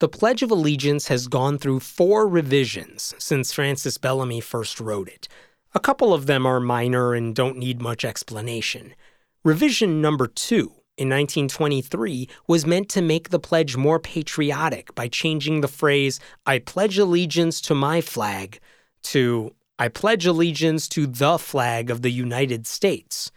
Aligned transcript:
The 0.00 0.08
Pledge 0.08 0.44
of 0.44 0.52
Allegiance 0.52 1.08
has 1.08 1.26
gone 1.26 1.58
through 1.58 1.80
four 1.80 2.28
revisions 2.28 3.14
since 3.18 3.52
Francis 3.52 3.98
Bellamy 3.98 4.40
first 4.40 4.78
wrote 4.78 5.08
it. 5.08 5.26
A 5.74 5.80
couple 5.80 6.14
of 6.14 6.26
them 6.26 6.46
are 6.46 6.60
minor 6.60 7.14
and 7.14 7.34
don't 7.34 7.56
need 7.56 7.82
much 7.82 8.04
explanation. 8.04 8.94
Revision 9.42 10.00
number 10.00 10.28
two 10.28 10.66
in 10.96 11.08
1923 11.08 12.28
was 12.46 12.64
meant 12.64 12.88
to 12.90 13.02
make 13.02 13.30
the 13.30 13.40
pledge 13.40 13.76
more 13.76 13.98
patriotic 13.98 14.94
by 14.94 15.08
changing 15.08 15.62
the 15.62 15.68
phrase, 15.68 16.20
I 16.46 16.60
pledge 16.60 16.96
allegiance 16.96 17.60
to 17.62 17.74
my 17.74 18.00
flag, 18.00 18.60
to 19.04 19.52
I 19.80 19.88
pledge 19.88 20.26
allegiance 20.26 20.86
to 20.90 21.08
the 21.08 21.40
flag 21.40 21.90
of 21.90 22.02
the 22.02 22.12
United 22.12 22.68
States. 22.68 23.32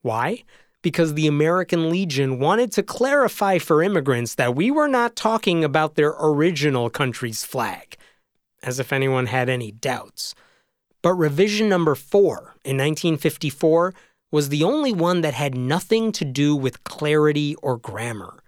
Why? 0.00 0.44
Because 0.82 1.14
the 1.14 1.26
American 1.26 1.90
Legion 1.90 2.38
wanted 2.38 2.72
to 2.72 2.82
clarify 2.82 3.58
for 3.58 3.82
immigrants 3.82 4.34
that 4.36 4.54
we 4.54 4.70
were 4.70 4.88
not 4.88 5.16
talking 5.16 5.62
about 5.62 5.94
their 5.94 6.14
original 6.18 6.88
country's 6.88 7.44
flag, 7.44 7.96
as 8.62 8.78
if 8.78 8.92
anyone 8.92 9.26
had 9.26 9.48
any 9.48 9.70
doubts. 9.70 10.34
But 11.02 11.14
revision 11.14 11.68
number 11.68 11.94
four 11.94 12.54
in 12.64 12.76
1954 12.76 13.94
was 14.30 14.48
the 14.48 14.64
only 14.64 14.92
one 14.92 15.22
that 15.22 15.34
had 15.34 15.54
nothing 15.54 16.12
to 16.12 16.24
do 16.24 16.54
with 16.54 16.84
clarity 16.84 17.56
or 17.56 17.76
grammar. 17.76 18.42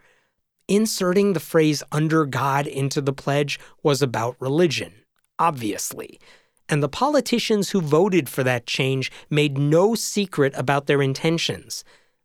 Inserting 0.69 1.33
the 1.33 1.41
phrase 1.41 1.83
under 1.91 2.25
God 2.25 2.67
into 2.67 3.01
the 3.01 3.13
pledge 3.13 3.59
was 3.83 4.01
about 4.01 4.37
religion, 4.39 4.93
obviously. 5.39 6.21
And 6.69 6.83
the 6.83 6.89
politicians 6.89 7.71
who 7.71 7.81
voted 7.81 8.29
for 8.29 8.45
that 8.45 8.67
change 8.67 9.11
made 9.29 9.59
no 9.59 9.95
secret 9.95 10.53
about 10.57 10.87
their 10.87 11.03
intentions. 11.03 11.85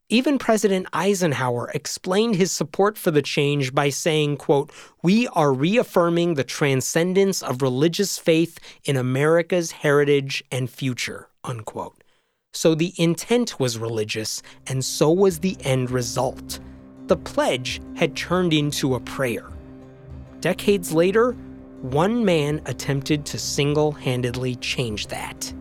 Even 0.09 0.39
President 0.39 0.87
Eisenhower 0.93 1.69
explained 1.73 2.37
his 2.37 2.49
support 2.49 2.97
for 2.97 3.11
the 3.11 3.21
change 3.21 3.75
by 3.75 3.89
saying, 3.89 4.37
quote, 4.37 4.71
"We 5.03 5.27
are 5.27 5.51
reaffirming 5.51 6.35
the 6.35 6.45
transcendence 6.45 7.43
of 7.43 7.61
religious 7.61 8.17
faith 8.17 8.57
in 8.85 8.95
America's 8.95 9.71
heritage 9.71 10.45
and 10.49 10.69
future." 10.69 11.27
Unquote. 11.43 12.05
So 12.53 12.73
the 12.73 12.93
intent 12.95 13.59
was 13.59 13.77
religious 13.77 14.41
and 14.65 14.83
so 14.83 15.11
was 15.11 15.39
the 15.39 15.57
end 15.59 15.91
result. 15.91 16.61
The 17.07 17.17
pledge 17.17 17.81
had 17.97 18.15
turned 18.15 18.53
into 18.53 18.95
a 18.95 19.01
prayer. 19.01 19.49
Decades 20.39 20.93
later, 20.93 21.33
one 21.81 22.23
man 22.23 22.61
attempted 22.65 23.25
to 23.25 23.37
single-handedly 23.37 24.55
change 24.55 25.07
that. 25.07 25.53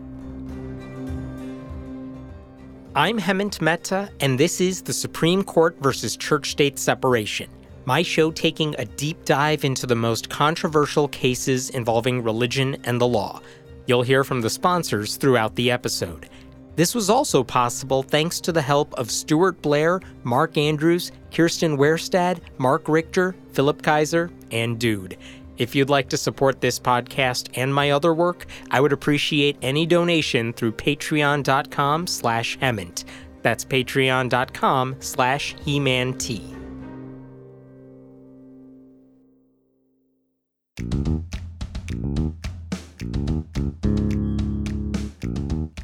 I'm 2.97 3.21
Hemant 3.21 3.61
Mehta, 3.61 4.09
and 4.21 4.41
this 4.41 4.59
is 4.59 4.81
the 4.81 4.95
Supreme 4.95 5.45
Court 5.45 5.77
versus 5.83 6.17
Church 6.17 6.53
State 6.53 6.79
Separation, 6.79 7.51
my 7.85 8.01
show 8.01 8.31
taking 8.31 8.75
a 8.79 8.87
deep 8.87 9.23
dive 9.27 9.67
into 9.67 9.87
the 9.87 9.95
most 9.95 10.31
controversial 10.31 11.07
cases 11.09 11.69
involving 11.69 12.23
religion 12.23 12.79
and 12.85 12.99
the 12.99 13.07
law. 13.07 13.43
You'll 13.85 14.01
hear 14.01 14.25
from 14.25 14.41
the 14.41 14.49
sponsors 14.49 15.17
throughout 15.17 15.55
the 15.57 15.71
episode. 15.71 16.31
This 16.77 16.95
was 16.95 17.11
also 17.11 17.45
possible 17.45 18.03
thanks 18.03 18.41
to 18.41 18.51
the 18.51 18.63
help 18.63 18.95
of 18.95 19.11
Stuart 19.11 19.61
Blair, 19.61 20.01
Mark 20.25 20.57
Andrews, 20.57 21.13
Kirsten 21.31 21.77
Werstad, 21.77 22.39
Mark 22.57 22.89
Richter, 22.89 23.37
Philip 23.53 23.83
Kaiser, 23.83 24.31
and 24.53 24.79
Dude. 24.79 25.19
If 25.59 25.75
you'd 25.75 25.91
like 25.91 26.09
to 26.11 26.17
support 26.17 26.61
this 26.61 26.79
podcast 26.79 27.51
and 27.55 27.75
my 27.75 27.91
other 27.91 28.15
work, 28.15 28.47
I 28.71 28.81
would 28.81 28.93
appreciate 28.93 29.57
any 29.63 29.87
donation 29.87 30.53
through 30.53 30.73
patreon.com 30.73 32.07
slash 32.07 32.59
hemant. 32.59 33.05
That's 33.43 33.65
patreon.com 33.65 34.97
slash 35.01 35.55
he-man-t. 35.65 36.56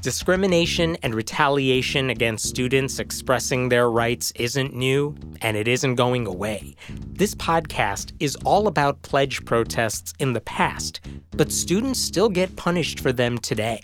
Discrimination 0.03 0.97
and 1.05 1.14
retaliation 1.14 2.10
against 2.10 2.49
students 2.49 2.99
expressing 2.99 3.69
their 3.69 3.88
rights 3.88 4.32
isn't 4.34 4.75
new, 4.75 5.15
and 5.41 5.56
it 5.56 5.69
isn't 5.69 5.94
going 5.94 6.26
away. 6.26 6.75
This 7.06 7.37
podcast 7.37 8.12
is 8.19 8.34
all 8.44 8.66
about 8.66 9.00
pledge 9.03 9.44
protests 9.44 10.12
in 10.19 10.32
the 10.32 10.41
past, 10.41 11.00
but 11.31 11.53
students 11.53 12.00
still 12.00 12.28
get 12.28 12.56
punished 12.56 12.99
for 12.99 13.12
them 13.12 13.38
today. 13.38 13.81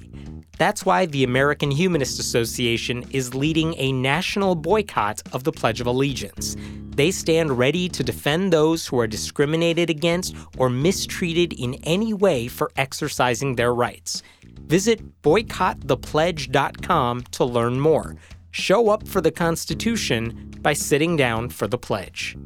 That's 0.59 0.85
why 0.85 1.07
the 1.07 1.23
American 1.23 1.71
Humanist 1.71 2.19
Association 2.19 3.05
is 3.13 3.37
leading 3.37 3.77
a 3.77 3.93
national 3.93 4.57
boycott 4.57 5.23
of 5.33 5.45
the 5.45 5.53
Pledge 5.53 5.81
of 5.81 5.87
Allegiance. 5.87 6.57
They 6.97 7.13
stand 7.13 7.57
ready 7.57 7.89
to 7.91 8.03
defend 8.03 8.53
those 8.53 8.85
who 8.85 8.99
are 8.99 9.07
discriminated 9.07 9.89
against 9.89 10.35
or 10.57 10.69
mistreated 10.69 11.53
in 11.53 11.75
any 11.85 12.13
way 12.13 12.49
for 12.49 12.73
exercising 12.75 13.55
their 13.55 13.73
rights. 13.73 14.25
Visit 14.69 15.23
boycottthepledge.com 15.23 17.23
to 17.23 17.45
learn 17.45 17.81
more. 17.81 18.17
Show 18.51 18.91
up 18.91 19.09
for 19.09 19.21
the 19.21 19.31
Constitution 19.31 20.55
by 20.61 20.75
sitting 20.75 21.17
down 21.17 21.49
for 21.49 21.67
the 21.67 21.79
pledge. 21.79 22.37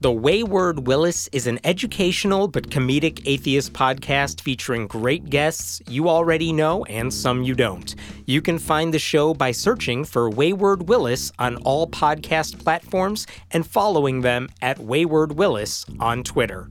The 0.00 0.10
Wayward 0.10 0.88
Willis 0.88 1.28
is 1.30 1.46
an 1.46 1.60
educational 1.62 2.48
but 2.48 2.70
comedic 2.70 3.22
atheist 3.24 3.72
podcast 3.72 4.40
featuring 4.40 4.88
great 4.88 5.30
guests 5.30 5.80
you 5.88 6.08
already 6.08 6.52
know 6.52 6.84
and 6.86 7.14
some 7.14 7.44
you 7.44 7.54
don't. 7.54 7.94
You 8.26 8.42
can 8.42 8.58
find 8.58 8.92
the 8.92 8.98
show 8.98 9.32
by 9.32 9.52
searching 9.52 10.04
for 10.04 10.28
Wayward 10.28 10.88
Willis 10.88 11.30
on 11.38 11.56
all 11.58 11.86
podcast 11.86 12.64
platforms 12.64 13.28
and 13.52 13.64
following 13.64 14.22
them 14.22 14.48
at 14.60 14.80
Wayward 14.80 15.32
Willis 15.32 15.86
on 16.00 16.24
Twitter. 16.24 16.66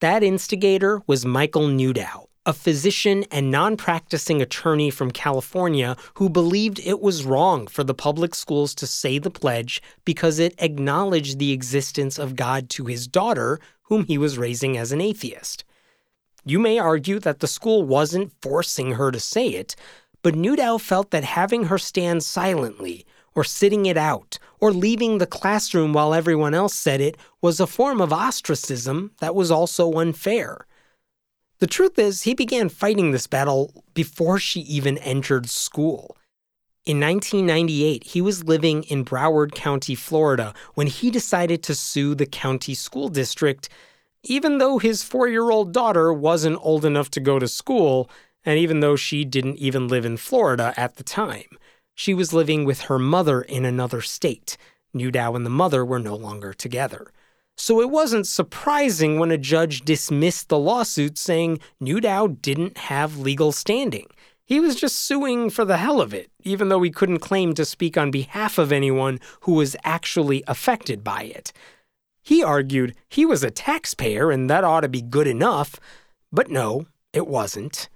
That 0.00 0.22
instigator 0.22 1.02
was 1.08 1.26
Michael 1.26 1.66
Newdow, 1.66 2.28
a 2.46 2.52
physician 2.52 3.24
and 3.32 3.50
non 3.50 3.76
practicing 3.76 4.40
attorney 4.40 4.90
from 4.90 5.10
California 5.10 5.96
who 6.14 6.30
believed 6.30 6.78
it 6.78 7.00
was 7.00 7.24
wrong 7.24 7.66
for 7.66 7.82
the 7.82 7.94
public 7.94 8.36
schools 8.36 8.76
to 8.76 8.86
say 8.86 9.18
the 9.18 9.28
pledge 9.28 9.82
because 10.04 10.38
it 10.38 10.54
acknowledged 10.58 11.40
the 11.40 11.50
existence 11.50 12.16
of 12.16 12.36
God 12.36 12.70
to 12.70 12.84
his 12.84 13.08
daughter, 13.08 13.58
whom 13.82 14.04
he 14.04 14.18
was 14.18 14.38
raising 14.38 14.76
as 14.76 14.92
an 14.92 15.00
atheist. 15.00 15.64
You 16.44 16.60
may 16.60 16.78
argue 16.78 17.18
that 17.18 17.40
the 17.40 17.48
school 17.48 17.82
wasn't 17.82 18.32
forcing 18.40 18.92
her 18.92 19.10
to 19.10 19.18
say 19.18 19.48
it, 19.48 19.74
but 20.22 20.36
Newdow 20.36 20.80
felt 20.80 21.10
that 21.10 21.24
having 21.24 21.64
her 21.64 21.78
stand 21.78 22.22
silently 22.22 23.04
or 23.38 23.44
sitting 23.44 23.86
it 23.86 23.96
out, 23.96 24.36
or 24.58 24.72
leaving 24.72 25.18
the 25.18 25.26
classroom 25.26 25.92
while 25.92 26.12
everyone 26.12 26.54
else 26.54 26.74
said 26.74 27.00
it 27.00 27.16
was 27.40 27.60
a 27.60 27.68
form 27.68 28.00
of 28.00 28.12
ostracism 28.12 29.12
that 29.20 29.32
was 29.32 29.48
also 29.48 29.92
unfair. 29.92 30.66
The 31.60 31.68
truth 31.68 32.00
is, 32.00 32.24
he 32.24 32.34
began 32.34 32.68
fighting 32.68 33.12
this 33.12 33.28
battle 33.28 33.84
before 33.94 34.40
she 34.40 34.62
even 34.62 34.98
entered 34.98 35.48
school. 35.48 36.16
In 36.84 36.98
1998, 36.98 38.02
he 38.02 38.20
was 38.20 38.42
living 38.42 38.82
in 38.84 39.04
Broward 39.04 39.54
County, 39.54 39.94
Florida, 39.94 40.52
when 40.74 40.88
he 40.88 41.08
decided 41.08 41.62
to 41.62 41.76
sue 41.76 42.16
the 42.16 42.26
county 42.26 42.74
school 42.74 43.08
district, 43.08 43.68
even 44.24 44.58
though 44.58 44.78
his 44.78 45.04
four 45.04 45.28
year 45.28 45.48
old 45.48 45.72
daughter 45.72 46.12
wasn't 46.12 46.58
old 46.60 46.84
enough 46.84 47.08
to 47.12 47.20
go 47.20 47.38
to 47.38 47.46
school, 47.46 48.10
and 48.44 48.58
even 48.58 48.80
though 48.80 48.96
she 48.96 49.24
didn't 49.24 49.58
even 49.58 49.86
live 49.86 50.04
in 50.04 50.16
Florida 50.16 50.74
at 50.76 50.96
the 50.96 51.04
time. 51.04 51.56
She 51.98 52.14
was 52.14 52.32
living 52.32 52.64
with 52.64 52.82
her 52.82 52.96
mother 52.96 53.42
in 53.42 53.64
another 53.64 54.02
state. 54.02 54.56
Newdow 54.94 55.34
and 55.34 55.44
the 55.44 55.50
mother 55.50 55.84
were 55.84 55.98
no 55.98 56.14
longer 56.14 56.52
together. 56.52 57.10
So 57.56 57.80
it 57.80 57.90
wasn't 57.90 58.28
surprising 58.28 59.18
when 59.18 59.32
a 59.32 59.36
judge 59.36 59.80
dismissed 59.80 60.48
the 60.48 60.60
lawsuit 60.60 61.18
saying 61.18 61.58
Newdow 61.82 62.40
didn't 62.40 62.78
have 62.78 63.18
legal 63.18 63.50
standing. 63.50 64.06
He 64.44 64.60
was 64.60 64.76
just 64.76 64.96
suing 64.96 65.50
for 65.50 65.64
the 65.64 65.78
hell 65.78 66.00
of 66.00 66.14
it, 66.14 66.30
even 66.44 66.68
though 66.68 66.82
he 66.82 66.92
couldn't 66.92 67.18
claim 67.18 67.52
to 67.54 67.64
speak 67.64 67.98
on 67.98 68.12
behalf 68.12 68.58
of 68.58 68.70
anyone 68.70 69.18
who 69.40 69.54
was 69.54 69.74
actually 69.82 70.44
affected 70.46 71.02
by 71.02 71.24
it. 71.24 71.52
He 72.22 72.44
argued 72.44 72.94
he 73.08 73.26
was 73.26 73.42
a 73.42 73.50
taxpayer 73.50 74.30
and 74.30 74.48
that 74.48 74.62
ought 74.62 74.82
to 74.82 74.88
be 74.88 75.02
good 75.02 75.26
enough, 75.26 75.80
but 76.30 76.48
no, 76.48 76.86
it 77.12 77.26
wasn't. 77.26 77.88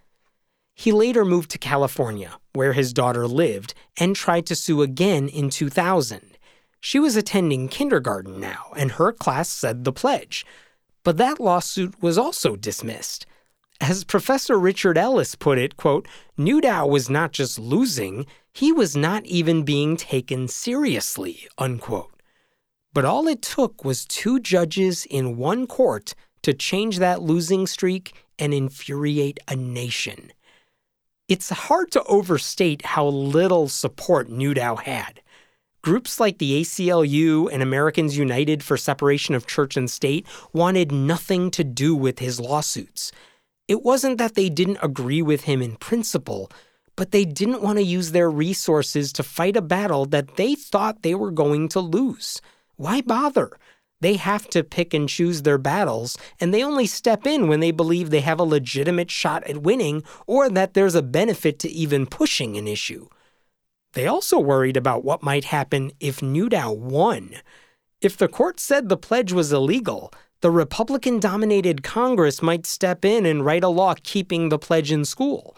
He 0.74 0.90
later 0.90 1.24
moved 1.24 1.52
to 1.52 1.58
California, 1.58 2.40
where 2.52 2.72
his 2.72 2.92
daughter 2.92 3.26
lived, 3.26 3.74
and 3.98 4.14
tried 4.14 4.46
to 4.46 4.54
sue 4.54 4.82
again 4.82 5.28
in 5.28 5.50
2000. 5.50 6.38
She 6.80 6.98
was 6.98 7.16
attending 7.16 7.68
kindergarten 7.68 8.40
now, 8.40 8.72
and 8.76 8.92
her 8.92 9.12
class 9.12 9.48
said 9.48 9.84
the 9.84 9.92
pledge. 9.92 10.44
But 11.04 11.16
that 11.16 11.40
lawsuit 11.40 12.00
was 12.02 12.18
also 12.18 12.56
dismissed. 12.56 13.26
As 13.80 14.04
Professor 14.04 14.58
Richard 14.58 14.96
Ellis 14.96 15.34
put 15.34 15.58
it, 15.58 15.76
quote, 15.76 16.06
Newdow 16.38 16.88
was 16.88 17.10
not 17.10 17.32
just 17.32 17.58
losing, 17.58 18.26
he 18.52 18.70
was 18.70 18.96
not 18.96 19.24
even 19.26 19.64
being 19.64 19.96
taken 19.96 20.46
seriously, 20.46 21.48
unquote. 21.58 22.12
But 22.92 23.04
all 23.04 23.26
it 23.26 23.42
took 23.42 23.84
was 23.84 24.04
two 24.04 24.38
judges 24.38 25.06
in 25.06 25.36
one 25.36 25.66
court 25.66 26.14
to 26.42 26.52
change 26.52 26.98
that 26.98 27.22
losing 27.22 27.66
streak 27.66 28.12
and 28.38 28.52
infuriate 28.52 29.40
a 29.48 29.56
nation. 29.56 30.32
It's 31.28 31.50
hard 31.50 31.92
to 31.92 32.02
overstate 32.04 32.84
how 32.84 33.06
little 33.06 33.68
support 33.68 34.28
Newdow 34.28 34.82
had. 34.82 35.22
Groups 35.80 36.18
like 36.18 36.38
the 36.38 36.60
ACLU 36.60 37.48
and 37.52 37.62
Americans 37.62 38.16
United 38.16 38.62
for 38.62 38.76
Separation 38.76 39.34
of 39.34 39.46
Church 39.46 39.76
and 39.76 39.90
State 39.90 40.26
wanted 40.52 40.90
nothing 40.90 41.50
to 41.52 41.64
do 41.64 41.94
with 41.94 42.18
his 42.18 42.40
lawsuits. 42.40 43.12
It 43.68 43.82
wasn't 43.82 44.18
that 44.18 44.34
they 44.34 44.48
didn't 44.48 44.78
agree 44.82 45.22
with 45.22 45.42
him 45.42 45.62
in 45.62 45.76
principle, 45.76 46.50
but 46.96 47.12
they 47.12 47.24
didn't 47.24 47.62
want 47.62 47.78
to 47.78 47.84
use 47.84 48.10
their 48.10 48.30
resources 48.30 49.12
to 49.12 49.22
fight 49.22 49.56
a 49.56 49.62
battle 49.62 50.06
that 50.06 50.36
they 50.36 50.56
thought 50.56 51.02
they 51.02 51.14
were 51.14 51.30
going 51.30 51.68
to 51.68 51.80
lose. 51.80 52.40
Why 52.76 53.00
bother? 53.00 53.52
They 54.02 54.16
have 54.16 54.48
to 54.48 54.64
pick 54.64 54.94
and 54.94 55.08
choose 55.08 55.42
their 55.42 55.58
battles, 55.58 56.18
and 56.40 56.52
they 56.52 56.64
only 56.64 56.86
step 56.86 57.24
in 57.24 57.46
when 57.46 57.60
they 57.60 57.70
believe 57.70 58.10
they 58.10 58.22
have 58.22 58.40
a 58.40 58.44
legitimate 58.44 59.12
shot 59.12 59.44
at 59.44 59.62
winning 59.62 60.02
or 60.26 60.48
that 60.48 60.74
there's 60.74 60.96
a 60.96 61.02
benefit 61.02 61.60
to 61.60 61.70
even 61.70 62.06
pushing 62.06 62.56
an 62.56 62.66
issue. 62.66 63.06
They 63.92 64.08
also 64.08 64.40
worried 64.40 64.76
about 64.76 65.04
what 65.04 65.22
might 65.22 65.44
happen 65.44 65.92
if 66.00 66.18
Newdow 66.18 66.76
won. 66.76 67.36
If 68.00 68.16
the 68.16 68.26
court 68.26 68.58
said 68.58 68.88
the 68.88 68.96
pledge 68.96 69.32
was 69.32 69.52
illegal, 69.52 70.12
the 70.40 70.50
Republican 70.50 71.20
dominated 71.20 71.84
Congress 71.84 72.42
might 72.42 72.66
step 72.66 73.04
in 73.04 73.24
and 73.24 73.44
write 73.44 73.62
a 73.62 73.68
law 73.68 73.94
keeping 74.02 74.48
the 74.48 74.58
pledge 74.58 74.90
in 74.90 75.04
school. 75.04 75.56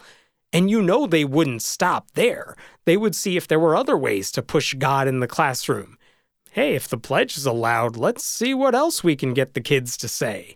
And 0.53 0.69
you 0.69 0.83
know 0.83 1.07
they 1.07 1.25
wouldn't 1.25 1.63
stop 1.63 2.11
there. 2.11 2.55
They 2.85 2.95
would 2.95 3.15
see 3.15 3.37
if 3.37 3.47
there 3.47 3.59
were 3.59 3.75
other 3.75 3.97
ways 3.97 4.31
to 4.33 4.43
push 4.43 4.75
God 4.75 5.07
in 5.07 5.19
the 5.19 5.27
classroom. 5.27 5.97
Hey, 6.55 6.73
if 6.73 6.87
the 6.87 6.97
pledge 6.97 7.35
is 7.35 7.45
allowed, 7.45 7.97
let's 7.97 8.23
see 8.23 8.53
what 8.53 8.73
else 8.73 9.03
we 9.03 9.17
can 9.17 9.33
get 9.33 9.55
the 9.55 9.59
kids 9.59 9.97
to 9.97 10.07
say. 10.07 10.55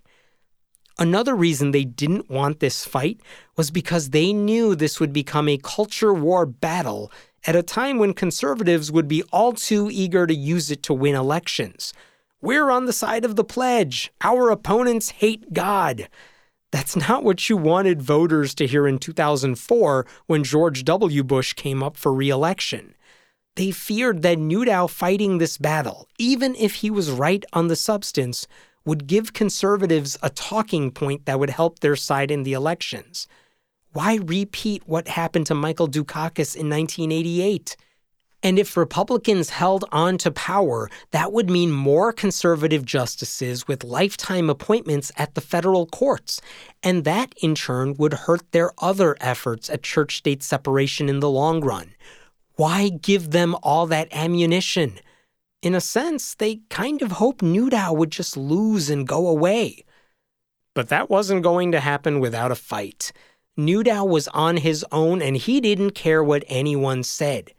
Another 0.98 1.36
reason 1.36 1.72
they 1.72 1.84
didn't 1.84 2.30
want 2.30 2.62
this 2.62 2.86
fight 2.86 3.20
was 3.58 3.70
because 3.70 4.12
they 4.12 4.32
knew 4.32 4.76
this 4.76 5.02
would 5.02 5.12
become 5.12 5.50
a 5.50 5.58
culture 5.58 6.14
war 6.14 6.46
battle 6.46 7.12
at 7.46 7.58
a 7.58 7.62
time 7.62 7.98
when 7.98 8.14
conservatives 8.14 8.94
would 8.94 9.10
be 9.10 9.24
all 9.34 9.52
too 9.52 9.90
eager 9.92 10.26
to 10.26 10.34
use 10.34 10.72
it 10.72 10.84
to 10.84 10.94
win 10.94 11.16
elections. 11.16 11.94
We're 12.42 12.70
on 12.70 12.86
the 12.86 12.94
side 12.94 13.26
of 13.26 13.36
the 13.36 13.44
pledge. 13.44 14.10
Our 14.22 14.52
opponents 14.52 15.10
hate 15.10 15.52
God. 15.52 16.08
That's 16.72 16.96
not 16.96 17.26
what 17.26 17.50
you 17.50 17.58
wanted 17.58 18.02
voters 18.02 18.56
to 18.56 18.68
hear 18.68 18.88
in 18.88 19.00
2004 19.00 20.06
when 20.28 20.46
George 20.46 20.86
W. 20.86 21.26
Bush 21.26 21.52
came 21.52 21.84
up 21.84 21.98
for 21.98 22.14
re 22.14 22.30
election. 22.30 22.96
They 23.60 23.72
feared 23.72 24.22
that 24.22 24.38
Newdow 24.38 24.90
fighting 24.90 25.38
this 25.38 25.58
battle, 25.58 26.08
even 26.18 26.56
if 26.56 26.76
he 26.76 26.90
was 26.90 27.12
right 27.12 27.44
on 27.52 27.68
the 27.68 27.76
substance, 27.76 28.48
would 28.86 29.06
give 29.06 29.34
conservatives 29.34 30.18
a 30.24 30.30
talking 30.30 30.92
point 30.92 31.26
that 31.26 31.42
would 31.42 31.50
help 31.50 31.80
their 31.80 31.98
side 31.98 32.32
in 32.32 32.44
the 32.44 32.54
elections. 32.54 33.28
Why 33.92 34.16
repeat 34.24 34.84
what 34.88 35.10
happened 35.10 35.46
to 35.48 35.56
Michael 35.56 35.90
Dukakis 35.90 36.56
in 36.56 36.70
1988? 36.70 37.76
And 38.42 38.58
if 38.58 38.78
Republicans 38.78 39.50
held 39.50 39.84
on 39.92 40.18
to 40.20 40.32
power, 40.32 40.90
that 41.12 41.34
would 41.34 41.50
mean 41.50 41.74
more 41.74 42.14
conservative 42.14 42.86
justices 42.86 43.68
with 43.68 43.84
lifetime 43.84 44.50
appointments 44.50 45.12
at 45.18 45.36
the 45.36 45.42
federal 45.42 45.86
courts. 45.86 46.40
And 46.82 47.04
that, 47.04 47.34
in 47.44 47.56
turn, 47.56 47.96
would 47.96 48.14
hurt 48.14 48.54
their 48.54 48.72
other 48.78 49.18
efforts 49.20 49.70
at 49.70 49.84
church 49.84 50.16
state 50.16 50.44
separation 50.44 51.10
in 51.10 51.20
the 51.20 51.30
long 51.30 51.60
run. 51.60 51.90
Why 52.60 52.90
give 52.90 53.32
them 53.32 53.56
all 53.64 53.86
that 53.86 54.10
ammunition? 54.12 55.00
In 55.62 55.74
a 55.74 55.80
sense, 55.80 56.36
they 56.36 56.58
kind 56.70 57.02
of 57.02 57.14
hoped 57.14 57.42
Newdow 57.42 57.96
would 57.96 58.12
just 58.12 58.36
lose 58.36 58.90
and 58.90 59.08
go 59.08 59.30
away. 59.30 59.86
But 60.76 60.90
that 60.90 61.10
wasn't 61.10 61.44
going 61.44 61.72
to 61.72 61.80
happen 61.80 62.20
without 62.20 62.52
a 62.52 62.56
fight. 62.56 63.14
Newdow 63.58 64.06
was 64.06 64.28
on 64.34 64.58
his 64.58 64.86
own 64.92 65.22
and 65.22 65.38
he 65.38 65.62
didn't 65.62 65.92
care 65.92 66.22
what 66.22 66.44
anyone 66.50 67.02
said. 67.02 67.54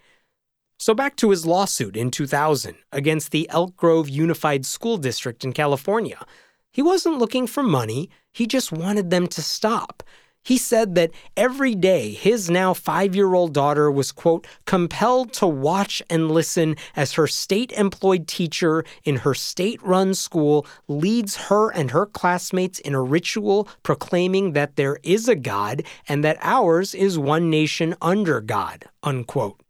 So 0.79 0.93
back 0.93 1.17
to 1.17 1.31
his 1.31 1.47
lawsuit 1.47 1.97
in 1.97 2.11
2000 2.11 2.77
against 2.93 3.31
the 3.31 3.49
Elk 3.49 3.75
Grove 3.79 4.11
Unified 4.11 4.67
School 4.67 4.99
District 4.99 5.43
in 5.45 5.55
California. 5.55 6.27
He 6.75 6.83
wasn't 6.83 7.19
looking 7.19 7.47
for 7.47 7.63
money, 7.63 8.11
he 8.35 8.47
just 8.47 8.71
wanted 8.71 9.09
them 9.09 9.29
to 9.29 9.41
stop. 9.41 10.03
He 10.43 10.57
said 10.57 10.95
that 10.95 11.11
every 11.37 11.75
day 11.75 12.13
his 12.13 12.49
now 12.49 12.73
five 12.73 13.15
year 13.15 13.35
old 13.35 13.53
daughter 13.53 13.91
was, 13.91 14.11
quote, 14.11 14.47
compelled 14.65 15.33
to 15.35 15.47
watch 15.47 16.03
and 16.09 16.31
listen 16.31 16.77
as 16.97 17.13
her 17.13 17.27
state 17.27 17.73
employed 17.73 18.27
teacher 18.27 18.85
in 19.05 19.17
her 19.17 19.35
state 19.35 19.83
run 19.83 20.15
school 20.15 20.67
leads 20.89 21.37
her 21.37 21.71
and 21.71 21.91
her 21.91 22.07
classmates 22.07 22.79
in 22.79 22.95
a 22.95 23.03
ritual 23.03 23.69
proclaiming 23.83 24.53
that 24.53 24.77
there 24.77 24.99
is 25.03 25.29
a 25.29 25.37
God 25.37 25.83
and 26.09 26.25
that 26.25 26.39
ours 26.41 26.95
is 26.95 27.19
one 27.19 27.51
nation 27.51 27.95
under 28.01 28.41
God, 28.41 28.87
unquote. 29.03 29.61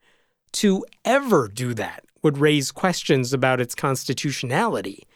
To 0.53 0.85
ever 1.05 1.49
do 1.49 1.75
that 1.75 2.05
would 2.23 2.39
raise 2.39 2.71
questions 2.71 3.33
about 3.33 3.61
its 3.61 3.75
constitutionality. 3.75 5.07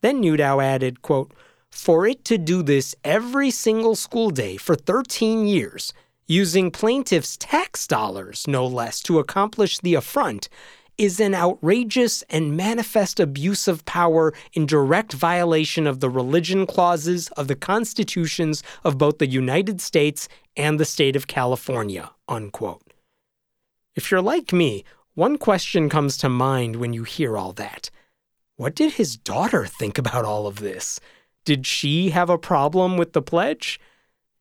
Then 0.00 0.22
Newdow 0.22 0.62
added, 0.62 1.02
quote, 1.02 1.32
for 1.78 2.08
it 2.08 2.24
to 2.24 2.36
do 2.36 2.60
this 2.60 2.94
every 3.04 3.52
single 3.52 3.94
school 3.94 4.30
day 4.30 4.56
for 4.56 4.74
13 4.74 5.46
years, 5.46 5.92
using 6.26 6.72
plaintiffs' 6.72 7.36
tax 7.36 7.86
dollars, 7.86 8.46
no 8.48 8.66
less, 8.66 9.00
to 9.00 9.20
accomplish 9.20 9.78
the 9.78 9.94
affront, 9.94 10.48
is 10.98 11.20
an 11.20 11.36
outrageous 11.36 12.24
and 12.28 12.56
manifest 12.56 13.20
abuse 13.20 13.68
of 13.68 13.84
power 13.84 14.34
in 14.54 14.66
direct 14.66 15.12
violation 15.12 15.86
of 15.86 16.00
the 16.00 16.10
religion 16.10 16.66
clauses 16.66 17.28
of 17.36 17.46
the 17.46 17.54
constitutions 17.54 18.64
of 18.82 18.98
both 18.98 19.18
the 19.18 19.28
United 19.28 19.80
States 19.80 20.28
and 20.56 20.80
the 20.80 20.84
state 20.84 21.14
of 21.14 21.28
California. 21.28 22.10
Unquote. 22.26 22.92
If 23.94 24.10
you're 24.10 24.20
like 24.20 24.52
me, 24.52 24.84
one 25.14 25.38
question 25.38 25.88
comes 25.88 26.18
to 26.18 26.28
mind 26.28 26.74
when 26.74 26.92
you 26.92 27.04
hear 27.04 27.38
all 27.38 27.52
that. 27.52 27.88
What 28.56 28.74
did 28.74 28.94
his 28.94 29.16
daughter 29.16 29.64
think 29.64 29.96
about 29.96 30.24
all 30.24 30.48
of 30.48 30.56
this? 30.56 30.98
Did 31.48 31.66
she 31.66 32.10
have 32.10 32.28
a 32.28 32.36
problem 32.36 32.98
with 32.98 33.14
the 33.14 33.22
pledge? 33.22 33.80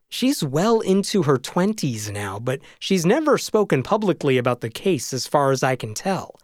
She's 0.09 0.43
well 0.43 0.81
into 0.81 1.23
her 1.23 1.37
20s 1.37 2.11
now, 2.11 2.37
but 2.37 2.59
she's 2.79 3.05
never 3.05 3.37
spoken 3.37 3.81
publicly 3.81 4.37
about 4.37 4.59
the 4.59 4.69
case 4.69 5.13
as 5.13 5.25
far 5.25 5.51
as 5.51 5.63
I 5.63 5.77
can 5.77 5.93
tell. 5.93 6.37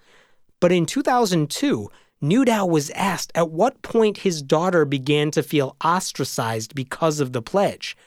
But 0.62 0.72
in 0.72 0.86
2002, 0.86 1.92
Newdow 2.22 2.66
was 2.66 2.92
asked 2.92 3.34
at 3.36 3.50
what 3.52 3.82
point 3.82 4.20
his 4.20 4.42
daughter 4.42 4.86
began 4.86 5.32
to 5.32 5.44
feel 5.44 5.76
ostracized 5.84 6.74
because 6.74 7.20
of 7.20 7.34
the 7.34 7.42
pledge. 7.42 7.98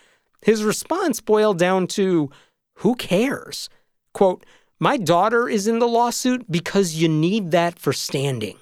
His 0.41 0.65
response 0.65 1.21
boiled 1.21 1.59
down 1.59 1.87
to, 1.89 2.31
Who 2.77 2.95
cares? 2.95 3.69
Quote, 4.15 4.47
my 4.81 4.97
daughter 4.97 5.47
is 5.47 5.67
in 5.67 5.79
the 5.79 5.87
lawsuit 5.87 6.51
because 6.51 6.95
you 6.95 7.07
need 7.07 7.51
that 7.51 7.79
for 7.79 7.93
standing. 7.93 8.57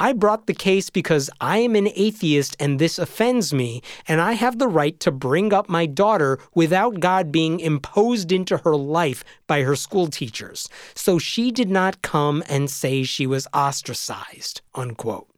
I 0.00 0.12
brought 0.12 0.46
the 0.46 0.54
case 0.54 0.90
because 0.90 1.28
I 1.40 1.58
am 1.58 1.74
an 1.74 1.88
atheist 1.96 2.56
and 2.60 2.78
this 2.78 3.00
offends 3.00 3.52
me, 3.52 3.82
and 4.06 4.20
I 4.20 4.34
have 4.34 4.58
the 4.58 4.68
right 4.68 4.98
to 5.00 5.10
bring 5.10 5.52
up 5.52 5.68
my 5.68 5.86
daughter 5.86 6.38
without 6.54 7.00
God 7.00 7.32
being 7.32 7.58
imposed 7.58 8.30
into 8.30 8.58
her 8.58 8.76
life 8.76 9.24
by 9.48 9.62
her 9.62 9.74
school 9.74 10.06
teachers. 10.06 10.68
So 10.94 11.18
she 11.18 11.50
did 11.50 11.68
not 11.68 12.00
come 12.02 12.44
and 12.48 12.70
say 12.70 13.02
she 13.02 13.26
was 13.26 13.48
ostracized. 13.52 14.60
Unquote. 14.72 15.28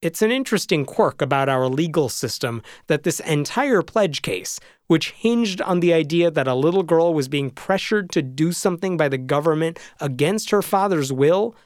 It's 0.00 0.22
an 0.22 0.30
interesting 0.30 0.84
quirk 0.84 1.20
about 1.20 1.48
our 1.48 1.66
legal 1.66 2.08
system 2.08 2.62
that 2.86 3.02
this 3.02 3.18
entire 3.18 3.82
pledge 3.82 4.22
case, 4.22 4.60
which 4.86 5.10
hinged 5.10 5.60
on 5.60 5.80
the 5.80 5.92
idea 5.92 6.30
that 6.30 6.46
a 6.46 6.54
little 6.54 6.84
girl 6.84 7.12
was 7.12 7.26
being 7.26 7.50
pressured 7.50 8.10
to 8.10 8.22
do 8.22 8.52
something 8.52 8.96
by 8.96 9.08
the 9.08 9.18
government 9.18 9.80
against 10.00 10.50
her 10.50 10.62
father's 10.62 11.12
will, 11.12 11.56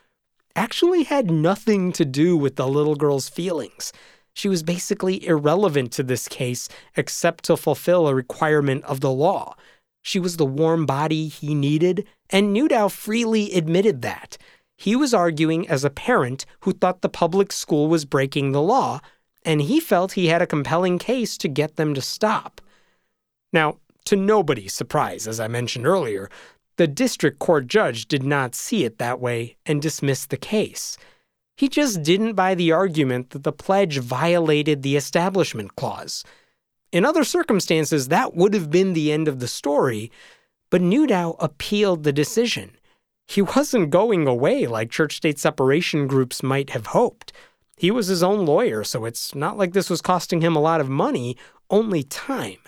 actually 0.61 1.05
had 1.05 1.31
nothing 1.31 1.91
to 1.91 2.05
do 2.05 2.37
with 2.37 2.57
the 2.57 2.69
little 2.69 2.95
girl's 2.95 3.31
feelings. 3.31 3.95
She 4.35 4.47
was 4.47 4.63
basically 4.63 5.27
irrelevant 5.27 5.91
to 5.93 6.03
this 6.03 6.29
case 6.29 6.69
except 6.95 7.45
to 7.45 7.57
fulfill 7.57 8.07
a 8.07 8.15
requirement 8.15 8.85
of 8.85 9.01
the 9.01 9.11
law. 9.11 9.57
She 10.03 10.21
was 10.21 10.37
the 10.37 10.45
warm 10.45 10.85
body 10.85 11.29
he 11.29 11.55
needed, 11.55 12.07
and 12.29 12.55
Newdow 12.55 12.91
freely 12.91 13.55
admitted 13.55 14.03
that. 14.03 14.37
He 14.77 14.95
was 14.95 15.15
arguing 15.15 15.67
as 15.67 15.83
a 15.83 15.89
parent 15.89 16.45
who 16.61 16.75
thought 16.75 17.01
the 17.01 17.09
public 17.09 17.53
school 17.53 17.89
was 17.89 18.05
breaking 18.05 18.53
the 18.53 18.61
law, 18.61 19.01
and 19.47 19.63
he 19.63 19.81
felt 19.81 20.13
he 20.13 20.27
had 20.27 20.43
a 20.43 20.47
compelling 20.47 20.99
case 20.99 21.39
to 21.39 21.49
get 21.49 21.77
them 21.77 21.95
to 21.95 22.03
stop. 22.03 22.61
Now, 23.51 23.79
to 24.05 24.15
nobody's 24.15 24.75
surprise, 24.75 25.27
as 25.27 25.41
I 25.41 25.49
mentioned 25.49 25.87
earlier, 25.87 26.29
the 26.81 26.87
district 26.87 27.39
court 27.39 27.67
judge 27.67 28.09
did 28.09 28.23
not 28.23 28.55
see 28.55 28.87
it 28.87 28.97
that 28.97 29.21
way 29.21 29.55
and 29.67 29.83
dismissed 29.83 30.31
the 30.31 30.37
case. 30.39 30.97
He 31.55 31.69
just 31.69 32.03
didn't 32.03 32.33
buy 32.33 32.55
the 32.55 32.73
argument 32.73 33.31
that 33.31 33.45
the 33.45 33.53
pledge 33.53 33.99
violated 33.99 34.81
the 34.81 34.97
Establishment 34.97 35.77
Clause. 35.77 36.25
In 36.91 37.05
other 37.05 37.23
circumstances, 37.23 38.09
that 38.09 38.35
would 38.35 38.55
have 38.55 38.71
been 38.71 38.95
the 38.95 39.13
end 39.13 39.29
of 39.29 39.41
the 39.41 39.47
story, 39.47 40.11
but 40.71 40.81
Newdow 40.81 41.37
appealed 41.39 42.03
the 42.03 42.15
decision. 42.15 42.71
He 43.29 43.43
wasn't 43.43 43.91
going 43.91 44.27
away 44.27 44.67
like 44.67 44.91
church 44.91 45.17
state 45.17 45.39
separation 45.39 46.07
groups 46.07 46.43
might 46.43 46.71
have 46.71 46.87
hoped. 46.87 47.31
He 47.77 47.91
was 47.91 48.07
his 48.07 48.23
own 48.23 48.47
lawyer, 48.47 48.85
so 48.85 49.05
it's 49.05 49.35
not 49.35 49.59
like 49.59 49.75
this 49.75 49.91
was 49.91 50.01
costing 50.01 50.41
him 50.41 50.57
a 50.57 50.63
lot 50.63 50.81
of 50.81 50.89
money, 50.89 51.37
only 51.69 52.05
time. 52.05 52.61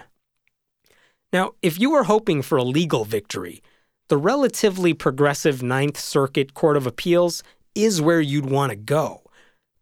Now, 1.33 1.53
if 1.63 1.81
you 1.81 1.93
were 1.93 2.05
hoping 2.05 2.43
for 2.43 2.59
a 2.59 2.63
legal 2.63 3.07
victory, 3.07 3.63
the 4.09 4.17
relatively 4.17 4.93
progressive 4.95 5.63
Ninth 5.63 5.99
Circuit 5.99 6.55
Court 6.55 6.77
of 6.77 6.87
Appeals 6.87 7.43
is 7.75 8.01
where 8.01 8.21
you'd 8.21 8.51
want 8.51 8.71
to 8.71 8.77
go. 8.77 9.23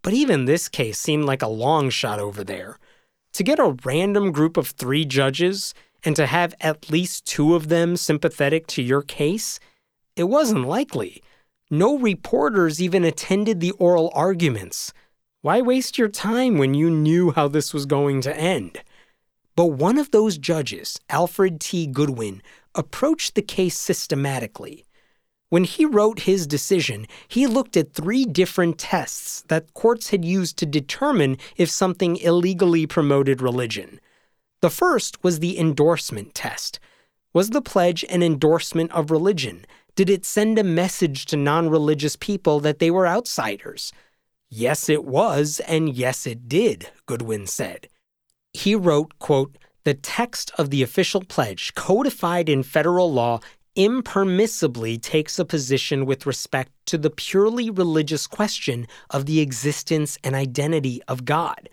But 0.03 0.12
even 0.12 0.45
this 0.45 0.69
case 0.69 0.99
seemed 0.99 1.25
like 1.25 1.43
a 1.43 1.49
long 1.49 1.91
shot 1.91 2.19
over 2.19 2.45
there. 2.45 2.79
To 3.35 3.43
get 3.43 3.59
a 3.59 3.77
random 3.85 4.33
group 4.33 4.57
of 4.57 4.69
three 4.69 5.05
judges 5.05 5.75
and 6.05 6.17
to 6.17 6.27
have 6.27 6.55
at 6.61 6.91
least 6.91 7.27
two 7.27 7.55
of 7.55 7.69
them 7.69 7.97
sympathetic 7.97 8.67
to 8.69 8.83
your 8.83 9.03
case, 9.03 9.61
it 10.17 10.25
wasn't 10.25 10.67
likely. 10.67 11.23
No 11.71 11.99
reporters 11.99 12.83
even 12.83 13.05
attended 13.05 13.61
the 13.61 13.73
oral 13.73 14.11
arguments. 14.15 14.93
Why 15.43 15.61
waste 15.61 15.99
your 15.99 16.09
time 16.09 16.59
when 16.59 16.75
you 16.75 16.91
knew 16.91 17.31
how 17.31 17.49
this 17.49 17.73
was 17.73 17.87
going 17.87 18.21
to 18.23 18.37
end? 18.37 18.83
But 19.57 19.67
one 19.67 19.99
of 19.99 20.11
those 20.11 20.39
judges, 20.39 20.99
Alfred 21.09 21.61
T. 21.61 21.87
Goodwin, 21.87 22.43
approached 22.75 23.35
the 23.35 23.43
case 23.43 23.79
systematically. 23.79 24.85
When 25.49 25.65
he 25.65 25.85
wrote 25.85 26.21
his 26.21 26.47
decision, 26.47 27.07
he 27.27 27.47
looked 27.49 27.77
at 27.77 27.93
three 27.93 28.25
different 28.25 28.79
tests 28.79 29.43
that 29.49 29.75
courts 29.75 30.11
had 30.11 30.25
used 30.25 30.57
to 30.59 30.67
determine 30.67 31.39
if 31.57 31.69
something 31.69 32.17
illegally 32.17 32.87
promoted 32.87 33.43
religion. 33.43 34.00
The 34.61 34.71
first 34.71 35.25
was 35.25 35.41
the 35.41 35.59
endorsement 35.59 36.35
test. 36.35 36.79
Was 37.33 37.50
the 37.50 37.62
pledge 37.62 38.05
an 38.09 38.23
endorsement 38.23 38.93
of 38.93 39.11
religion? 39.11 39.65
Did 39.97 40.09
it 40.09 40.25
send 40.25 40.59
a 40.59 40.65
message 40.65 41.27
to 41.27 41.37
non 41.37 41.69
religious 41.69 42.15
people 42.15 42.61
that 42.61 42.79
they 42.79 42.91
were 42.91 43.07
outsiders? 43.07 43.93
Yes, 44.49 44.89
it 44.89 45.05
was, 45.05 45.61
and 45.67 45.95
yes, 45.95 46.27
it 46.27 46.49
did, 46.49 46.91
Goodwin 47.07 47.47
said. 47.47 47.89
He 48.53 48.75
wrote, 48.75 49.19
quote, 49.19 49.57
the 49.85 49.95
text 49.95 50.51
of 50.59 50.71
the 50.71 50.83
official 50.83 51.23
pledge, 51.23 51.75
codified 51.75 52.49
in 52.49 52.63
federal 52.63 53.13
law, 53.13 53.41
impermissibly 53.77 55.01
takes 55.01 55.39
a 55.39 55.45
position 55.45 56.05
with 56.05 56.27
respect 56.27 56.73
to 56.87 56.99
the 56.99 57.11
purely 57.11 57.71
religious 57.71 58.27
question 58.27 58.87
of 59.11 59.27
the 59.27 59.41
existence 59.41 60.19
and 60.25 60.35
identity 60.35 61.01
of 61.09 61.25
God. 61.25 61.69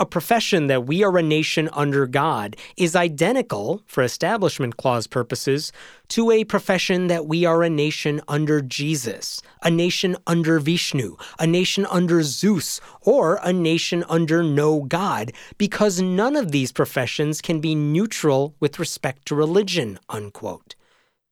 A 0.00 0.06
profession 0.06 0.68
that 0.68 0.86
we 0.86 1.02
are 1.02 1.18
a 1.18 1.22
nation 1.24 1.68
under 1.72 2.06
God 2.06 2.54
is 2.76 2.94
identical, 2.94 3.82
for 3.84 4.04
Establishment 4.04 4.76
Clause 4.76 5.08
purposes, 5.08 5.72
to 6.10 6.30
a 6.30 6.44
profession 6.44 7.08
that 7.08 7.26
we 7.26 7.44
are 7.44 7.64
a 7.64 7.68
nation 7.68 8.20
under 8.28 8.60
Jesus, 8.60 9.42
a 9.64 9.72
nation 9.72 10.16
under 10.24 10.60
Vishnu, 10.60 11.16
a 11.40 11.48
nation 11.48 11.84
under 11.90 12.22
Zeus, 12.22 12.80
or 13.00 13.40
a 13.42 13.52
nation 13.52 14.04
under 14.08 14.44
no 14.44 14.82
God, 14.82 15.32
because 15.56 16.00
none 16.00 16.36
of 16.36 16.52
these 16.52 16.70
professions 16.70 17.40
can 17.40 17.58
be 17.58 17.74
neutral 17.74 18.54
with 18.60 18.78
respect 18.78 19.26
to 19.26 19.34
religion. 19.34 19.98
Unquote. 20.08 20.76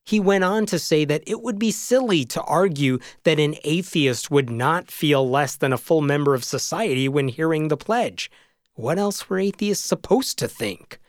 He 0.04 0.18
went 0.18 0.42
on 0.42 0.66
to 0.66 0.80
say 0.80 1.04
that 1.04 1.22
it 1.24 1.40
would 1.40 1.60
be 1.60 1.70
silly 1.70 2.24
to 2.26 2.42
argue 2.42 2.98
that 3.22 3.38
an 3.38 3.54
atheist 3.62 4.28
would 4.28 4.50
not 4.50 4.90
feel 4.90 5.28
less 5.28 5.54
than 5.54 5.72
a 5.72 5.78
full 5.78 6.00
member 6.00 6.34
of 6.34 6.42
society 6.42 7.08
when 7.08 7.28
hearing 7.28 7.68
the 7.68 7.76
pledge. 7.76 8.28
What 8.76 8.98
else 8.98 9.28
were 9.28 9.38
atheists 9.38 9.86
supposed 9.86 10.38
to 10.38 10.48
think? 10.48 11.00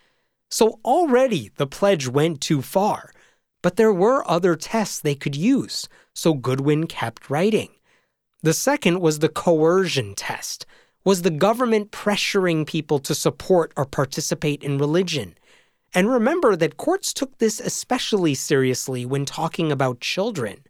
So 0.50 0.80
already 0.86 1.52
the 1.58 1.68
pledge 1.68 2.08
went 2.08 2.40
too 2.40 2.62
far, 2.62 3.12
but 3.62 3.76
there 3.76 3.92
were 3.92 4.30
other 4.30 4.56
tests 4.56 5.00
they 5.00 5.16
could 5.16 5.36
use, 5.36 5.90
so 6.14 6.34
Goodwin 6.34 6.88
kept 6.88 7.30
writing. 7.30 7.70
The 8.42 8.54
second 8.54 9.02
was 9.02 9.20
the 9.20 9.28
coercion 9.28 10.16
test. 10.16 10.66
Was 11.04 11.24
the 11.24 11.30
government 11.30 11.92
pressuring 11.92 12.66
people 12.66 13.00
to 13.00 13.14
support 13.14 13.74
or 13.76 13.86
participate 13.86 14.64
in 14.64 14.78
religion? 14.78 15.36
And 15.94 16.10
remember 16.10 16.56
that 16.56 16.78
courts 16.78 17.12
took 17.12 17.38
this 17.38 17.60
especially 17.60 18.34
seriously 18.34 19.06
when 19.06 19.26
talking 19.26 19.74
about 19.74 20.00
children. 20.00 20.64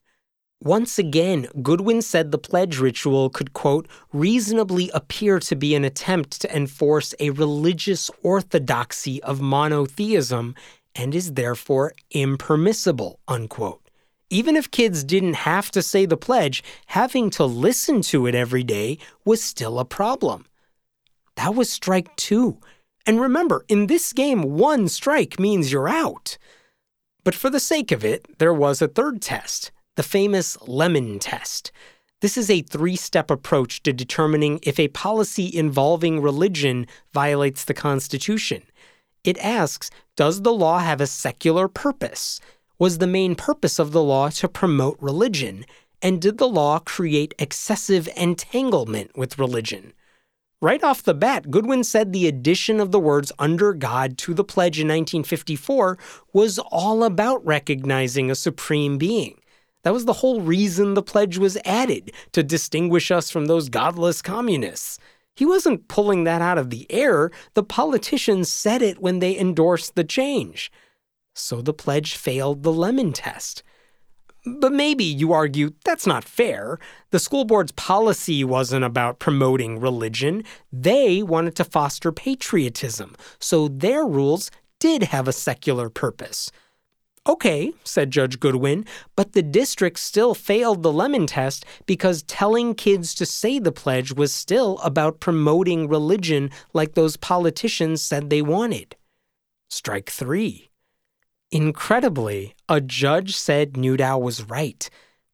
Once 0.63 0.97
again, 0.97 1.47
Goodwin 1.61 2.01
said 2.01 2.31
the 2.31 2.39
pledge 2.39 2.79
ritual 2.79 3.29
could, 3.29 3.53
quote, 3.53 3.87
reasonably 4.11 4.89
appear 4.91 5.39
to 5.39 5.55
be 5.55 5.75
an 5.75 5.85
attempt 5.85 6.41
to 6.41 6.55
enforce 6.55 7.13
a 7.19 7.29
religious 7.29 8.09
orthodoxy 8.23 9.21
of 9.21 9.39
monotheism 9.39 10.55
and 10.95 11.13
is 11.13 11.33
therefore 11.33 11.93
impermissible, 12.09 13.19
unquote. 13.27 13.87
Even 14.31 14.55
if 14.55 14.71
kids 14.71 15.03
didn't 15.03 15.35
have 15.35 15.69
to 15.71 15.83
say 15.83 16.07
the 16.07 16.17
pledge, 16.17 16.63
having 16.87 17.29
to 17.29 17.45
listen 17.45 18.01
to 18.01 18.25
it 18.25 18.33
every 18.33 18.63
day 18.63 18.97
was 19.23 19.43
still 19.43 19.77
a 19.77 19.85
problem. 19.85 20.47
That 21.35 21.53
was 21.53 21.69
strike 21.69 22.13
two. 22.15 22.57
And 23.05 23.21
remember, 23.21 23.63
in 23.69 23.85
this 23.85 24.11
game, 24.11 24.41
one 24.41 24.87
strike 24.87 25.39
means 25.39 25.71
you're 25.71 25.87
out. 25.87 26.39
But 27.23 27.35
for 27.35 27.51
the 27.51 27.59
sake 27.59 27.91
of 27.91 28.03
it, 28.03 28.39
there 28.39 28.53
was 28.53 28.81
a 28.81 28.87
third 28.87 29.21
test 29.21 29.71
the 29.97 30.03
famous 30.03 30.55
Lemon 30.67 31.17
Test. 31.17 31.71
This 32.21 32.37
is 32.37 32.51
a 32.51 32.61
three 32.61 32.95
step 32.95 33.31
approach 33.31 33.81
to 33.81 33.91
determining 33.91 34.59
if 34.61 34.79
a 34.79 34.89
policy 34.89 35.53
involving 35.53 36.21
religion 36.21 36.85
violates 37.13 37.65
the 37.65 37.73
Constitution. 37.73 38.61
It 39.23 39.39
asks 39.39 39.89
Does 40.15 40.43
the 40.43 40.53
law 40.53 40.79
have 40.79 41.01
a 41.01 41.07
secular 41.07 41.67
purpose? 41.67 42.39
Was 42.77 42.99
the 42.99 43.07
main 43.07 43.33
purpose 43.33 43.79
of 43.79 43.91
the 43.91 44.03
law 44.03 44.29
to 44.29 44.47
promote 44.47 44.97
religion? 45.01 45.65
And 45.99 46.21
did 46.21 46.37
the 46.37 46.47
law 46.47 46.77
create 46.77 47.33
excessive 47.39 48.07
entanglement 48.15 49.17
with 49.17 49.39
religion? 49.39 49.93
Right 50.61 50.83
off 50.83 51.01
the 51.01 51.15
bat, 51.15 51.49
Goodwin 51.49 51.83
said 51.83 52.13
the 52.13 52.27
addition 52.27 52.79
of 52.79 52.91
the 52.91 52.99
words 52.99 53.31
under 53.39 53.73
God 53.73 54.19
to 54.19 54.35
the 54.35 54.43
pledge 54.43 54.79
in 54.79 54.87
1954 54.87 55.97
was 56.33 56.59
all 56.59 57.03
about 57.03 57.43
recognizing 57.43 58.29
a 58.29 58.35
supreme 58.35 58.99
being. 58.99 59.39
That 59.83 59.93
was 59.93 60.05
the 60.05 60.13
whole 60.13 60.41
reason 60.41 60.93
the 60.93 61.03
pledge 61.03 61.37
was 61.37 61.57
added 61.63 62.11
to 62.33 62.43
distinguish 62.43 63.11
us 63.11 63.29
from 63.29 63.45
those 63.45 63.69
godless 63.69 64.21
communists. 64.21 64.99
He 65.35 65.45
wasn't 65.45 65.87
pulling 65.87 66.23
that 66.23 66.41
out 66.41 66.57
of 66.57 66.71
the 66.71 66.91
air. 66.91 67.31
The 67.53 67.63
politicians 67.63 68.51
said 68.51 68.81
it 68.81 68.99
when 68.99 69.19
they 69.19 69.37
endorsed 69.37 69.95
the 69.95 70.03
change. 70.03 70.71
So 71.35 71.61
the 71.61 71.73
pledge 71.73 72.15
failed 72.15 72.63
the 72.63 72.73
lemon 72.73 73.13
test. 73.13 73.61
But 74.59 74.71
maybe, 74.71 75.03
you 75.03 75.33
argue, 75.33 75.71
that's 75.83 76.07
not 76.07 76.23
fair. 76.23 76.79
The 77.11 77.19
school 77.19 77.45
board's 77.45 77.73
policy 77.73 78.43
wasn't 78.43 78.85
about 78.85 79.19
promoting 79.19 79.79
religion. 79.79 80.43
They 80.71 81.21
wanted 81.21 81.55
to 81.57 81.63
foster 81.65 82.11
patriotism, 82.11 83.15
so 83.39 83.67
their 83.67 84.05
rules 84.05 84.49
did 84.79 85.03
have 85.03 85.27
a 85.27 85.33
secular 85.33 85.89
purpose. 85.89 86.51
Okay, 87.27 87.73
said 87.83 88.09
Judge 88.09 88.39
Goodwin, 88.39 88.85
but 89.17 89.33
the 89.33 89.43
district 89.43 89.99
still 89.99 90.33
failed 90.33 90.81
the 90.81 90.93
lemon 90.93 91.27
test 91.27 91.65
because 91.85 92.23
telling 92.23 92.73
kids 92.73 93.13
to 93.15 93.25
say 93.25 93.59
the 93.59 93.71
pledge 93.71 94.13
was 94.13 94.33
still 94.33 94.77
about 94.77 95.19
promoting 95.19 95.89
religion 95.89 96.49
like 96.73 96.93
those 96.93 97.17
politicians 97.17 98.01
said 98.01 98.29
they 98.29 98.41
wanted. 98.41 98.95
Strike 99.69 100.09
three. 100.09 100.69
Incredibly, 101.51 102.55
a 102.69 102.79
judge 102.79 103.35
said 103.35 103.73
Newdow 103.73 104.21
was 104.21 104.43
right. 104.43 104.89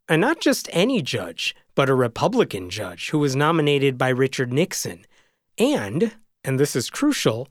And 0.10 0.20
not 0.20 0.40
just 0.40 0.70
any 0.74 1.02
judge, 1.02 1.56
but 1.76 1.90
a 1.90 1.96
Republican 1.96 2.72
judge 2.72 3.12
who 3.12 3.20
was 3.20 3.36
nominated 3.36 4.00
by 4.00 4.10
Richard 4.10 4.52
Nixon. 4.52 5.06
And, 5.60 6.16
and 6.44 6.60
this 6.60 6.76
is 6.76 6.90
crucial, 6.90 7.48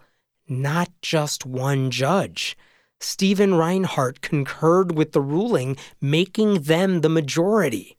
not 0.49 0.91
just 1.01 1.47
one 1.47 1.93
judge. 1.93 2.57
Stephen 3.03 3.55
Reinhardt 3.55 4.21
concurred 4.21 4.97
with 4.97 5.13
the 5.13 5.21
ruling, 5.21 5.77
making 6.01 6.63
them 6.63 7.01
the 7.01 7.09
majority. 7.09 7.97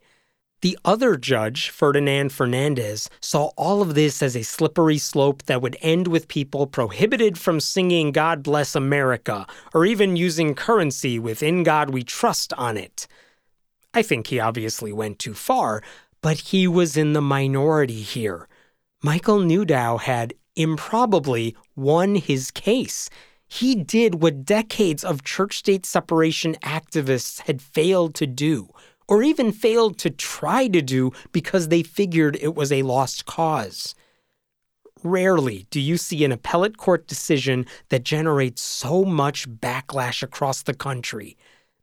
The 0.61 0.79
other 0.85 1.17
judge, 1.17 1.69
Ferdinand 1.69 2.31
Fernandez, 2.31 3.09
saw 3.19 3.47
all 3.57 3.81
of 3.81 3.95
this 3.95 4.23
as 4.23 4.33
a 4.33 4.43
slippery 4.43 4.97
slope 4.97 5.43
that 5.43 5.61
would 5.61 5.75
end 5.81 6.07
with 6.07 6.29
people 6.29 6.67
prohibited 6.67 7.37
from 7.37 7.59
singing 7.59 8.13
God 8.13 8.43
Bless 8.43 8.73
America 8.73 9.45
or 9.73 9.85
even 9.85 10.15
using 10.15 10.55
currency 10.55 11.19
with 11.19 11.43
In 11.43 11.63
God 11.63 11.89
We 11.89 12.03
Trust 12.03 12.53
on 12.53 12.77
it. 12.77 13.07
I 13.93 14.03
think 14.03 14.27
he 14.27 14.39
obviously 14.39 14.93
went 14.93 15.19
too 15.19 15.33
far, 15.33 15.83
but 16.21 16.37
he 16.37 16.65
was 16.65 16.95
in 16.95 17.11
the 17.11 17.21
minority 17.21 18.01
here. 18.01 18.47
Michael 19.01 19.39
Newdow 19.39 19.99
had 19.99 20.33
improbably 20.55 21.57
won 21.75 22.15
his 22.15 22.51
case. 22.51 23.09
He 23.53 23.75
did 23.75 24.23
what 24.23 24.45
decades 24.45 25.03
of 25.03 25.23
church 25.23 25.59
state 25.59 25.85
separation 25.85 26.55
activists 26.63 27.41
had 27.41 27.61
failed 27.61 28.15
to 28.15 28.25
do, 28.25 28.69
or 29.07 29.21
even 29.21 29.51
failed 29.51 29.99
to 29.99 30.09
try 30.09 30.67
to 30.69 30.81
do 30.81 31.11
because 31.31 31.67
they 31.67 31.83
figured 31.83 32.35
it 32.41 32.55
was 32.55 32.71
a 32.71 32.81
lost 32.81 33.27
cause. 33.27 33.93
Rarely 35.03 35.67
do 35.69 35.79
you 35.79 35.97
see 35.97 36.25
an 36.25 36.31
appellate 36.31 36.77
court 36.77 37.05
decision 37.05 37.67
that 37.89 38.03
generates 38.03 38.63
so 38.63 39.05
much 39.05 39.47
backlash 39.47 40.23
across 40.23 40.63
the 40.63 40.73
country. 40.73 41.37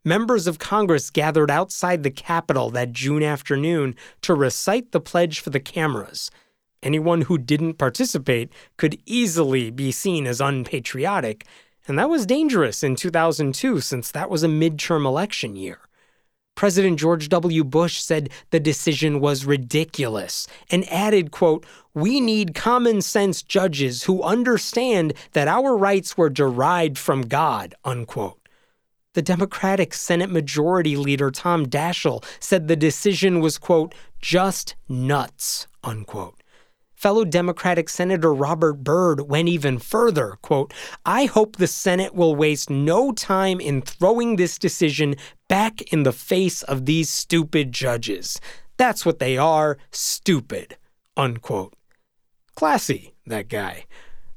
Members 0.04 0.48
of 0.48 0.58
Congress 0.58 1.08
gathered 1.08 1.52
outside 1.52 2.02
the 2.02 2.10
Capitol 2.10 2.70
that 2.70 2.90
June 2.90 3.22
afternoon 3.22 3.94
to 4.22 4.34
recite 4.34 4.90
the 4.90 5.00
pledge 5.00 5.38
for 5.38 5.50
the 5.50 5.60
cameras. 5.60 6.32
Anyone 6.82 7.22
who 7.22 7.36
didn't 7.36 7.74
participate 7.74 8.52
could 8.76 8.98
easily 9.04 9.70
be 9.70 9.92
seen 9.92 10.26
as 10.26 10.40
unpatriotic, 10.40 11.44
and 11.86 11.98
that 11.98 12.08
was 12.08 12.26
dangerous 12.26 12.82
in 12.82 12.96
2002 12.96 13.80
since 13.80 14.10
that 14.10 14.30
was 14.30 14.42
a 14.42 14.48
midterm 14.48 15.04
election 15.04 15.56
year. 15.56 15.80
President 16.54 16.98
George 16.98 17.28
W. 17.28 17.64
Bush 17.64 18.00
said 18.00 18.30
the 18.50 18.60
decision 18.60 19.20
was 19.20 19.46
ridiculous 19.46 20.46
and 20.70 20.90
added, 20.90 21.30
quote, 21.30 21.64
"We 21.94 22.20
need 22.20 22.54
common 22.54 23.00
sense 23.02 23.42
judges 23.42 24.04
who 24.04 24.22
understand 24.22 25.14
that 25.32 25.48
our 25.48 25.76
rights 25.76 26.16
were 26.16 26.28
derived 26.28 26.98
from 26.98 27.22
God." 27.22 27.74
unquote. 27.84 28.40
The 29.14 29.22
Democratic 29.22 29.92
Senate 29.92 30.30
Majority 30.30 30.96
Leader 30.96 31.30
Tom 31.30 31.66
Daschle 31.66 32.24
said 32.38 32.68
the 32.68 32.76
decision 32.76 33.40
was, 33.40 33.58
quote, 33.58 33.94
just 34.20 34.76
nuts, 34.88 35.66
unquote. 35.82 36.39
Fellow 37.00 37.24
Democratic 37.24 37.88
Senator 37.88 38.34
Robert 38.34 38.84
Byrd 38.84 39.22
went 39.22 39.48
even 39.48 39.78
further, 39.78 40.36
quote, 40.42 40.74
I 41.06 41.24
hope 41.24 41.56
the 41.56 41.66
Senate 41.66 42.14
will 42.14 42.36
waste 42.36 42.68
no 42.68 43.10
time 43.12 43.58
in 43.58 43.80
throwing 43.80 44.36
this 44.36 44.58
decision 44.58 45.16
back 45.48 45.80
in 45.94 46.02
the 46.02 46.12
face 46.12 46.62
of 46.62 46.84
these 46.84 47.08
stupid 47.08 47.72
judges. 47.72 48.38
That's 48.76 49.06
what 49.06 49.18
they 49.18 49.38
are, 49.38 49.78
stupid, 49.90 50.76
unquote. 51.16 51.72
Classy, 52.54 53.14
that 53.24 53.48
guy. 53.48 53.86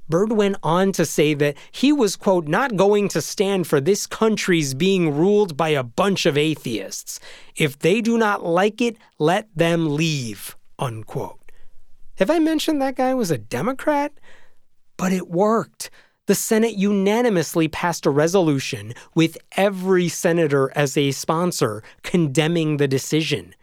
Byrd 0.07 0.31
went 0.31 0.55
on 0.63 0.93
to 0.93 1.05
say 1.05 1.33
that 1.33 1.57
he 1.69 1.91
was, 1.91 2.15
quote, 2.15 2.47
not 2.47 2.77
going 2.77 3.09
to 3.09 3.21
stand 3.21 3.67
for 3.67 3.81
this 3.81 4.07
country's 4.07 4.73
being 4.73 5.13
ruled 5.13 5.57
by 5.57 5.69
a 5.69 5.83
bunch 5.83 6.25
of 6.25 6.37
atheists. 6.37 7.19
If 7.57 7.77
they 7.77 7.99
do 7.99 8.17
not 8.17 8.45
like 8.45 8.79
it, 8.79 8.95
let 9.19 9.49
them 9.53 9.97
leave, 9.97 10.55
unquote. 10.79 11.42
Have 12.23 12.29
I 12.29 12.39
mentioned 12.39 12.81
that 12.81 12.95
guy 12.95 13.13
was 13.13 13.31
a 13.31 13.37
Democrat? 13.37 14.13
But 14.95 15.11
it 15.11 15.27
worked. 15.27 15.89
The 16.25 16.35
Senate 16.35 16.75
unanimously 16.77 17.67
passed 17.67 18.05
a 18.05 18.11
resolution 18.11 18.93
with 19.13 19.37
every 19.57 20.07
senator 20.07 20.71
as 20.73 20.95
a 20.95 21.11
sponsor 21.11 21.83
condemning 22.01 22.77
the 22.77 22.87
decision. 22.87 23.53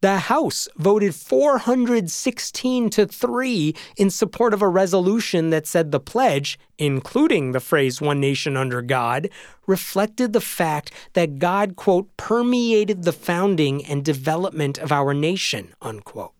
The 0.00 0.20
House 0.20 0.68
voted 0.78 1.14
416 1.14 2.88
to 2.88 3.04
3 3.06 3.74
in 3.98 4.08
support 4.08 4.54
of 4.54 4.62
a 4.62 4.68
resolution 4.68 5.50
that 5.50 5.66
said 5.66 5.92
the 5.92 6.00
pledge, 6.00 6.58
including 6.78 7.52
the 7.52 7.60
phrase 7.60 8.00
one 8.00 8.20
nation 8.20 8.56
under 8.56 8.80
God, 8.80 9.28
reflected 9.66 10.32
the 10.32 10.40
fact 10.40 10.92
that 11.12 11.38
God, 11.38 11.76
quote, 11.76 12.08
permeated 12.16 13.02
the 13.02 13.12
founding 13.12 13.84
and 13.84 14.02
development 14.02 14.78
of 14.78 14.90
our 14.92 15.12
nation, 15.12 15.74
unquote. 15.82 16.37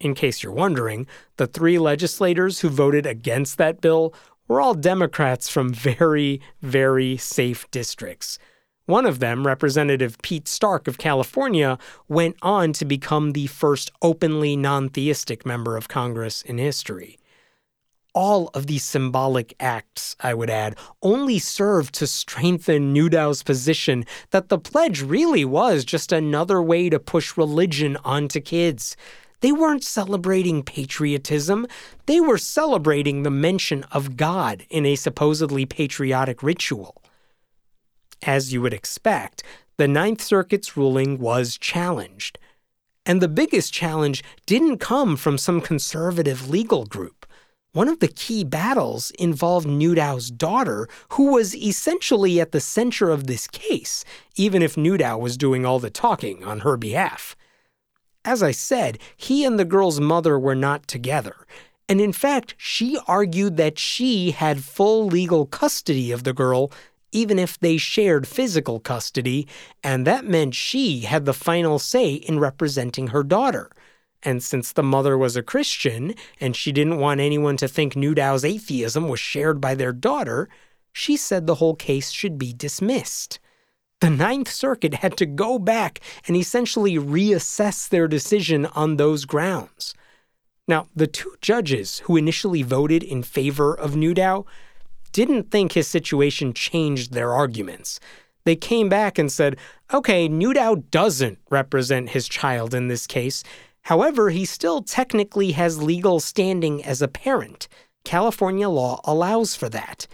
In 0.00 0.14
case 0.14 0.42
you're 0.42 0.52
wondering, 0.52 1.06
the 1.36 1.46
three 1.46 1.78
legislators 1.78 2.60
who 2.60 2.70
voted 2.70 3.04
against 3.04 3.58
that 3.58 3.82
bill 3.82 4.14
were 4.48 4.60
all 4.60 4.74
Democrats 4.74 5.48
from 5.48 5.72
very, 5.74 6.40
very 6.62 7.18
safe 7.18 7.70
districts. 7.70 8.38
One 8.86 9.06
of 9.06 9.20
them, 9.20 9.46
Representative 9.46 10.16
Pete 10.22 10.48
Stark 10.48 10.88
of 10.88 10.98
California, 10.98 11.78
went 12.08 12.36
on 12.42 12.72
to 12.72 12.84
become 12.84 13.32
the 13.32 13.46
first 13.46 13.92
openly 14.02 14.56
non 14.56 14.88
theistic 14.88 15.44
member 15.46 15.76
of 15.76 15.86
Congress 15.86 16.42
in 16.42 16.58
history. 16.58 17.18
All 18.12 18.50
of 18.54 18.66
these 18.66 18.82
symbolic 18.82 19.54
acts, 19.60 20.16
I 20.18 20.34
would 20.34 20.50
add, 20.50 20.76
only 21.02 21.38
served 21.38 21.94
to 21.96 22.08
strengthen 22.08 22.92
Newdow's 22.92 23.44
position 23.44 24.04
that 24.30 24.48
the 24.48 24.58
pledge 24.58 25.02
really 25.02 25.44
was 25.44 25.84
just 25.84 26.10
another 26.10 26.60
way 26.60 26.90
to 26.90 26.98
push 26.98 27.36
religion 27.36 27.96
onto 27.98 28.40
kids. 28.40 28.96
They 29.40 29.52
weren't 29.52 29.84
celebrating 29.84 30.62
patriotism, 30.62 31.66
they 32.06 32.20
were 32.20 32.38
celebrating 32.38 33.22
the 33.22 33.30
mention 33.30 33.84
of 33.84 34.16
God 34.16 34.66
in 34.68 34.84
a 34.84 34.96
supposedly 34.96 35.64
patriotic 35.66 36.42
ritual. 36.42 37.02
As 38.22 38.52
you 38.52 38.60
would 38.60 38.74
expect, 38.74 39.42
the 39.78 39.88
Ninth 39.88 40.20
Circuit's 40.20 40.76
ruling 40.76 41.18
was 41.18 41.56
challenged. 41.56 42.38
And 43.06 43.22
the 43.22 43.28
biggest 43.28 43.72
challenge 43.72 44.22
didn't 44.44 44.76
come 44.76 45.16
from 45.16 45.38
some 45.38 45.62
conservative 45.62 46.50
legal 46.50 46.84
group. 46.84 47.24
One 47.72 47.88
of 47.88 48.00
the 48.00 48.08
key 48.08 48.44
battles 48.44 49.10
involved 49.12 49.66
Newdow's 49.66 50.30
daughter, 50.30 50.86
who 51.10 51.32
was 51.32 51.54
essentially 51.54 52.40
at 52.40 52.52
the 52.52 52.60
center 52.60 53.08
of 53.08 53.26
this 53.26 53.46
case, 53.46 54.04
even 54.36 54.60
if 54.60 54.76
Newdow 54.76 55.18
was 55.18 55.38
doing 55.38 55.64
all 55.64 55.78
the 55.78 55.88
talking 55.88 56.44
on 56.44 56.60
her 56.60 56.76
behalf. 56.76 57.36
As 58.24 58.42
I 58.42 58.50
said, 58.50 58.98
he 59.16 59.44
and 59.44 59.58
the 59.58 59.64
girl's 59.64 60.00
mother 60.00 60.38
were 60.38 60.54
not 60.54 60.86
together. 60.86 61.46
And 61.88 62.00
in 62.00 62.12
fact, 62.12 62.54
she 62.58 62.98
argued 63.08 63.56
that 63.56 63.78
she 63.78 64.32
had 64.32 64.62
full 64.62 65.06
legal 65.06 65.46
custody 65.46 66.12
of 66.12 66.24
the 66.24 66.32
girl, 66.32 66.70
even 67.12 67.38
if 67.38 67.58
they 67.58 67.78
shared 67.78 68.28
physical 68.28 68.78
custody, 68.78 69.48
and 69.82 70.06
that 70.06 70.24
meant 70.24 70.54
she 70.54 71.00
had 71.00 71.24
the 71.24 71.34
final 71.34 71.78
say 71.78 72.12
in 72.12 72.38
representing 72.38 73.08
her 73.08 73.24
daughter. 73.24 73.70
And 74.22 74.42
since 74.42 74.70
the 74.70 74.82
mother 74.82 75.16
was 75.16 75.34
a 75.34 75.42
Christian, 75.42 76.14
and 76.40 76.54
she 76.54 76.72
didn't 76.72 76.98
want 76.98 77.20
anyone 77.20 77.56
to 77.56 77.66
think 77.66 77.96
Newdow's 77.96 78.44
atheism 78.44 79.08
was 79.08 79.18
shared 79.18 79.60
by 79.60 79.74
their 79.74 79.92
daughter, 79.92 80.48
she 80.92 81.16
said 81.16 81.46
the 81.46 81.56
whole 81.56 81.74
case 81.74 82.10
should 82.10 82.38
be 82.38 82.52
dismissed 82.52 83.40
the 84.00 84.10
Ninth 84.10 84.50
Circuit 84.50 84.94
had 84.94 85.16
to 85.18 85.26
go 85.26 85.58
back 85.58 86.00
and 86.26 86.36
essentially 86.36 86.96
reassess 86.96 87.88
their 87.88 88.08
decision 88.08 88.66
on 88.66 88.96
those 88.96 89.24
grounds. 89.24 89.94
Now, 90.66 90.88
the 90.96 91.06
two 91.06 91.34
judges 91.40 91.98
who 92.00 92.16
initially 92.16 92.62
voted 92.62 93.02
in 93.02 93.22
favor 93.22 93.74
of 93.74 93.92
Newdow 93.92 94.46
didn't 95.12 95.50
think 95.50 95.72
his 95.72 95.88
situation 95.88 96.52
changed 96.52 97.12
their 97.12 97.32
arguments. 97.32 98.00
They 98.44 98.56
came 98.56 98.88
back 98.88 99.18
and 99.18 99.30
said, 99.30 99.56
okay, 99.92 100.28
Newdow 100.28 100.90
doesn't 100.90 101.38
represent 101.50 102.10
his 102.10 102.28
child 102.28 102.72
in 102.72 102.88
this 102.88 103.06
case. 103.06 103.42
However, 103.82 104.30
he 104.30 104.44
still 104.44 104.82
technically 104.82 105.52
has 105.52 105.82
legal 105.82 106.20
standing 106.20 106.84
as 106.84 107.02
a 107.02 107.08
parent. 107.08 107.68
California 108.04 108.68
law 108.68 109.00
allows 109.04 109.54
for 109.54 109.68
that. 109.68 110.06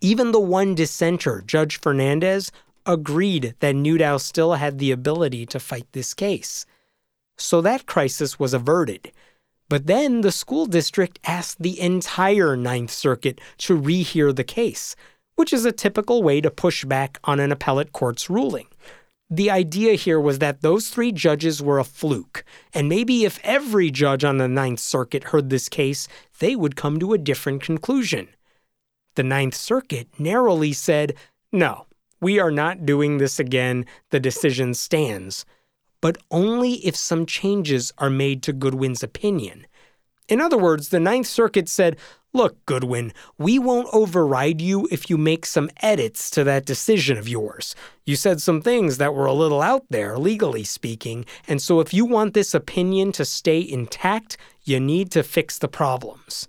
Even 0.00 0.32
the 0.32 0.40
one 0.40 0.74
dissenter, 0.74 1.42
Judge 1.46 1.80
Fernandez, 1.80 2.52
agreed 2.86 3.54
that 3.60 3.74
Newdow 3.74 4.20
still 4.20 4.54
had 4.54 4.78
the 4.78 4.90
ability 4.90 5.46
to 5.46 5.60
fight 5.60 5.86
this 5.92 6.14
case. 6.14 6.66
So 7.36 7.60
that 7.60 7.86
crisis 7.86 8.38
was 8.38 8.54
averted. 8.54 9.12
But 9.68 9.86
then 9.86 10.20
the 10.20 10.32
school 10.32 10.66
district 10.66 11.18
asked 11.24 11.62
the 11.62 11.80
entire 11.80 12.56
Ninth 12.56 12.90
Circuit 12.90 13.40
to 13.58 13.80
rehear 13.80 14.34
the 14.34 14.44
case, 14.44 14.94
which 15.36 15.52
is 15.52 15.64
a 15.64 15.72
typical 15.72 16.22
way 16.22 16.40
to 16.40 16.50
push 16.50 16.84
back 16.84 17.18
on 17.24 17.40
an 17.40 17.50
appellate 17.50 17.92
court's 17.92 18.28
ruling. 18.28 18.68
The 19.30 19.50
idea 19.50 19.94
here 19.94 20.20
was 20.20 20.38
that 20.38 20.60
those 20.60 20.88
three 20.88 21.10
judges 21.10 21.62
were 21.62 21.78
a 21.78 21.84
fluke, 21.84 22.44
and 22.74 22.88
maybe 22.88 23.24
if 23.24 23.40
every 23.42 23.90
judge 23.90 24.22
on 24.22 24.36
the 24.36 24.46
Ninth 24.46 24.80
Circuit 24.80 25.24
heard 25.24 25.48
this 25.48 25.68
case, 25.68 26.06
they 26.38 26.54
would 26.54 26.76
come 26.76 27.00
to 27.00 27.14
a 27.14 27.18
different 27.18 27.62
conclusion. 27.62 28.28
The 29.16 29.22
Ninth 29.22 29.54
Circuit 29.54 30.08
narrowly 30.18 30.72
said, 30.72 31.14
no, 31.50 31.86
we 32.20 32.38
are 32.38 32.50
not 32.50 32.86
doing 32.86 33.18
this 33.18 33.38
again, 33.38 33.86
the 34.10 34.20
decision 34.20 34.74
stands, 34.74 35.44
but 36.00 36.18
only 36.30 36.74
if 36.86 36.96
some 36.96 37.26
changes 37.26 37.92
are 37.98 38.10
made 38.10 38.42
to 38.42 38.52
Goodwin's 38.52 39.02
opinion. 39.02 39.66
In 40.28 40.40
other 40.40 40.58
words, 40.58 40.88
the 40.88 41.00
Ninth 41.00 41.26
Circuit 41.26 41.68
said, 41.68 41.96
Look, 42.32 42.66
Goodwin, 42.66 43.12
we 43.38 43.60
won't 43.60 43.88
override 43.92 44.60
you 44.60 44.88
if 44.90 45.08
you 45.08 45.16
make 45.16 45.46
some 45.46 45.70
edits 45.80 46.30
to 46.30 46.42
that 46.42 46.66
decision 46.66 47.16
of 47.16 47.28
yours. 47.28 47.76
You 48.04 48.16
said 48.16 48.42
some 48.42 48.60
things 48.60 48.98
that 48.98 49.14
were 49.14 49.26
a 49.26 49.32
little 49.32 49.62
out 49.62 49.84
there, 49.88 50.18
legally 50.18 50.64
speaking, 50.64 51.26
and 51.46 51.62
so 51.62 51.78
if 51.78 51.94
you 51.94 52.04
want 52.04 52.34
this 52.34 52.52
opinion 52.52 53.12
to 53.12 53.24
stay 53.24 53.60
intact, 53.60 54.36
you 54.64 54.80
need 54.80 55.12
to 55.12 55.22
fix 55.22 55.58
the 55.58 55.68
problems. 55.68 56.48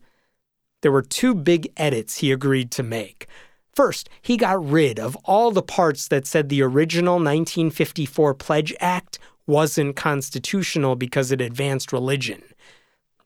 There 0.82 0.92
were 0.92 1.04
two 1.04 1.36
big 1.36 1.72
edits 1.78 2.18
he 2.18 2.32
agreed 2.32 2.72
to 2.72 2.84
make. 2.84 3.28
First, 3.76 4.10
he 4.22 4.38
got 4.38 4.64
rid 4.64 5.00
of 5.00 5.18
all 5.26 5.52
the 5.52 5.62
parts 5.62 6.08
that 6.08 6.26
said 6.26 6.48
the 6.48 6.62
original 6.62 7.16
1954 7.16 8.34
Pledge 8.36 8.74
Act 8.80 9.20
wasn't 9.46 9.96
constitutional 9.96 10.96
because 10.96 11.32
it 11.32 11.42
advanced 11.42 11.92
religion. 11.92 12.42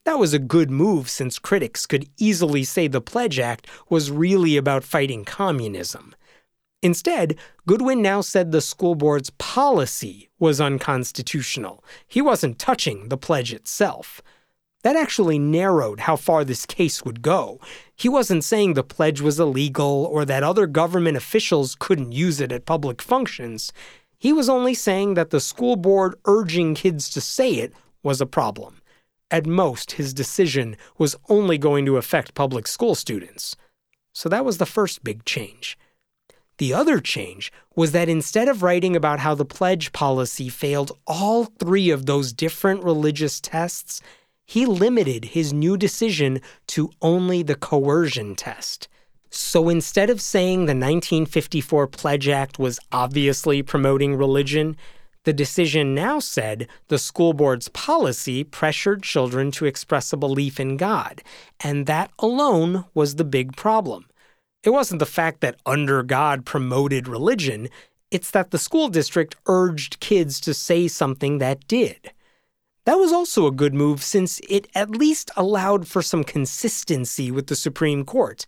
That 0.05 0.17
was 0.17 0.33
a 0.33 0.39
good 0.39 0.71
move 0.71 1.09
since 1.09 1.37
critics 1.37 1.85
could 1.85 2.09
easily 2.17 2.63
say 2.63 2.87
the 2.87 2.99
Pledge 2.99 3.37
Act 3.37 3.67
was 3.89 4.09
really 4.09 4.57
about 4.57 4.83
fighting 4.83 5.23
communism. 5.23 6.15
Instead, 6.81 7.37
Goodwin 7.67 8.01
now 8.01 8.21
said 8.21 8.51
the 8.51 8.61
school 8.61 8.95
board's 8.95 9.29
policy 9.31 10.29
was 10.39 10.61
unconstitutional. 10.61 11.83
He 12.07 12.21
wasn't 12.21 12.57
touching 12.57 13.09
the 13.09 13.17
pledge 13.17 13.53
itself. 13.53 14.21
That 14.83 14.95
actually 14.95 15.39
narrowed 15.39 16.01
how 16.01 16.15
far 16.15 16.45
this 16.45 16.65
case 16.65 17.03
would 17.03 17.21
go. 17.21 17.59
He 17.95 18.07
wasn't 18.07 18.45
saying 18.45 18.73
the 18.73 18.83
pledge 18.83 19.19
was 19.19 19.39
illegal 19.39 20.07
or 20.09 20.23
that 20.23 20.43
other 20.43 20.67
government 20.67 21.17
officials 21.17 21.75
couldn't 21.77 22.13
use 22.13 22.39
it 22.39 22.51
at 22.51 22.65
public 22.65 23.01
functions. 23.01 23.73
He 24.17 24.31
was 24.31 24.47
only 24.47 24.73
saying 24.73 25.15
that 25.15 25.31
the 25.31 25.41
school 25.41 25.75
board 25.75 26.15
urging 26.25 26.75
kids 26.75 27.09
to 27.09 27.21
say 27.21 27.55
it 27.55 27.73
was 28.03 28.21
a 28.21 28.25
problem. 28.25 28.81
At 29.29 29.45
most, 29.45 29.93
his 29.93 30.13
decision 30.13 30.77
was 30.97 31.15
only 31.27 31.57
going 31.57 31.85
to 31.85 31.97
affect 31.97 32.33
public 32.33 32.65
school 32.65 32.95
students. 32.95 33.55
So 34.13 34.29
that 34.29 34.45
was 34.45 34.57
the 34.57 34.65
first 34.65 35.03
big 35.03 35.25
change. 35.25 35.77
The 36.57 36.73
other 36.73 36.99
change 36.99 37.51
was 37.75 37.91
that 37.91 38.09
instead 38.09 38.47
of 38.49 38.63
writing 38.63 38.95
about 38.95 39.19
how 39.19 39.35
the 39.35 39.45
pledge 39.45 39.93
policy 39.93 40.49
failed 40.49 40.97
all 41.05 41.45
three 41.45 41.89
of 41.89 42.05
those 42.05 42.33
different 42.33 42.83
religious 42.83 43.39
tests, 43.39 44.01
he 44.49 44.65
limited 44.65 45.25
his 45.25 45.53
new 45.53 45.77
decision 45.77 46.41
to 46.65 46.89
only 47.03 47.43
the 47.43 47.53
coercion 47.53 48.33
test. 48.33 48.87
So 49.29 49.69
instead 49.69 50.09
of 50.09 50.19
saying 50.19 50.61
the 50.61 50.73
1954 50.73 51.85
Pledge 51.85 52.27
Act 52.27 52.57
was 52.57 52.79
obviously 52.91 53.61
promoting 53.61 54.15
religion, 54.15 54.75
the 55.23 55.33
decision 55.33 55.93
now 55.93 56.17
said 56.17 56.67
the 56.87 56.97
school 56.97 57.33
board's 57.33 57.67
policy 57.67 58.43
pressured 58.43 59.03
children 59.03 59.51
to 59.51 59.67
express 59.67 60.11
a 60.13 60.17
belief 60.17 60.59
in 60.59 60.77
God, 60.77 61.21
and 61.59 61.85
that 61.85 62.09
alone 62.17 62.85
was 62.95 63.17
the 63.17 63.23
big 63.23 63.55
problem. 63.55 64.07
It 64.63 64.71
wasn't 64.71 64.97
the 64.97 65.05
fact 65.05 65.41
that 65.41 65.59
under 65.67 66.01
God 66.01 66.43
promoted 66.43 67.07
religion, 67.07 67.69
it's 68.09 68.31
that 68.31 68.49
the 68.49 68.57
school 68.57 68.89
district 68.89 69.35
urged 69.45 69.99
kids 69.99 70.39
to 70.39 70.55
say 70.55 70.87
something 70.87 71.37
that 71.37 71.67
did. 71.67 72.13
That 72.85 72.97
was 72.97 73.11
also 73.11 73.45
a 73.45 73.51
good 73.51 73.73
move 73.73 74.01
since 74.01 74.39
it 74.49 74.67
at 74.73 74.89
least 74.89 75.31
allowed 75.35 75.87
for 75.87 76.01
some 76.01 76.23
consistency 76.23 77.31
with 77.31 77.47
the 77.47 77.55
Supreme 77.55 78.05
Court. 78.05 78.45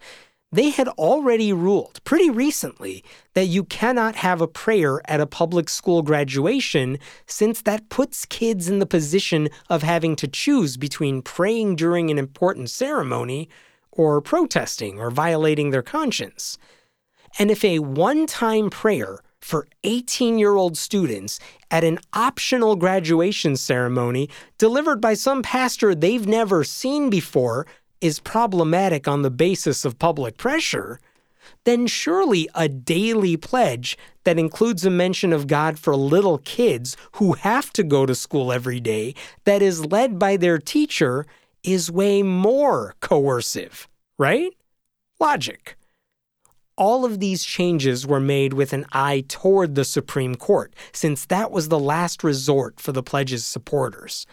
They 0.53 0.69
had 0.69 0.89
already 0.89 1.53
ruled 1.53 2.03
pretty 2.03 2.29
recently 2.29 3.05
that 3.35 3.45
you 3.45 3.63
cannot 3.63 4.17
have 4.17 4.41
a 4.41 4.47
prayer 4.47 5.01
at 5.09 5.21
a 5.21 5.25
public 5.25 5.69
school 5.69 6.01
graduation 6.01 6.97
since 7.25 7.61
that 7.61 7.87
puts 7.87 8.25
kids 8.25 8.67
in 8.67 8.79
the 8.79 8.85
position 8.85 9.47
of 9.69 9.81
having 9.81 10.17
to 10.17 10.27
choose 10.27 10.75
between 10.75 11.21
praying 11.21 11.77
during 11.77 12.11
an 12.11 12.17
important 12.17 12.69
ceremony 12.69 13.47
or 13.91 14.19
protesting 14.19 14.99
or 14.99 15.09
violating 15.09 15.69
their 15.69 15.81
conscience. 15.81 16.57
And 17.39 17.49
if 17.49 17.63
a 17.63 17.79
one 17.79 18.25
time 18.25 18.69
prayer 18.69 19.19
for 19.41 19.67
18 19.83 20.37
year 20.37 20.55
old 20.55 20.77
students 20.77 21.39
at 21.69 21.83
an 21.83 21.99
optional 22.13 22.75
graduation 22.75 23.57
ceremony 23.57 24.29
delivered 24.57 25.01
by 25.01 25.13
some 25.13 25.41
pastor 25.41 25.93
they've 25.93 26.27
never 26.27 26.63
seen 26.63 27.09
before 27.09 27.65
is 27.99 28.19
problematic 28.19 29.07
on 29.07 29.21
the 29.21 29.31
basis 29.31 29.85
of 29.85 29.99
public 29.99 30.37
pressure, 30.37 30.99
then 31.63 31.85
surely 31.87 32.49
a 32.55 32.67
daily 32.67 33.37
pledge 33.37 33.97
that 34.23 34.39
includes 34.39 34.85
a 34.85 34.89
mention 34.89 35.31
of 35.33 35.47
God 35.47 35.77
for 35.77 35.95
little 35.95 36.39
kids 36.39 36.97
who 37.13 37.33
have 37.33 37.71
to 37.73 37.83
go 37.83 38.05
to 38.05 38.15
school 38.15 38.51
every 38.51 38.79
day, 38.79 39.13
that 39.45 39.61
is 39.61 39.85
led 39.85 40.17
by 40.17 40.37
their 40.37 40.57
teacher, 40.57 41.25
is 41.63 41.91
way 41.91 42.23
more 42.23 42.95
coercive, 43.01 43.87
right? 44.17 44.51
Logic 45.19 45.75
all 46.81 47.05
of 47.05 47.19
these 47.19 47.43
changes 47.43 48.07
were 48.07 48.19
made 48.19 48.53
with 48.53 48.73
an 48.73 48.87
eye 48.91 49.23
toward 49.27 49.75
the 49.75 49.85
Supreme 49.85 50.33
Court, 50.33 50.73
since 50.91 51.27
that 51.27 51.51
was 51.51 51.69
the 51.69 51.77
last 51.77 52.23
resort 52.23 52.79
for 52.79 52.91
the 52.91 53.03
pledge's 53.03 53.45
supporters. 53.45 54.25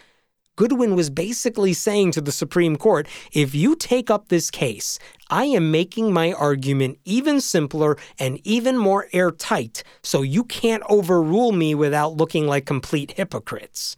Goodwin 0.55 0.95
was 0.95 1.11
basically 1.11 1.73
saying 1.73 2.11
to 2.13 2.21
the 2.21 2.31
Supreme 2.31 2.75
Court 2.75 3.07
if 3.33 3.53
you 3.53 3.75
take 3.75 4.09
up 4.09 4.29
this 4.29 4.49
case, 4.49 4.97
I 5.29 5.45
am 5.45 5.69
making 5.69 6.11
my 6.11 6.33
argument 6.33 6.97
even 7.05 7.39
simpler 7.39 7.97
and 8.17 8.41
even 8.43 8.79
more 8.79 9.05
airtight, 9.13 9.83
so 10.01 10.23
you 10.23 10.43
can't 10.43 10.81
overrule 10.89 11.51
me 11.51 11.75
without 11.75 12.17
looking 12.17 12.47
like 12.47 12.65
complete 12.65 13.11
hypocrites. 13.11 13.95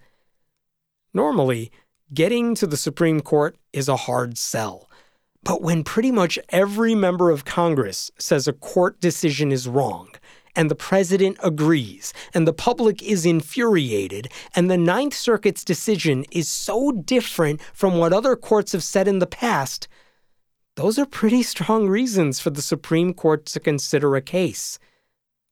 Normally, 1.14 1.72
getting 2.14 2.54
to 2.56 2.68
the 2.68 2.76
Supreme 2.76 3.22
Court 3.22 3.56
is 3.72 3.88
a 3.88 3.96
hard 3.96 4.38
sell. 4.38 4.90
But 5.44 5.62
when 5.62 5.84
pretty 5.84 6.12
much 6.12 6.38
every 6.50 6.94
member 6.94 7.32
of 7.32 7.46
Congress 7.46 8.12
says 8.20 8.48
a 8.48 8.54
court 8.54 9.00
decision 9.00 9.52
is 9.52 9.68
wrong, 9.68 10.10
and 10.56 10.70
the 10.70 10.76
president 10.76 11.38
agrees, 11.42 12.14
and 12.34 12.48
the 12.48 12.54
public 12.54 13.02
is 13.02 13.26
infuriated, 13.26 14.28
and 14.56 14.70
the 14.70 14.78
Ninth 14.78 15.16
Circuit's 15.16 15.64
decision 15.64 16.26
is 16.32 16.48
so 16.48 16.92
different 16.92 17.62
from 17.74 17.98
what 17.98 18.14
other 18.14 18.36
courts 18.36 18.74
have 18.74 18.84
said 18.84 19.08
in 19.08 19.20
the 19.20 19.28
past, 19.28 19.88
those 20.76 21.00
are 21.00 21.06
pretty 21.06 21.44
strong 21.44 21.88
reasons 21.88 22.40
for 22.40 22.50
the 22.50 22.62
Supreme 22.62 23.14
Court 23.14 23.46
to 23.48 23.60
consider 23.60 24.16
a 24.16 24.22
case. 24.22 24.80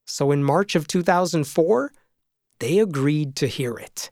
So 0.06 0.32
in 0.32 0.44
March 0.44 0.76
of 0.76 0.88
2004, 0.88 1.92
they 2.60 2.80
agreed 2.80 3.36
to 3.38 3.48
hear 3.48 3.76
it. 3.76 4.12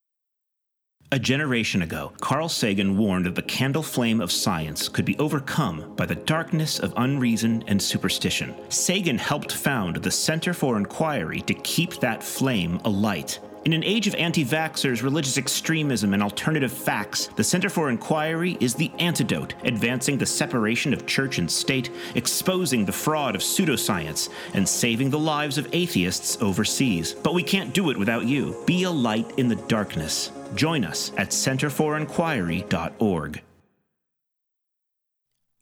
A 1.13 1.19
generation 1.19 1.81
ago, 1.81 2.13
Carl 2.21 2.47
Sagan 2.47 2.97
warned 2.97 3.25
that 3.25 3.35
the 3.35 3.41
candle 3.41 3.83
flame 3.83 4.21
of 4.21 4.31
science 4.31 4.87
could 4.87 5.03
be 5.03 5.19
overcome 5.19 5.93
by 5.97 6.05
the 6.05 6.15
darkness 6.15 6.79
of 6.79 6.93
unreason 6.95 7.65
and 7.67 7.81
superstition. 7.81 8.55
Sagan 8.69 9.17
helped 9.17 9.51
found 9.51 9.97
the 9.97 10.09
Center 10.09 10.53
for 10.53 10.77
Inquiry 10.77 11.41
to 11.41 11.53
keep 11.53 11.95
that 11.95 12.23
flame 12.23 12.79
alight. 12.85 13.39
In 13.65 13.73
an 13.73 13.83
age 13.83 14.07
of 14.07 14.15
anti 14.15 14.45
vaxxers, 14.45 15.03
religious 15.03 15.37
extremism, 15.37 16.13
and 16.13 16.23
alternative 16.23 16.71
facts, 16.71 17.27
the 17.35 17.43
Center 17.43 17.67
for 17.67 17.89
Inquiry 17.89 18.55
is 18.61 18.73
the 18.73 18.89
antidote, 18.97 19.55
advancing 19.65 20.17
the 20.17 20.25
separation 20.25 20.93
of 20.93 21.05
church 21.07 21.39
and 21.39 21.51
state, 21.51 21.91
exposing 22.15 22.85
the 22.85 22.93
fraud 22.93 23.35
of 23.35 23.41
pseudoscience, 23.41 24.29
and 24.53 24.67
saving 24.67 25.09
the 25.09 25.19
lives 25.19 25.57
of 25.57 25.67
atheists 25.73 26.41
overseas. 26.41 27.13
But 27.15 27.33
we 27.33 27.43
can't 27.43 27.73
do 27.73 27.89
it 27.89 27.99
without 27.99 28.25
you. 28.25 28.63
Be 28.65 28.83
a 28.83 28.89
light 28.89 29.29
in 29.37 29.49
the 29.49 29.57
darkness. 29.57 30.31
Join 30.55 30.83
us 30.83 31.11
at 31.17 31.29
centerforinquiry.org. 31.29 33.41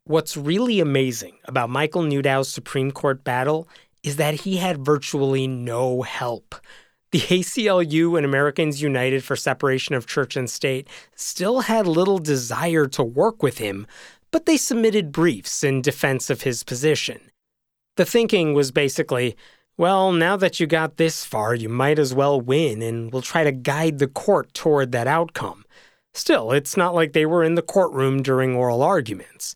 What's 0.05 0.35
really 0.35 0.79
amazing 0.79 1.37
about 1.45 1.69
Michael 1.69 2.01
Newdow's 2.01 2.49
Supreme 2.49 2.91
Court 2.91 3.23
battle 3.23 3.67
is 4.01 4.15
that 4.15 4.41
he 4.41 4.57
had 4.57 4.83
virtually 4.83 5.45
no 5.45 6.01
help. 6.01 6.55
The 7.11 7.19
ACLU 7.19 8.17
and 8.17 8.25
Americans 8.25 8.81
United 8.81 9.23
for 9.23 9.35
Separation 9.35 9.93
of 9.95 10.07
Church 10.07 10.35
and 10.35 10.49
State 10.49 10.87
still 11.15 11.61
had 11.61 11.87
little 11.87 12.19
desire 12.19 12.87
to 12.87 13.03
work 13.03 13.43
with 13.43 13.59
him, 13.59 13.85
but 14.31 14.45
they 14.45 14.57
submitted 14.57 15.11
briefs 15.11 15.63
in 15.63 15.81
defense 15.81 16.29
of 16.29 16.41
his 16.41 16.63
position. 16.63 17.19
The 17.95 18.05
thinking 18.05 18.53
was 18.53 18.71
basically 18.71 19.35
well, 19.79 20.11
now 20.11 20.35
that 20.35 20.59
you 20.59 20.67
got 20.67 20.97
this 20.97 21.23
far, 21.23 21.55
you 21.55 21.69
might 21.69 21.99
as 21.99 22.13
well 22.13 22.41
win, 22.41 22.81
and 22.81 23.13
we'll 23.13 23.21
try 23.21 23.45
to 23.45 23.51
guide 23.53 23.97
the 23.97 24.09
court 24.09 24.53
toward 24.53 24.91
that 24.91 25.07
outcome. 25.07 25.63
Still, 26.13 26.51
it's 26.51 26.75
not 26.75 26.93
like 26.93 27.13
they 27.13 27.25
were 27.25 27.45
in 27.45 27.55
the 27.55 27.61
courtroom 27.61 28.21
during 28.21 28.53
oral 28.53 28.83
arguments. 28.83 29.55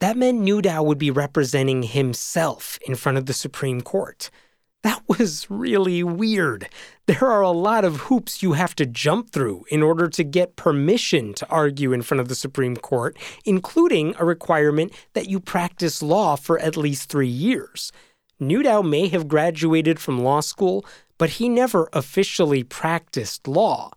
That 0.00 0.18
meant 0.18 0.42
Newdow 0.42 0.84
would 0.84 0.98
be 0.98 1.10
representing 1.10 1.82
himself 1.82 2.78
in 2.86 2.94
front 2.94 3.16
of 3.16 3.24
the 3.24 3.32
Supreme 3.32 3.80
Court. 3.80 4.28
That 4.82 5.02
was 5.08 5.46
really 5.48 6.02
weird. 6.02 6.68
There 7.06 7.24
are 7.24 7.40
a 7.40 7.50
lot 7.50 7.86
of 7.86 8.00
hoops 8.02 8.42
you 8.42 8.52
have 8.52 8.76
to 8.76 8.84
jump 8.84 9.30
through 9.30 9.64
in 9.70 9.82
order 9.82 10.08
to 10.10 10.24
get 10.24 10.56
permission 10.56 11.32
to 11.32 11.48
argue 11.48 11.94
in 11.94 12.02
front 12.02 12.20
of 12.20 12.28
the 12.28 12.34
Supreme 12.34 12.76
Court, 12.76 13.16
including 13.46 14.14
a 14.18 14.26
requirement 14.26 14.92
that 15.14 15.30
you 15.30 15.40
practice 15.40 16.02
law 16.02 16.36
for 16.36 16.58
at 16.58 16.76
least 16.76 17.08
three 17.08 17.26
years. 17.26 17.92
Newdow 18.48 18.82
may 18.82 19.08
have 19.08 19.28
graduated 19.28 19.98
from 19.98 20.22
law 20.22 20.40
school, 20.40 20.84
but 21.18 21.30
he 21.30 21.48
never 21.48 21.88
officially 21.92 22.62
practiced 22.62 23.48
law. 23.48 23.90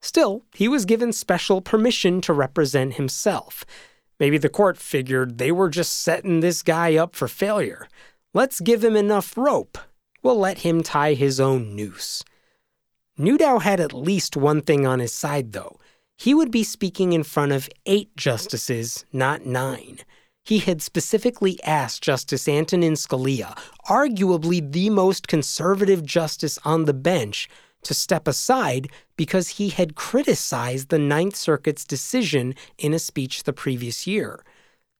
Still, 0.00 0.44
he 0.54 0.68
was 0.68 0.84
given 0.84 1.12
special 1.12 1.60
permission 1.60 2.20
to 2.22 2.32
represent 2.32 2.94
himself. 2.94 3.64
Maybe 4.18 4.38
the 4.38 4.48
court 4.48 4.78
figured 4.78 5.38
they 5.38 5.52
were 5.52 5.68
just 5.68 6.00
setting 6.00 6.40
this 6.40 6.62
guy 6.62 6.96
up 6.96 7.14
for 7.14 7.28
failure. 7.28 7.88
Let's 8.34 8.60
give 8.60 8.84
him 8.84 8.96
enough 8.96 9.36
rope. 9.36 9.78
We'll 10.22 10.38
let 10.38 10.58
him 10.58 10.82
tie 10.82 11.14
his 11.14 11.40
own 11.40 11.74
noose. 11.76 12.24
Newdow 13.18 13.62
had 13.62 13.80
at 13.80 13.92
least 13.92 14.36
one 14.36 14.62
thing 14.62 14.86
on 14.86 15.00
his 15.00 15.12
side, 15.12 15.52
though. 15.52 15.78
He 16.16 16.34
would 16.34 16.50
be 16.50 16.62
speaking 16.62 17.12
in 17.12 17.24
front 17.24 17.52
of 17.52 17.68
eight 17.86 18.16
justices, 18.16 19.04
not 19.12 19.44
nine 19.44 19.98
he 20.44 20.58
had 20.58 20.82
specifically 20.82 21.62
asked 21.62 22.02
Justice 22.02 22.48
Antonin 22.48 22.94
Scalia, 22.94 23.56
arguably 23.88 24.72
the 24.72 24.90
most 24.90 25.28
conservative 25.28 26.04
justice 26.04 26.58
on 26.64 26.84
the 26.84 26.94
bench, 26.94 27.48
to 27.82 27.94
step 27.94 28.28
aside 28.28 28.88
because 29.16 29.48
he 29.48 29.68
had 29.68 29.94
criticized 29.94 30.88
the 30.88 30.98
Ninth 30.98 31.36
Circuit's 31.36 31.84
decision 31.84 32.54
in 32.78 32.94
a 32.94 32.98
speech 32.98 33.42
the 33.42 33.52
previous 33.52 34.06
year. 34.06 34.44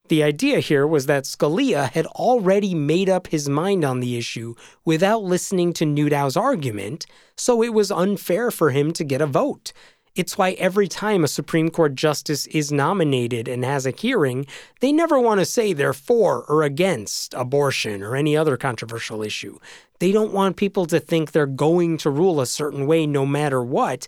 The 0.09 0.23
idea 0.23 0.59
here 0.59 0.87
was 0.87 1.07
that 1.07 1.25
Scalia 1.25 1.91
had 1.91 2.07
already 2.07 2.75
made 2.75 3.09
up 3.09 3.29
his 3.29 3.49
mind 3.49 3.85
on 3.85 4.01
the 4.01 4.19
issue 4.19 4.55
without 4.85 5.23
listening 5.23 5.73
to 5.75 5.87
Newdow's 5.87 6.37
argument, 6.37 7.07
so 7.37 7.63
it 7.63 7.73
was 7.73 7.91
unfair 7.91 8.51
for 8.51 8.71
him 8.71 8.93
to 8.93 9.05
get 9.05 9.23
a 9.23 9.27
vote. 9.27 9.73
It's 10.15 10.37
why 10.37 10.53
every 10.53 10.89
time 10.89 11.25
a 11.25 11.29
Supreme 11.29 11.71
Court 11.71 11.95
justice 11.95 12.47
is 12.49 12.71
nominated 12.71 13.49
and 13.49 13.65
has 13.65 13.87
a 13.87 13.93
hearing, 13.93 14.45
they 14.81 14.93
never 14.93 15.19
want 15.19 15.41
to 15.41 15.47
say 15.47 15.73
they're 15.73 15.95
for 15.95 16.45
or 16.51 16.63
against 16.63 17.33
abortion 17.33 18.03
or 18.03 18.15
any 18.15 18.37
other 18.37 18.59
controversial 18.59 19.23
issue. 19.23 19.59
They 20.01 20.13
don't 20.13 20.35
want 20.35 20.57
people 20.57 20.85
to 20.87 21.01
think 21.01 21.33
they're 21.33 21.47
going 21.47 21.97
to 21.99 22.11
rule 22.11 22.43
a 22.43 22.47
certain 22.47 22.87
way 22.87 23.07
no 23.07 23.25
matter 23.25 23.63
what, 23.63 24.07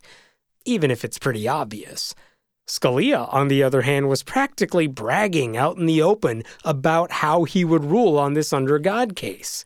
even 0.67 0.91
if 0.91 1.07
it's 1.07 1.19
pretty 1.19 1.49
obvious. 1.49 2.15
Scalia, 2.69 3.33
on 3.33 3.49
the 3.49 3.63
other 3.63 3.83
hand, 3.83 4.09
was 4.09 4.23
practically 4.23 4.87
bragging 4.87 5.57
out 5.57 5.79
in 5.79 5.87
the 5.87 6.03
open 6.03 6.43
about 6.65 7.13
how 7.13 7.45
he 7.45 7.65
would 7.65 7.85
rule 7.85 8.19
on 8.19 8.35
this 8.35 8.53
under 8.53 8.79
God 8.79 9.17
case. 9.17 9.65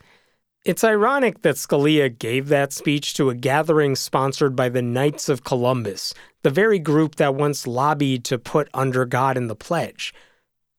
It's 0.64 0.82
ironic 0.82 1.42
that 1.42 1.54
Scalia 1.54 2.18
gave 2.18 2.48
that 2.48 2.72
speech 2.72 3.14
to 3.14 3.30
a 3.30 3.34
gathering 3.34 3.94
sponsored 3.94 4.56
by 4.56 4.68
the 4.68 4.82
Knights 4.82 5.28
of 5.28 5.44
Columbus, 5.44 6.12
the 6.42 6.50
very 6.50 6.80
group 6.80 7.14
that 7.14 7.36
once 7.36 7.66
lobbied 7.66 8.24
to 8.24 8.38
put 8.38 8.68
under 8.74 9.04
God 9.04 9.36
in 9.36 9.46
the 9.46 9.54
pledge. 9.54 10.12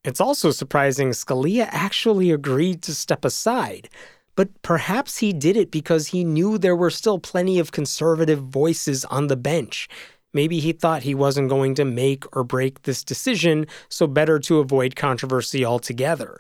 It's 0.04 0.20
also 0.20 0.52
surprising 0.52 1.12
Scalia 1.12 1.70
actually 1.72 2.30
agreed 2.30 2.82
to 2.84 2.94
step 2.94 3.24
aside, 3.24 3.90
but 4.36 4.50
perhaps 4.64 5.18
he 5.18 5.32
did 5.32 5.56
it 5.56 5.72
because 5.72 6.08
he 6.08 6.26
knew 6.26 6.58
there 6.58 6.76
were 6.76 6.90
still 6.90 7.18
plenty 7.18 7.58
of 7.58 7.72
conservative 7.72 8.40
voices 8.40 9.06
on 9.06 9.28
the 9.28 9.38
bench. 9.38 9.88
Maybe 10.34 10.60
he 10.60 10.74
thought 10.74 11.04
he 11.04 11.16
wasn't 11.16 11.50
going 11.50 11.74
to 11.76 11.86
make 11.86 12.26
or 12.36 12.44
break 12.44 12.84
this 12.84 13.04
decision, 13.04 13.66
so 13.88 14.08
better 14.08 14.40
to 14.40 14.60
avoid 14.60 14.98
controversy 14.98 15.64
altogether. 15.64 16.40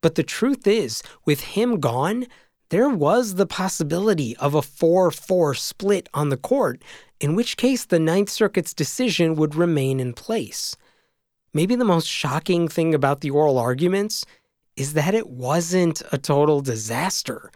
But 0.00 0.14
the 0.14 0.22
truth 0.22 0.66
is, 0.66 1.02
with 1.24 1.40
him 1.40 1.80
gone, 1.80 2.26
there 2.70 2.88
was 2.88 3.34
the 3.34 3.46
possibility 3.46 4.36
of 4.36 4.54
a 4.54 4.62
4 4.62 5.10
4 5.10 5.54
split 5.54 6.08
on 6.12 6.28
the 6.28 6.36
court, 6.36 6.82
in 7.20 7.34
which 7.34 7.56
case 7.56 7.84
the 7.84 7.98
Ninth 7.98 8.28
Circuit's 8.28 8.74
decision 8.74 9.34
would 9.36 9.54
remain 9.54 10.00
in 10.00 10.12
place. 10.12 10.76
Maybe 11.54 11.74
the 11.74 11.84
most 11.84 12.06
shocking 12.06 12.68
thing 12.68 12.94
about 12.94 13.20
the 13.20 13.30
oral 13.30 13.58
arguments 13.58 14.24
is 14.76 14.92
that 14.92 15.14
it 15.14 15.28
wasn't 15.28 16.02
a 16.12 16.18
total 16.18 16.60
disaster. 16.60 17.50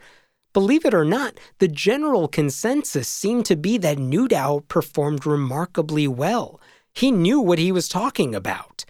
Believe 0.51 0.85
it 0.85 0.93
or 0.93 1.05
not, 1.05 1.39
the 1.59 1.67
general 1.67 2.27
consensus 2.27 3.07
seemed 3.07 3.45
to 3.45 3.55
be 3.55 3.77
that 3.77 3.97
Newdow 3.97 4.67
performed 4.67 5.25
remarkably 5.25 6.07
well. 6.07 6.59
He 6.93 7.11
knew 7.11 7.39
what 7.39 7.59
he 7.59 7.71
was 7.71 7.87
talking 7.87 8.35
about. 8.35 8.85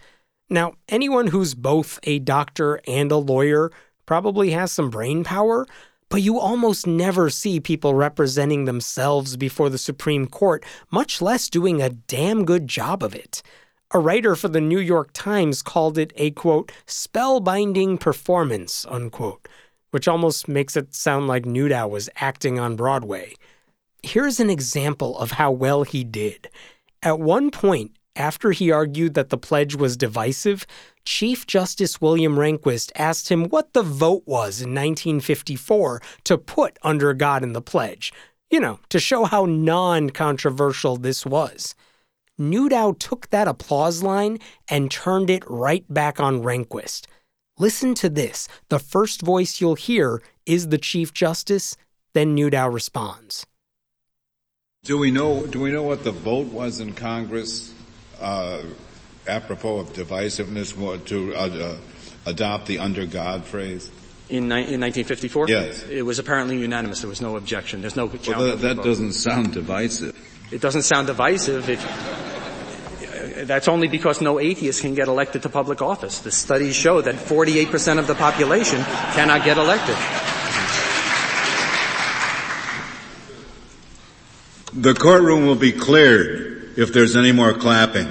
Now, 0.50 0.74
anyone 0.88 1.28
who's 1.28 1.54
both 1.54 1.98
a 2.02 2.18
doctor 2.18 2.80
and 2.86 3.10
a 3.10 3.16
lawyer 3.16 3.70
probably 4.04 4.50
has 4.50 4.72
some 4.72 4.90
brain 4.90 5.24
power, 5.24 5.66
but 6.14 6.22
you 6.22 6.38
almost 6.38 6.86
never 6.86 7.28
see 7.28 7.58
people 7.58 7.92
representing 7.92 8.66
themselves 8.66 9.36
before 9.36 9.68
the 9.68 9.76
Supreme 9.76 10.28
Court, 10.28 10.64
much 10.92 11.20
less 11.20 11.48
doing 11.48 11.82
a 11.82 11.90
damn 11.90 12.44
good 12.44 12.68
job 12.68 13.02
of 13.02 13.16
it. 13.16 13.42
A 13.90 13.98
writer 13.98 14.36
for 14.36 14.46
the 14.46 14.60
New 14.60 14.78
York 14.78 15.10
Times 15.12 15.60
called 15.60 15.98
it 15.98 16.12
a 16.14 16.30
quote, 16.30 16.70
spellbinding 16.86 17.98
performance, 17.98 18.86
unquote, 18.88 19.48
which 19.90 20.06
almost 20.06 20.46
makes 20.46 20.76
it 20.76 20.94
sound 20.94 21.26
like 21.26 21.46
Newdow 21.46 21.90
was 21.90 22.08
acting 22.14 22.60
on 22.60 22.76
Broadway. 22.76 23.34
Here's 24.04 24.38
an 24.38 24.50
example 24.50 25.18
of 25.18 25.32
how 25.32 25.50
well 25.50 25.82
he 25.82 26.04
did. 26.04 26.48
At 27.02 27.18
one 27.18 27.50
point, 27.50 27.90
after 28.16 28.52
he 28.52 28.70
argued 28.70 29.14
that 29.14 29.30
the 29.30 29.38
pledge 29.38 29.74
was 29.74 29.96
divisive, 29.96 30.66
Chief 31.04 31.46
Justice 31.46 32.00
William 32.00 32.36
Rehnquist 32.36 32.92
asked 32.96 33.28
him 33.28 33.44
what 33.44 33.72
the 33.72 33.82
vote 33.82 34.22
was 34.26 34.60
in 34.60 34.70
1954 34.70 36.00
to 36.24 36.38
put 36.38 36.78
under 36.82 37.12
God 37.12 37.42
in 37.42 37.52
the 37.52 37.60
pledge, 37.60 38.12
you 38.50 38.60
know, 38.60 38.78
to 38.88 38.98
show 38.98 39.24
how 39.24 39.44
non 39.44 40.10
controversial 40.10 40.96
this 40.96 41.26
was. 41.26 41.74
Newdow 42.38 42.98
took 42.98 43.30
that 43.30 43.48
applause 43.48 44.02
line 44.02 44.38
and 44.68 44.90
turned 44.90 45.30
it 45.30 45.44
right 45.48 45.84
back 45.92 46.18
on 46.18 46.42
Rehnquist. 46.42 47.06
Listen 47.58 47.94
to 47.94 48.08
this. 48.08 48.48
The 48.68 48.80
first 48.80 49.22
voice 49.22 49.60
you'll 49.60 49.76
hear 49.76 50.20
is 50.44 50.68
the 50.68 50.78
Chief 50.78 51.12
Justice, 51.12 51.76
then 52.12 52.36
Newdow 52.36 52.72
responds. 52.72 53.46
Do 54.82 54.98
we 54.98 55.10
know 55.10 55.46
do 55.46 55.60
we 55.60 55.70
know 55.70 55.82
what 55.82 56.04
the 56.04 56.10
vote 56.10 56.48
was 56.48 56.80
in 56.80 56.92
Congress 56.92 57.72
apropos 59.26 59.78
of 59.78 59.92
divisiveness 59.92 60.74
to 61.06 61.34
uh, 61.34 61.38
uh, 61.38 61.76
adopt 62.26 62.66
the 62.66 62.78
under 62.78 63.06
God 63.06 63.44
phrase? 63.44 63.90
In, 64.28 64.48
ni- 64.48 64.72
in 64.72 64.80
1954? 64.80 65.48
Yes. 65.48 65.82
It 65.84 66.02
was 66.02 66.18
apparently 66.18 66.58
unanimous. 66.58 67.00
There 67.00 67.10
was 67.10 67.20
no 67.20 67.36
objection. 67.36 67.80
There's 67.80 67.96
no 67.96 68.08
challenge. 68.08 68.28
Well, 68.28 68.56
that, 68.56 68.76
that 68.76 68.82
doesn't 68.82 69.12
sound 69.12 69.52
divisive. 69.52 70.16
It 70.50 70.60
doesn't 70.60 70.82
sound 70.82 71.06
divisive. 71.06 71.68
If, 71.68 71.82
that's 73.46 73.68
only 73.68 73.88
because 73.88 74.20
no 74.20 74.38
atheist 74.38 74.80
can 74.80 74.94
get 74.94 75.08
elected 75.08 75.42
to 75.42 75.48
public 75.48 75.82
office. 75.82 76.20
The 76.20 76.30
studies 76.30 76.74
show 76.74 77.00
that 77.00 77.16
48% 77.16 77.98
of 77.98 78.06
the 78.06 78.14
population 78.14 78.82
cannot 79.12 79.44
get 79.44 79.58
elected. 79.58 79.96
The 84.72 84.94
courtroom 84.94 85.46
will 85.46 85.54
be 85.54 85.72
cleared 85.72 86.53
if 86.76 86.92
there's 86.92 87.16
any 87.16 87.32
more 87.32 87.52
clapping. 87.52 88.08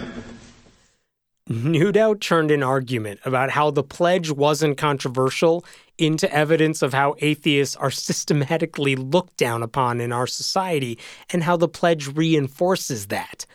Newdow 1.49 2.19
turned 2.19 2.51
an 2.51 2.63
argument 2.63 3.19
about 3.25 3.49
how 3.49 3.69
the 3.69 3.83
pledge 3.83 4.31
wasn't 4.31 4.77
controversial 4.77 5.65
into 5.97 6.31
evidence 6.33 6.81
of 6.81 6.93
how 6.93 7.15
atheists 7.19 7.75
are 7.75 7.91
systematically 7.91 8.95
looked 8.95 9.35
down 9.37 9.61
upon 9.61 9.99
in 9.99 10.13
our 10.13 10.25
society 10.25 10.97
and 11.31 11.43
how 11.43 11.57
the 11.57 11.67
pledge 11.67 12.07
reinforces 12.07 13.07
that. 13.07 13.45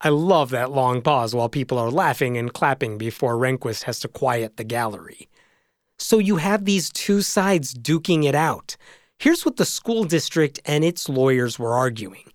I 0.00 0.08
love 0.08 0.50
that 0.50 0.72
long 0.72 1.02
pause 1.02 1.34
while 1.34 1.48
people 1.48 1.78
are 1.78 1.90
laughing 1.90 2.36
and 2.36 2.52
clapping 2.52 2.98
before 2.98 3.36
Rehnquist 3.36 3.82
has 3.84 4.00
to 4.00 4.08
quiet 4.08 4.56
the 4.56 4.64
gallery. 4.64 5.28
So 5.98 6.18
you 6.18 6.36
have 6.36 6.64
these 6.64 6.90
two 6.90 7.22
sides 7.22 7.74
duking 7.74 8.24
it 8.24 8.34
out. 8.34 8.76
Here's 9.18 9.44
what 9.44 9.56
the 9.56 9.64
school 9.64 10.04
district 10.04 10.60
and 10.64 10.84
its 10.84 11.08
lawyers 11.08 11.58
were 11.58 11.72
arguing. 11.72 12.32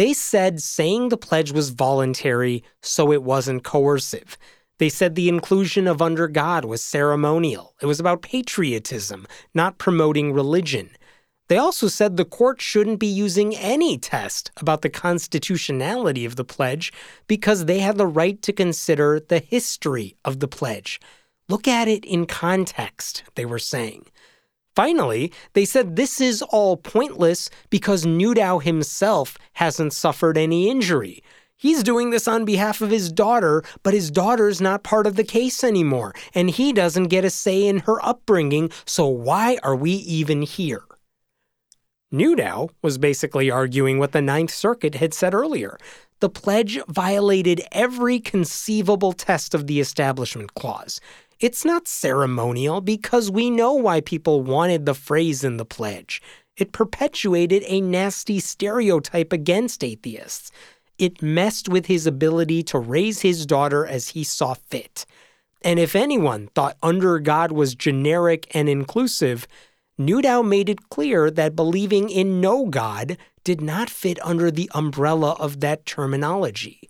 They 0.00 0.14
said 0.14 0.62
saying 0.62 1.10
the 1.10 1.18
pledge 1.18 1.52
was 1.52 1.68
voluntary, 1.68 2.64
so 2.80 3.12
it 3.12 3.22
wasn't 3.22 3.64
coercive. 3.64 4.38
They 4.78 4.88
said 4.88 5.14
the 5.14 5.28
inclusion 5.28 5.86
of 5.86 6.00
under 6.00 6.26
God 6.26 6.64
was 6.64 6.82
ceremonial. 6.82 7.74
It 7.82 7.84
was 7.84 8.00
about 8.00 8.22
patriotism, 8.22 9.26
not 9.52 9.76
promoting 9.76 10.32
religion. 10.32 10.88
They 11.50 11.58
also 11.58 11.86
said 11.86 12.16
the 12.16 12.24
court 12.24 12.62
shouldn't 12.62 12.98
be 12.98 13.08
using 13.08 13.54
any 13.54 13.98
test 13.98 14.50
about 14.56 14.80
the 14.80 14.88
constitutionality 14.88 16.24
of 16.24 16.36
the 16.36 16.46
pledge 16.46 16.94
because 17.26 17.66
they 17.66 17.80
had 17.80 17.98
the 17.98 18.06
right 18.06 18.40
to 18.40 18.54
consider 18.54 19.20
the 19.20 19.40
history 19.40 20.16
of 20.24 20.40
the 20.40 20.48
pledge. 20.48 20.98
Look 21.46 21.68
at 21.68 21.88
it 21.88 22.06
in 22.06 22.24
context, 22.24 23.22
they 23.34 23.44
were 23.44 23.58
saying. 23.58 24.06
Finally, 24.80 25.30
they 25.52 25.66
said 25.66 25.94
this 25.94 26.22
is 26.22 26.40
all 26.40 26.74
pointless 26.74 27.50
because 27.68 28.06
Newdow 28.06 28.62
himself 28.62 29.36
hasn't 29.52 29.92
suffered 29.92 30.38
any 30.38 30.70
injury. 30.70 31.22
He's 31.54 31.82
doing 31.82 32.08
this 32.08 32.26
on 32.26 32.46
behalf 32.46 32.80
of 32.80 32.88
his 32.88 33.12
daughter, 33.12 33.62
but 33.82 33.92
his 33.92 34.10
daughter's 34.10 34.58
not 34.58 34.82
part 34.82 35.06
of 35.06 35.16
the 35.16 35.22
case 35.38 35.62
anymore, 35.62 36.14
and 36.34 36.48
he 36.48 36.72
doesn't 36.72 37.08
get 37.08 37.26
a 37.26 37.28
say 37.28 37.66
in 37.66 37.80
her 37.80 38.02
upbringing, 38.02 38.70
so 38.86 39.06
why 39.06 39.58
are 39.62 39.76
we 39.76 39.90
even 39.90 40.40
here? 40.40 40.84
Newdow 42.10 42.70
was 42.80 42.96
basically 42.96 43.50
arguing 43.50 43.98
what 43.98 44.12
the 44.12 44.22
Ninth 44.22 44.50
Circuit 44.50 44.94
had 44.94 45.12
said 45.12 45.34
earlier. 45.34 45.76
The 46.20 46.30
pledge 46.30 46.80
violated 46.88 47.60
every 47.70 48.18
conceivable 48.18 49.12
test 49.12 49.54
of 49.54 49.66
the 49.66 49.78
Establishment 49.78 50.54
Clause. 50.54 51.02
It's 51.40 51.64
not 51.64 51.88
ceremonial 51.88 52.80
because 52.80 53.30
we 53.30 53.50
know 53.50 53.72
why 53.72 54.00
people 54.00 54.42
wanted 54.42 54.86
the 54.86 54.94
phrase 54.94 55.42
in 55.42 55.56
the 55.56 55.64
pledge. 55.64 56.20
It 56.56 56.72
perpetuated 56.72 57.64
a 57.66 57.80
nasty 57.80 58.40
stereotype 58.40 59.32
against 59.32 59.82
atheists 59.82 60.52
it 61.00 61.22
messed 61.22 61.66
with 61.66 61.86
his 61.86 62.06
ability 62.06 62.62
to 62.62 62.78
raise 62.78 63.22
his 63.22 63.46
daughter 63.46 63.86
as 63.86 64.10
he 64.10 64.22
saw 64.22 64.52
fit. 64.52 65.06
And 65.62 65.78
if 65.78 65.96
anyone 65.96 66.48
thought 66.48 66.76
under 66.82 67.18
God 67.18 67.52
was 67.52 67.74
generic 67.74 68.46
and 68.54 68.68
inclusive, 68.68 69.48
Newdow 69.98 70.46
made 70.46 70.68
it 70.68 70.90
clear 70.90 71.30
that 71.30 71.56
believing 71.56 72.10
in 72.10 72.42
no 72.42 72.66
God 72.66 73.16
did 73.44 73.62
not 73.62 73.88
fit 73.88 74.18
under 74.22 74.50
the 74.50 74.70
umbrella 74.74 75.32
of 75.40 75.60
that 75.60 75.86
terminology. 75.86 76.89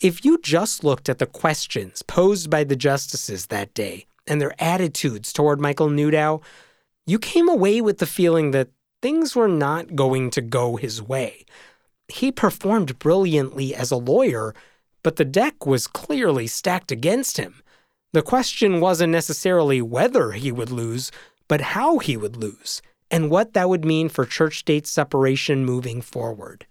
If 0.00 0.24
you 0.24 0.38
just 0.42 0.84
looked 0.84 1.08
at 1.08 1.18
the 1.18 1.26
questions 1.26 2.02
posed 2.02 2.50
by 2.50 2.64
the 2.64 2.76
justices 2.76 3.46
that 3.46 3.74
day 3.74 4.06
and 4.26 4.40
their 4.40 4.54
attitudes 4.58 5.32
toward 5.32 5.60
Michael 5.60 5.88
Newdow, 5.88 6.42
you 7.06 7.18
came 7.18 7.48
away 7.48 7.80
with 7.80 7.98
the 7.98 8.06
feeling 8.06 8.52
that 8.52 8.68
things 9.02 9.36
were 9.36 9.48
not 9.48 9.94
going 9.94 10.30
to 10.30 10.40
go 10.40 10.76
his 10.76 11.02
way 11.02 11.44
he 12.08 12.30
performed 12.30 12.98
brilliantly 12.98 13.74
as 13.74 13.90
a 13.90 13.96
lawyer, 13.96 14.54
but 15.02 15.16
the 15.16 15.24
deck 15.24 15.66
was 15.66 15.86
clearly 15.86 16.46
stacked 16.46 16.92
against 16.92 17.36
him. 17.36 17.62
The 18.12 18.22
question 18.22 18.80
wasn't 18.80 19.12
necessarily 19.12 19.82
whether 19.82 20.32
he 20.32 20.52
would 20.52 20.70
lose, 20.70 21.10
but 21.48 21.60
how 21.60 21.98
he 21.98 22.16
would 22.16 22.36
lose, 22.36 22.80
and 23.10 23.30
what 23.30 23.54
that 23.54 23.68
would 23.68 23.84
mean 23.84 24.08
for 24.08 24.24
church 24.24 24.58
state 24.58 24.86
separation 24.86 25.64
moving 25.64 26.00
forward. 26.00 26.66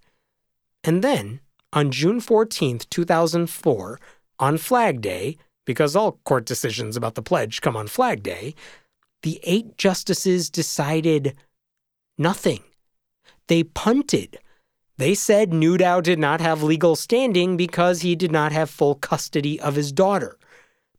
And 0.84 1.04
then, 1.04 1.42
on 1.74 1.92
June 1.92 2.20
14, 2.20 2.80
2004, 2.90 4.00
on 4.40 4.58
Flag 4.58 5.02
Day, 5.02 5.38
because 5.66 5.96
all 5.96 6.20
court 6.24 6.46
decisions 6.46 6.96
about 6.96 7.16
the 7.16 7.22
pledge 7.22 7.62
come 7.62 7.76
on 7.76 7.88
Flag 7.88 8.24
Day, 8.24 8.54
the 9.24 9.40
eight 9.44 9.78
justices 9.78 10.50
decided 10.50 11.36
nothing. 12.18 12.62
They 13.48 13.64
punted. 13.64 14.38
They 14.98 15.16
said 15.16 15.52
Newdow 15.52 16.04
did 16.04 16.20
not 16.20 16.40
have 16.42 16.62
legal 16.62 16.96
standing 16.96 17.58
because 17.58 18.02
he 18.02 18.16
did 18.16 18.32
not 18.32 18.52
have 18.52 18.70
full 18.70 18.96
custody 18.96 19.60
of 19.60 19.76
his 19.76 19.92
daughter. 19.92 20.38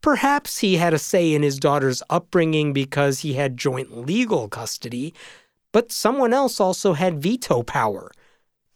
Perhaps 0.00 0.58
he 0.58 0.76
had 0.76 0.92
a 0.92 0.98
say 0.98 1.32
in 1.32 1.42
his 1.42 1.58
daughter's 1.58 2.02
upbringing 2.10 2.72
because 2.72 3.20
he 3.20 3.34
had 3.34 3.56
joint 3.56 3.96
legal 3.96 4.48
custody, 4.48 5.14
but 5.72 5.92
someone 5.92 6.32
else 6.32 6.60
also 6.60 6.92
had 6.92 7.22
veto 7.22 7.62
power. 7.62 8.10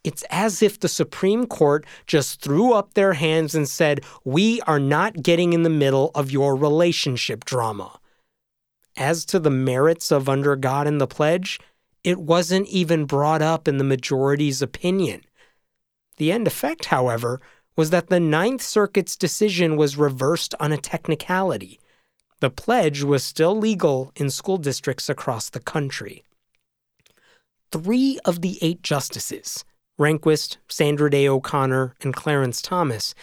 It's 0.04 0.24
as 0.30 0.62
if 0.62 0.78
the 0.78 0.88
Supreme 0.88 1.46
Court 1.46 1.84
just 2.06 2.40
threw 2.40 2.72
up 2.72 2.94
their 2.94 3.14
hands 3.14 3.54
and 3.54 3.68
said, 3.68 4.04
We 4.24 4.60
are 4.62 4.80
not 4.80 5.22
getting 5.22 5.52
in 5.52 5.62
the 5.62 5.70
middle 5.70 6.10
of 6.14 6.30
your 6.30 6.54
relationship 6.56 7.44
drama. 7.44 7.98
As 8.96 9.24
to 9.26 9.38
the 9.38 9.50
merits 9.50 10.10
of 10.10 10.28
Under 10.28 10.56
God 10.56 10.86
and 10.86 11.00
the 11.00 11.06
Pledge, 11.06 11.60
it 12.04 12.18
wasn't 12.18 12.68
even 12.68 13.04
brought 13.04 13.42
up 13.42 13.68
in 13.68 13.78
the 13.78 13.84
majority's 13.84 14.62
opinion. 14.62 15.22
The 16.16 16.32
end 16.32 16.46
effect, 16.46 16.86
however, 16.86 17.40
was 17.76 17.90
that 17.90 18.08
the 18.08 18.20
Ninth 18.20 18.62
Circuit's 18.62 19.16
decision 19.16 19.76
was 19.76 19.96
reversed 19.96 20.54
on 20.58 20.72
a 20.72 20.76
technicality. 20.76 21.78
The 22.40 22.50
pledge 22.50 23.02
was 23.02 23.22
still 23.24 23.56
legal 23.56 24.12
in 24.16 24.30
school 24.30 24.58
districts 24.58 25.08
across 25.08 25.50
the 25.50 25.60
country. 25.60 26.24
Three 27.70 28.18
of 28.24 28.40
the 28.40 28.58
eight 28.62 28.82
justices, 28.82 29.64
Rehnquist, 29.98 30.58
Sandra 30.68 31.10
Day 31.10 31.28
O'Connor, 31.28 31.94
and 32.02 32.14
Clarence 32.14 32.62
Thomas, 32.62 33.14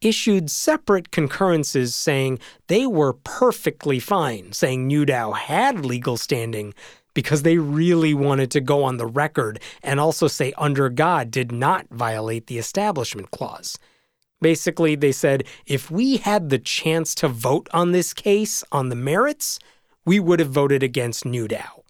issued 0.00 0.50
separate 0.50 1.10
concurrences 1.10 1.94
saying 1.94 2.38
they 2.66 2.86
were 2.86 3.12
perfectly 3.12 3.98
fine, 3.98 4.52
saying 4.52 4.88
Newdow 4.88 5.34
had 5.34 5.84
legal 5.84 6.16
standing 6.16 6.74
because 7.14 7.42
they 7.42 7.58
really 7.58 8.12
wanted 8.12 8.50
to 8.50 8.60
go 8.60 8.82
on 8.82 8.96
the 8.96 9.06
record 9.06 9.60
and 9.82 10.00
also 10.00 10.26
say 10.26 10.52
under 10.58 10.88
God 10.88 11.30
did 11.30 11.52
not 11.52 11.86
violate 11.90 12.48
the 12.48 12.58
Establishment 12.58 13.30
Clause. 13.30 13.78
Basically, 14.40 14.94
they 14.94 15.12
said 15.12 15.44
if 15.64 15.90
we 15.90 16.18
had 16.18 16.50
the 16.50 16.58
chance 16.58 17.14
to 17.14 17.28
vote 17.28 17.68
on 17.72 17.92
this 17.92 18.12
case 18.12 18.62
on 18.72 18.88
the 18.88 18.96
merits, 18.96 19.58
we 20.04 20.20
would 20.20 20.40
have 20.40 20.50
voted 20.50 20.82
against 20.82 21.24
Newdow. 21.24 21.83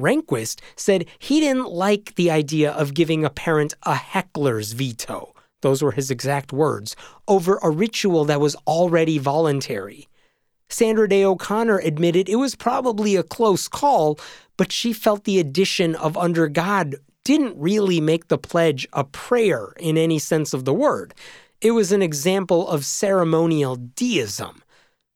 Rehnquist 0.00 0.60
said 0.76 1.06
he 1.18 1.40
didn't 1.40 1.70
like 1.70 2.14
the 2.14 2.30
idea 2.30 2.72
of 2.72 2.94
giving 2.94 3.24
a 3.24 3.30
parent 3.30 3.74
a 3.84 3.94
heckler's 3.94 4.72
veto, 4.72 5.34
those 5.62 5.82
were 5.82 5.92
his 5.92 6.10
exact 6.10 6.52
words, 6.52 6.96
over 7.28 7.58
a 7.62 7.70
ritual 7.70 8.24
that 8.24 8.40
was 8.40 8.56
already 8.66 9.18
voluntary. 9.18 10.08
Sandra 10.68 11.08
Day 11.08 11.24
O'Connor 11.24 11.78
admitted 11.78 12.28
it 12.28 12.36
was 12.36 12.54
probably 12.54 13.16
a 13.16 13.24
close 13.24 13.66
call, 13.68 14.18
but 14.56 14.72
she 14.72 14.92
felt 14.92 15.24
the 15.24 15.40
addition 15.40 15.94
of 15.96 16.16
under 16.16 16.48
God 16.48 16.94
didn't 17.24 17.56
really 17.58 18.00
make 18.00 18.28
the 18.28 18.38
pledge 18.38 18.86
a 18.92 19.04
prayer 19.04 19.72
in 19.78 19.98
any 19.98 20.18
sense 20.18 20.54
of 20.54 20.64
the 20.64 20.74
word. 20.74 21.12
It 21.60 21.72
was 21.72 21.92
an 21.92 22.02
example 22.02 22.68
of 22.68 22.84
ceremonial 22.84 23.76
deism, 23.76 24.62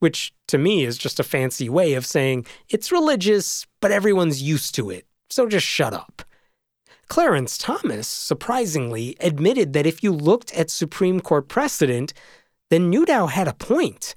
which 0.05 0.35
to 0.49 0.59
me 0.59 0.85
is 0.85 0.99
just 0.99 1.19
a 1.19 1.25
fancy 1.25 1.67
way 1.71 1.95
of 1.95 2.05
saying 2.05 2.45
it's 2.69 2.93
religious, 2.93 3.67
but 3.81 3.91
everyone's 3.91 4.43
used 4.43 4.75
to 4.75 4.91
it, 4.91 5.07
so 5.31 5.49
just 5.49 5.65
shut 5.65 5.95
up. 5.95 6.23
Clarence 7.09 7.57
Thomas, 7.57 8.07
surprisingly, 8.07 9.17
admitted 9.19 9.73
that 9.73 9.87
if 9.87 10.03
you 10.03 10.13
looked 10.13 10.53
at 10.53 10.69
Supreme 10.69 11.21
Court 11.23 11.49
precedent, 11.49 12.13
then 12.69 12.93
Newdow 12.93 13.31
had 13.31 13.49
a 13.49 13.55
point. 13.55 14.15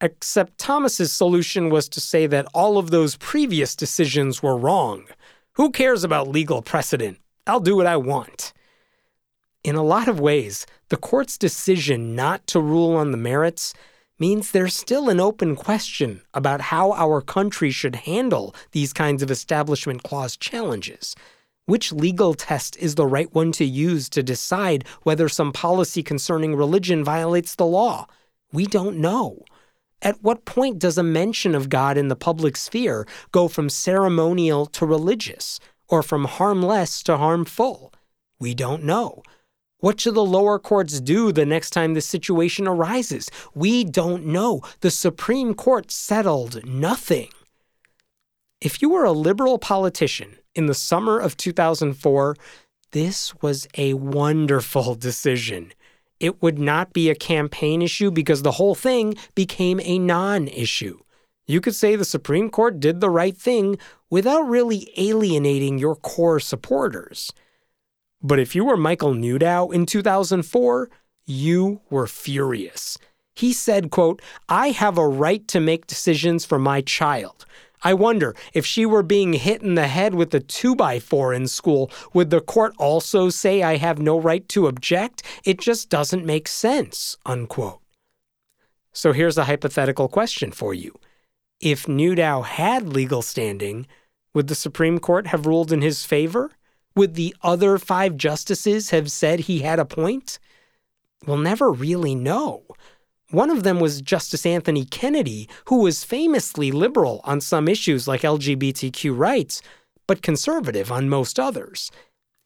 Except 0.00 0.56
Thomas's 0.56 1.10
solution 1.10 1.68
was 1.68 1.88
to 1.88 2.00
say 2.00 2.28
that 2.28 2.46
all 2.54 2.78
of 2.78 2.92
those 2.92 3.16
previous 3.16 3.74
decisions 3.74 4.40
were 4.40 4.56
wrong. 4.56 5.06
Who 5.54 5.72
cares 5.72 6.04
about 6.04 6.28
legal 6.28 6.62
precedent? 6.62 7.18
I'll 7.44 7.58
do 7.58 7.74
what 7.74 7.86
I 7.86 7.96
want. 7.96 8.52
In 9.64 9.74
a 9.74 9.82
lot 9.82 10.06
of 10.06 10.20
ways, 10.20 10.64
the 10.90 10.96
court's 10.96 11.36
decision 11.36 12.14
not 12.14 12.46
to 12.46 12.60
rule 12.60 12.94
on 12.94 13.10
the 13.10 13.16
merits 13.32 13.74
means 14.18 14.50
there's 14.50 14.74
still 14.74 15.08
an 15.08 15.20
open 15.20 15.56
question 15.56 16.22
about 16.32 16.60
how 16.60 16.92
our 16.92 17.20
country 17.20 17.70
should 17.70 17.96
handle 17.96 18.54
these 18.72 18.92
kinds 18.92 19.22
of 19.22 19.30
Establishment 19.30 20.02
Clause 20.02 20.36
challenges. 20.36 21.16
Which 21.66 21.92
legal 21.92 22.34
test 22.34 22.76
is 22.76 22.94
the 22.94 23.06
right 23.06 23.32
one 23.34 23.50
to 23.52 23.64
use 23.64 24.08
to 24.10 24.22
decide 24.22 24.84
whether 25.02 25.28
some 25.28 25.52
policy 25.52 26.02
concerning 26.02 26.54
religion 26.54 27.02
violates 27.02 27.54
the 27.54 27.66
law? 27.66 28.06
We 28.52 28.66
don't 28.66 28.98
know. 28.98 29.44
At 30.02 30.22
what 30.22 30.44
point 30.44 30.78
does 30.78 30.98
a 30.98 31.02
mention 31.02 31.54
of 31.54 31.70
God 31.70 31.96
in 31.96 32.08
the 32.08 32.16
public 32.16 32.58
sphere 32.58 33.06
go 33.32 33.48
from 33.48 33.70
ceremonial 33.70 34.66
to 34.66 34.84
religious, 34.84 35.58
or 35.88 36.02
from 36.02 36.26
harmless 36.26 37.02
to 37.04 37.16
harmful? 37.16 37.92
We 38.38 38.54
don't 38.54 38.84
know. 38.84 39.22
What 39.84 40.00
should 40.00 40.14
the 40.14 40.24
lower 40.24 40.58
courts 40.58 40.98
do 40.98 41.30
the 41.30 41.44
next 41.44 41.68
time 41.68 41.92
this 41.92 42.06
situation 42.06 42.66
arises? 42.66 43.30
We 43.54 43.84
don't 43.84 44.24
know. 44.24 44.62
The 44.80 44.90
Supreme 44.90 45.52
Court 45.52 45.90
settled 45.90 46.64
nothing. 46.64 47.28
If 48.62 48.80
you 48.80 48.88
were 48.88 49.04
a 49.04 49.12
liberal 49.12 49.58
politician 49.58 50.38
in 50.54 50.64
the 50.64 50.72
summer 50.72 51.18
of 51.18 51.36
2004, 51.36 52.34
this 52.92 53.34
was 53.42 53.68
a 53.76 53.92
wonderful 53.92 54.94
decision. 55.08 55.74
It 56.18 56.40
would 56.40 56.58
not 56.58 56.94
be 56.94 57.10
a 57.10 57.14
campaign 57.14 57.82
issue 57.82 58.10
because 58.10 58.40
the 58.40 58.52
whole 58.52 58.74
thing 58.74 59.16
became 59.34 59.80
a 59.80 59.98
non 59.98 60.48
issue. 60.48 61.00
You 61.46 61.60
could 61.60 61.74
say 61.74 61.94
the 61.94 62.06
Supreme 62.06 62.48
Court 62.48 62.80
did 62.80 63.02
the 63.02 63.10
right 63.10 63.36
thing 63.36 63.76
without 64.08 64.48
really 64.48 64.90
alienating 64.96 65.76
your 65.76 65.94
core 65.94 66.40
supporters. 66.40 67.34
But 68.24 68.40
if 68.40 68.56
you 68.56 68.64
were 68.64 68.78
Michael 68.78 69.12
Newdow 69.12 69.72
in 69.72 69.84
2004, 69.84 70.88
you 71.26 71.82
were 71.90 72.06
furious. 72.06 72.96
He 73.36 73.52
said, 73.52 73.90
quote, 73.90 74.22
I 74.48 74.68
have 74.70 74.96
a 74.96 75.06
right 75.06 75.46
to 75.48 75.60
make 75.60 75.86
decisions 75.86 76.46
for 76.46 76.58
my 76.58 76.80
child. 76.80 77.44
I 77.82 77.92
wonder 77.92 78.34
if 78.54 78.64
she 78.64 78.86
were 78.86 79.02
being 79.02 79.34
hit 79.34 79.60
in 79.60 79.74
the 79.74 79.88
head 79.88 80.14
with 80.14 80.34
a 80.34 80.40
2x4 80.40 81.36
in 81.36 81.46
school, 81.48 81.90
would 82.14 82.30
the 82.30 82.40
court 82.40 82.74
also 82.78 83.28
say 83.28 83.62
I 83.62 83.76
have 83.76 83.98
no 83.98 84.18
right 84.18 84.48
to 84.48 84.68
object? 84.68 85.22
It 85.44 85.60
just 85.60 85.90
doesn't 85.90 86.24
make 86.24 86.48
sense, 86.48 87.18
unquote. 87.26 87.80
So 88.94 89.12
here's 89.12 89.36
a 89.36 89.44
hypothetical 89.44 90.08
question 90.08 90.50
for 90.50 90.72
you. 90.72 90.94
If 91.60 91.84
Newdow 91.84 92.42
had 92.42 92.88
legal 92.88 93.20
standing, 93.20 93.86
would 94.32 94.48
the 94.48 94.54
Supreme 94.54 94.98
Court 94.98 95.26
have 95.26 95.44
ruled 95.44 95.70
in 95.70 95.82
his 95.82 96.06
favor? 96.06 96.52
Would 96.96 97.14
the 97.14 97.34
other 97.42 97.78
five 97.78 98.16
justices 98.16 98.90
have 98.90 99.10
said 99.10 99.40
he 99.40 99.60
had 99.60 99.78
a 99.78 99.84
point? 99.84 100.38
We'll 101.26 101.38
never 101.38 101.70
really 101.70 102.14
know. 102.14 102.64
One 103.30 103.50
of 103.50 103.64
them 103.64 103.80
was 103.80 104.00
Justice 104.00 104.46
Anthony 104.46 104.84
Kennedy, 104.84 105.48
who 105.64 105.78
was 105.78 106.04
famously 106.04 106.70
liberal 106.70 107.20
on 107.24 107.40
some 107.40 107.66
issues 107.66 108.06
like 108.06 108.20
LGBTQ 108.20 109.16
rights, 109.16 109.60
but 110.06 110.22
conservative 110.22 110.92
on 110.92 111.08
most 111.08 111.40
others. 111.40 111.90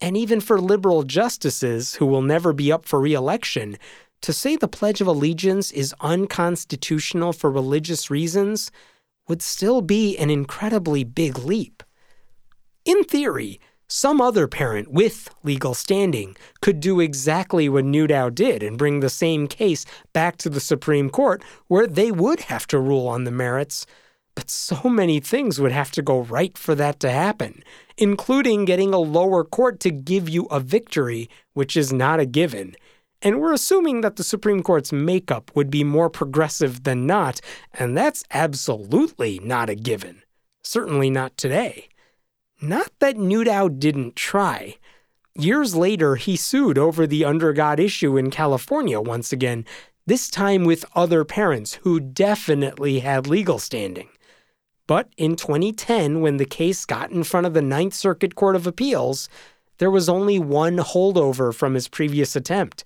And 0.01 0.17
even 0.17 0.41
for 0.41 0.61
liberal 0.61 1.03
justices 1.03 1.97
who 1.97 2.07
will 2.07 2.23
never 2.23 2.53
be 2.53 2.73
up 2.73 2.87
for 2.87 3.01
re 3.01 3.13
election, 3.13 3.77
to 4.23 4.33
say 4.33 4.57
the 4.57 4.69
Pledge 4.69 5.01
of 5.01 5.07
Allegiance 5.07 5.71
is 5.73 5.95
unconstitutional 6.01 7.33
for 7.33 7.51
religious 7.51 8.11
reasons 8.11 8.71
would 9.29 9.43
still 9.43 9.83
be 9.83 10.17
an 10.17 10.31
incredibly 10.31 11.05
big 11.05 11.39
leap. 11.39 11.83
In 12.85 13.05
theory, 13.05 13.61
some 13.89 14.21
other 14.21 14.47
parent 14.47 14.89
with 14.89 15.35
legal 15.43 15.73
standing 15.73 16.37
could 16.61 16.79
do 16.79 17.01
exactly 17.01 17.69
what 17.69 17.87
Newdow 17.87 18.35
did 18.35 18.63
and 18.63 18.77
bring 18.77 19.01
the 19.01 19.09
same 19.09 19.49
case 19.49 19.87
back 20.13 20.37
to 20.39 20.51
the 20.51 20.61
Supreme 20.61 21.09
Court, 21.09 21.43
where 21.69 21.87
they 21.87 22.13
would 22.13 22.41
have 22.41 22.67
to 22.67 22.79
rule 22.79 23.09
on 23.09 23.25
the 23.25 23.31
merits. 23.31 23.87
But 24.35 24.51
so 24.51 24.89
many 24.89 25.21
things 25.21 25.59
would 25.59 25.73
have 25.73 25.91
to 25.93 26.03
go 26.03 26.21
right 26.21 26.57
for 26.57 26.75
that 26.75 27.01
to 27.01 27.11
happen, 27.11 27.65
including 27.97 28.67
getting 28.67 28.93
a 28.93 28.99
lower 28.99 29.43
court 29.43 29.81
to 29.81 29.91
give 29.91 30.29
you 30.29 30.45
a 30.45 30.61
victory, 30.61 31.29
which 31.55 31.77
is 31.77 31.93
not 31.93 32.21
a 32.21 32.27
given. 32.27 32.77
And 33.23 33.41
we're 33.41 33.53
assuming 33.53 34.03
that 34.03 34.17
the 34.17 34.23
Supreme 34.23 34.63
Court's 34.63 34.93
makeup 34.93 35.51
would 35.55 35.71
be 35.71 35.83
more 35.83 36.09
progressive 36.09 36.85
than 36.85 37.07
not, 37.07 37.41
and 37.73 37.97
that's 37.97 38.23
absolutely 38.31 39.41
not 39.43 39.71
a 39.71 39.75
given. 39.75 40.23
Certainly 40.63 41.11
not 41.11 41.37
today. 41.37 41.89
Not 42.61 42.91
that 42.99 43.17
Newdow 43.17 43.79
didn't 43.79 44.17
try. 44.17 44.77
Years 45.35 45.77
later, 45.77 46.17
he 46.17 46.35
sued 46.35 46.77
over 46.77 47.07
the 47.07 47.25
Under 47.25 47.53
God 47.53 47.79
issue 47.79 48.17
in 48.17 48.31
California 48.31 49.01
once 49.01 49.33
again, 49.33 49.65
this 50.07 50.29
time 50.29 50.65
with 50.65 50.85
other 50.95 51.25
parents 51.25 51.75
who 51.83 52.01
definitely 52.01 52.99
had 53.01 53.29
legal 53.29 53.61
standing. 53.61 54.09
But 54.89 55.11
in 55.17 55.37
2010, 55.37 56.21
when 56.21 56.39
the 56.39 56.45
case 56.45 56.85
got 56.85 57.13
in 57.13 57.23
front 57.23 57.47
of 57.47 57.55
the 57.55 57.63
Ninth 57.63 57.95
Circuit 57.95 58.35
Court 58.35 58.57
of 58.57 58.67
Appeals, 58.67 59.29
there 59.77 59.91
was 59.91 60.09
only 60.09 60.41
one 60.41 60.79
holdover 60.79 61.55
from 61.55 61.75
his 61.75 61.87
previous 61.87 62.35
attempt. 62.35 62.85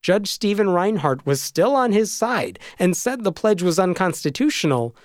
Judge 0.00 0.28
Stephen 0.28 0.70
Reinhardt 0.70 1.26
was 1.26 1.42
still 1.42 1.76
on 1.76 1.92
his 1.92 2.10
side 2.10 2.58
and 2.78 2.96
said 2.96 3.22
the 3.24 3.32
pledge 3.32 3.62
was 3.62 3.78
unconstitutional, 3.78 4.96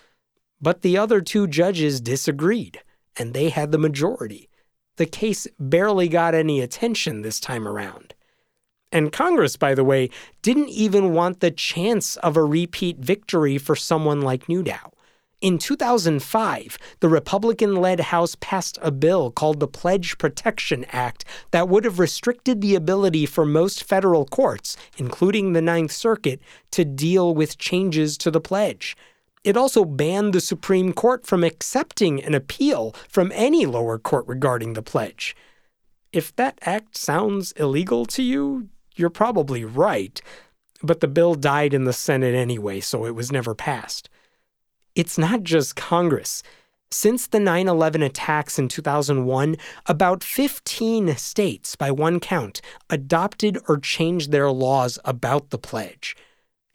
but 0.61 0.83
the 0.83 0.97
other 0.97 1.19
two 1.19 1.47
judges 1.47 1.99
disagreed, 1.99 2.79
and 3.17 3.33
they 3.33 3.49
had 3.49 3.71
the 3.71 3.77
majority. 3.77 4.49
The 4.97 5.05
case 5.05 5.47
barely 5.59 6.07
got 6.07 6.33
any 6.33 6.61
attention 6.61 7.21
this 7.21 7.39
time 7.39 7.67
around. 7.67 8.13
And 8.91 9.11
Congress, 9.11 9.57
by 9.57 9.75
the 9.75 9.83
way, 9.83 10.09
didn't 10.41 10.69
even 10.69 11.13
want 11.13 11.41
the 11.41 11.51
chance 11.51 12.15
of 12.17 12.37
a 12.37 12.43
repeat 12.43 12.99
victory 12.99 13.57
for 13.57 13.75
someone 13.75 14.21
like 14.21 14.47
Newdow. 14.47 14.91
In 15.41 15.57
2005, 15.57 16.77
the 17.01 17.09
Republican 17.09 17.75
led 17.75 17.99
House 17.99 18.35
passed 18.39 18.79
a 18.81 18.91
bill 18.91 19.31
called 19.31 19.59
the 19.59 19.67
Pledge 19.67 20.17
Protection 20.17 20.85
Act 20.91 21.25
that 21.51 21.67
would 21.67 21.83
have 21.83 21.99
restricted 21.99 22.61
the 22.61 22.73
ability 22.73 23.25
for 23.25 23.45
most 23.45 23.83
federal 23.83 24.25
courts, 24.25 24.77
including 24.97 25.51
the 25.51 25.61
Ninth 25.61 25.91
Circuit, 25.91 26.39
to 26.71 26.85
deal 26.85 27.35
with 27.35 27.57
changes 27.57 28.17
to 28.19 28.31
the 28.31 28.41
pledge. 28.41 28.95
It 29.45 29.55
also 29.55 29.85
banned 29.85 30.33
the 30.33 30.41
Supreme 30.41 30.91
Court 30.91 31.27
from 31.27 31.43
accepting 31.43 32.21
an 32.23 32.33
appeal 32.33 32.95
from 33.07 33.31
any 33.35 33.67
lower 33.67 33.99
court 33.99 34.25
regarding 34.27 34.73
the 34.73 34.81
pledge. 34.81 35.35
If 36.11 36.35
that 36.37 36.57
act 36.63 36.97
sounds 36.97 37.51
illegal 37.51 38.07
to 38.07 38.23
you, 38.23 38.69
you're 38.95 39.11
probably 39.11 39.63
right, 39.63 40.19
but 40.81 40.99
the 40.99 41.07
bill 41.07 41.35
died 41.35 41.75
in 41.75 41.83
the 41.83 41.93
Senate 41.93 42.33
anyway, 42.33 42.79
so 42.79 43.05
it 43.05 43.13
was 43.13 43.31
never 43.31 43.53
passed. 43.53 44.09
It's 44.95 45.15
not 45.15 45.43
just 45.43 45.75
Congress. 45.75 46.41
Since 46.89 47.27
the 47.27 47.39
9 47.39 47.67
11 47.67 48.01
attacks 48.01 48.57
in 48.57 48.67
2001, 48.67 49.57
about 49.85 50.23
15 50.23 51.15
states, 51.17 51.75
by 51.75 51.91
one 51.91 52.19
count, 52.19 52.61
adopted 52.89 53.59
or 53.67 53.77
changed 53.77 54.31
their 54.31 54.49
laws 54.49 54.97
about 55.05 55.51
the 55.51 55.59
pledge. 55.59 56.15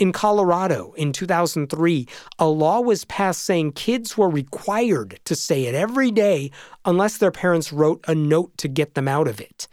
In 0.00 0.12
Colorado, 0.12 0.94
in 0.96 1.12
2003, 1.12 2.08
a 2.38 2.46
law 2.46 2.80
was 2.80 3.04
passed 3.04 3.44
saying 3.44 3.72
kids 3.72 4.16
were 4.16 4.30
required 4.30 5.20
to 5.26 5.36
say 5.36 5.66
it 5.66 5.74
every 5.74 6.10
day 6.10 6.50
unless 6.86 7.18
their 7.18 7.30
parents 7.30 7.70
wrote 7.70 8.02
a 8.08 8.14
note 8.14 8.56
to 8.56 8.66
get 8.66 8.94
them 8.94 9.06
out 9.06 9.28
of 9.28 9.42
it. 9.42 9.68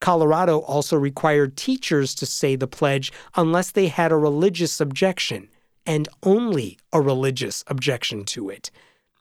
Colorado 0.00 0.58
also 0.62 0.96
required 0.96 1.56
teachers 1.56 2.12
to 2.16 2.26
say 2.26 2.56
the 2.56 2.66
pledge 2.66 3.12
unless 3.36 3.70
they 3.70 3.86
had 3.86 4.10
a 4.10 4.16
religious 4.16 4.80
objection 4.80 5.48
and 5.86 6.08
only 6.24 6.76
a 6.92 7.00
religious 7.00 7.62
objection 7.68 8.24
to 8.24 8.50
it. 8.50 8.72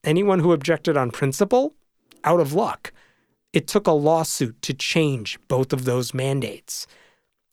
Anyone 0.04 0.40
who 0.40 0.54
objected 0.54 0.98
on 0.98 1.12
principle, 1.12 1.76
out 2.24 2.40
of 2.40 2.54
luck. 2.54 2.92
It 3.54 3.68
took 3.68 3.86
a 3.86 3.92
lawsuit 3.92 4.60
to 4.64 4.74
change 4.74 5.38
both 5.48 5.72
of 5.72 5.86
those 5.86 6.16
mandates. 6.16 6.88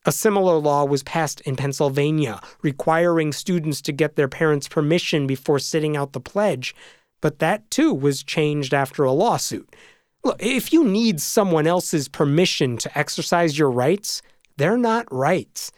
A 0.07 0.13
similar 0.13 0.57
law 0.57 0.85
was 0.85 1.03
passed 1.03 1.41
in 1.43 1.57
Pennsylvania, 1.57 2.41
requiring 2.63 3.33
students 3.33 3.81
to 3.83 3.93
get 3.93 4.17
their 4.17 4.29
parents' 4.29 4.69
permission 4.69 5.27
before 5.27 5.59
sitting 5.59 5.97
out 5.97 6.13
the 6.13 6.21
pledge, 6.21 6.75
but 7.23 7.39
that 7.39 7.71
too 7.71 7.95
was 7.95 8.23
changed 8.23 8.75
after 8.75 9.05
a 9.05 9.13
lawsuit. 9.13 9.75
Look, 10.23 10.43
if 10.43 10.73
you 10.73 10.85
need 10.85 11.21
someone 11.21 11.67
else's 11.67 12.09
permission 12.09 12.77
to 12.79 12.99
exercise 12.99 13.59
your 13.59 13.71
rights, 13.71 14.21
they're 14.59 14.77
not 14.77 15.11
rights. 15.11 15.73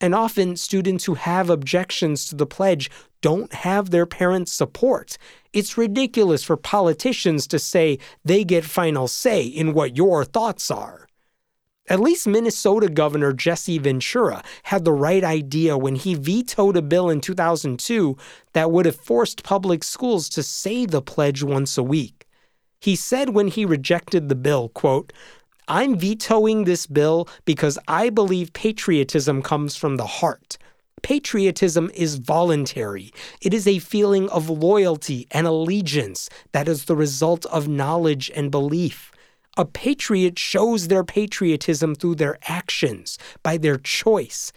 And 0.00 0.14
often, 0.14 0.56
students 0.56 1.04
who 1.04 1.14
have 1.14 1.50
objections 1.50 2.26
to 2.26 2.36
the 2.36 2.46
pledge 2.46 2.90
don't 3.22 3.52
have 3.52 3.90
their 3.90 4.06
parents' 4.06 4.52
support. 4.52 5.16
It's 5.52 5.78
ridiculous 5.78 6.44
for 6.44 6.56
politicians 6.56 7.46
to 7.48 7.58
say 7.58 7.98
they 8.24 8.44
get 8.44 8.64
final 8.64 9.08
say 9.08 9.44
in 9.44 9.72
what 9.72 9.96
your 9.96 10.24
thoughts 10.24 10.70
are. 10.70 11.08
At 11.86 12.00
least 12.00 12.26
Minnesota 12.26 12.88
Governor 12.88 13.34
Jesse 13.34 13.78
Ventura 13.78 14.42
had 14.62 14.84
the 14.84 14.92
right 14.92 15.22
idea 15.22 15.76
when 15.76 15.96
he 15.96 16.14
vetoed 16.14 16.78
a 16.78 16.82
bill 16.82 17.10
in 17.10 17.20
2002 17.20 18.16
that 18.54 18.70
would 18.70 18.86
have 18.86 18.96
forced 18.96 19.42
public 19.42 19.84
schools 19.84 20.30
to 20.30 20.42
say 20.42 20.86
the 20.86 21.02
pledge 21.02 21.42
once 21.42 21.76
a 21.76 21.82
week. 21.82 22.26
He 22.80 22.96
said 22.96 23.30
when 23.30 23.48
he 23.48 23.66
rejected 23.66 24.28
the 24.28 24.34
bill, 24.34 24.70
quote, 24.70 25.12
I'm 25.68 25.98
vetoing 25.98 26.64
this 26.64 26.86
bill 26.86 27.28
because 27.44 27.78
I 27.86 28.10
believe 28.10 28.52
patriotism 28.54 29.42
comes 29.42 29.76
from 29.76 29.96
the 29.96 30.06
heart. 30.06 30.56
Patriotism 31.02 31.90
is 31.94 32.16
voluntary. 32.16 33.12
It 33.42 33.52
is 33.52 33.66
a 33.66 33.78
feeling 33.78 34.28
of 34.30 34.48
loyalty 34.48 35.26
and 35.30 35.46
allegiance 35.46 36.30
that 36.52 36.66
is 36.66 36.86
the 36.86 36.96
result 36.96 37.44
of 37.46 37.68
knowledge 37.68 38.30
and 38.34 38.50
belief. 38.50 39.12
A 39.56 39.64
patriot 39.64 40.36
shows 40.36 40.88
their 40.88 41.04
patriotism 41.04 41.94
through 41.94 42.16
their 42.16 42.38
actions, 42.48 43.18
by 43.44 43.56
their 43.56 43.76
choice. 43.76 44.52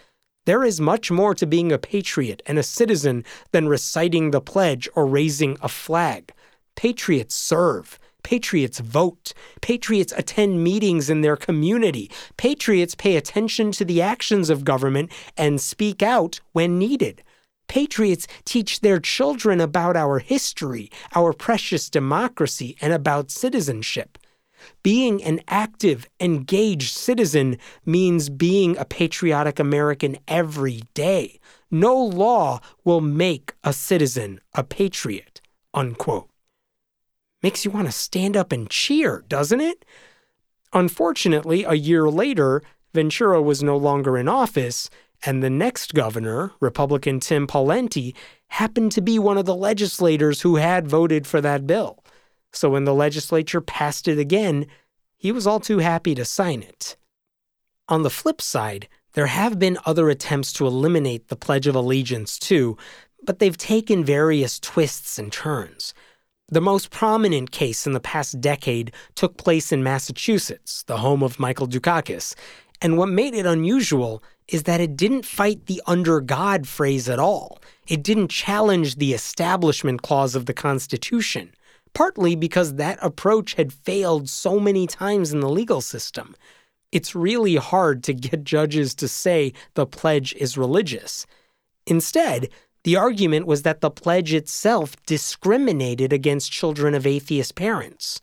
There 0.47 0.63
is 0.63 0.81
much 0.81 1.11
more 1.11 1.35
to 1.35 1.45
being 1.45 1.71
a 1.71 1.77
patriot 1.77 2.41
and 2.47 2.57
a 2.57 2.63
citizen 2.63 3.23
than 3.51 3.67
reciting 3.67 4.31
the 4.31 4.41
pledge 4.41 4.89
or 4.95 5.05
raising 5.05 5.55
a 5.61 5.67
flag. 5.67 6.31
Patriots 6.75 7.35
serve. 7.35 7.99
Patriots 8.23 8.79
vote. 8.79 9.33
Patriots 9.61 10.13
attend 10.17 10.63
meetings 10.63 11.11
in 11.11 11.21
their 11.21 11.37
community. 11.37 12.09
Patriots 12.37 12.95
pay 12.95 13.17
attention 13.17 13.71
to 13.73 13.85
the 13.85 14.01
actions 14.01 14.49
of 14.49 14.65
government 14.65 15.11
and 15.37 15.61
speak 15.61 16.01
out 16.01 16.39
when 16.53 16.79
needed. 16.79 17.21
Patriots 17.67 18.25
teach 18.45 18.79
their 18.79 18.99
children 18.99 19.61
about 19.61 19.95
our 19.95 20.17
history, 20.17 20.89
our 21.13 21.33
precious 21.33 21.87
democracy, 21.87 22.75
and 22.81 22.93
about 22.93 23.29
citizenship. 23.29 24.17
Being 24.83 25.23
an 25.23 25.41
active, 25.47 26.07
engaged 26.19 26.93
citizen 26.93 27.57
means 27.85 28.29
being 28.29 28.77
a 28.77 28.85
patriotic 28.85 29.59
American 29.59 30.17
every 30.27 30.83
day. 30.93 31.39
No 31.69 31.95
law 31.95 32.59
will 32.83 33.01
make 33.01 33.53
a 33.63 33.73
citizen 33.73 34.39
a 34.53 34.63
patriot. 34.63 35.41
Unquote 35.73 36.29
makes 37.43 37.63
you 37.63 37.71
want 37.71 37.87
to 37.87 37.91
stand 37.91 38.35
up 38.35 38.51
and 38.51 38.69
cheer, 38.69 39.23
doesn't 39.27 39.61
it? 39.61 39.85
Unfortunately, 40.73 41.63
a 41.63 41.75
year 41.75 42.09
later, 42.09 42.61
Ventura 42.93 43.41
was 43.41 43.63
no 43.63 43.77
longer 43.77 44.17
in 44.17 44.27
office, 44.27 44.89
and 45.25 45.41
the 45.41 45.49
next 45.49 45.93
governor, 45.93 46.51
Republican 46.59 47.19
Tim 47.19 47.47
Pawlenty, 47.47 48.13
happened 48.49 48.91
to 48.93 49.01
be 49.01 49.17
one 49.19 49.37
of 49.37 49.45
the 49.45 49.55
legislators 49.55 50.41
who 50.41 50.57
had 50.57 50.87
voted 50.87 51.25
for 51.25 51.41
that 51.41 51.67
bill. 51.67 52.03
So 52.57 52.71
when 52.71 52.85
the 52.85 52.93
legislature 52.93 53.61
passed 53.61 54.07
it 54.07 54.17
again, 54.17 54.65
he 55.15 55.31
was 55.31 55.45
all 55.45 55.59
too 55.59 55.77
happy 55.77 56.15
to 56.15 56.25
sign 56.25 56.63
it. 56.63 56.97
On 57.87 58.01
the 58.01 58.09
flip 58.09 58.41
side, 58.41 58.87
there 59.13 59.27
have 59.27 59.59
been 59.59 59.77
other 59.85 60.09
attempts 60.09 60.51
to 60.53 60.65
eliminate 60.65 61.27
the 61.27 61.35
Pledge 61.35 61.67
of 61.67 61.75
Allegiance 61.75 62.39
too, 62.39 62.75
but 63.23 63.37
they've 63.37 63.57
taken 63.57 64.03
various 64.03 64.59
twists 64.59 65.19
and 65.19 65.31
turns. 65.31 65.93
The 66.49 66.61
most 66.61 66.89
prominent 66.89 67.51
case 67.51 67.85
in 67.85 67.93
the 67.93 67.99
past 67.99 68.41
decade 68.41 68.91
took 69.13 69.37
place 69.37 69.71
in 69.71 69.83
Massachusetts, 69.83 70.83
the 70.83 70.97
home 70.97 71.21
of 71.21 71.39
Michael 71.39 71.67
Dukakis. 71.67 72.33
And 72.81 72.97
what 72.97 73.09
made 73.09 73.35
it 73.35 73.45
unusual 73.45 74.23
is 74.47 74.63
that 74.63 74.81
it 74.81 74.95
didn't 74.95 75.25
fight 75.25 75.65
the 75.65 75.81
under 75.85 76.21
God 76.21 76.67
phrase 76.67 77.07
at 77.07 77.19
all. 77.19 77.59
It 77.87 78.01
didn't 78.01 78.29
challenge 78.29 78.95
the 78.95 79.13
establishment 79.13 80.01
clause 80.01 80.35
of 80.35 80.47
the 80.47 80.53
Constitution, 80.53 81.53
partly 81.97 82.35
because 82.35 82.75
that 82.75 82.99
approach 83.01 83.55
had 83.55 83.73
failed 83.73 84.29
so 84.29 84.59
many 84.59 84.85
times 84.85 85.33
in 85.33 85.39
the 85.39 85.49
legal 85.49 85.81
system. 85.81 86.35
It's 86.91 87.15
really 87.15 87.55
hard 87.55 88.03
to 88.03 88.13
get 88.13 88.43
judges 88.43 88.93
to 88.93 89.07
say 89.07 89.51
the 89.73 89.87
pledge 89.87 90.31
is 90.35 90.59
religious. 90.59 91.25
Instead, 91.87 92.49
the 92.83 92.95
argument 92.95 93.47
was 93.47 93.63
that 93.63 93.81
the 93.81 93.89
pledge 93.89 94.31
itself 94.31 94.95
discriminated 95.07 96.13
against 96.13 96.51
children 96.51 96.93
of 96.93 97.07
atheist 97.07 97.55
parents. 97.55 98.21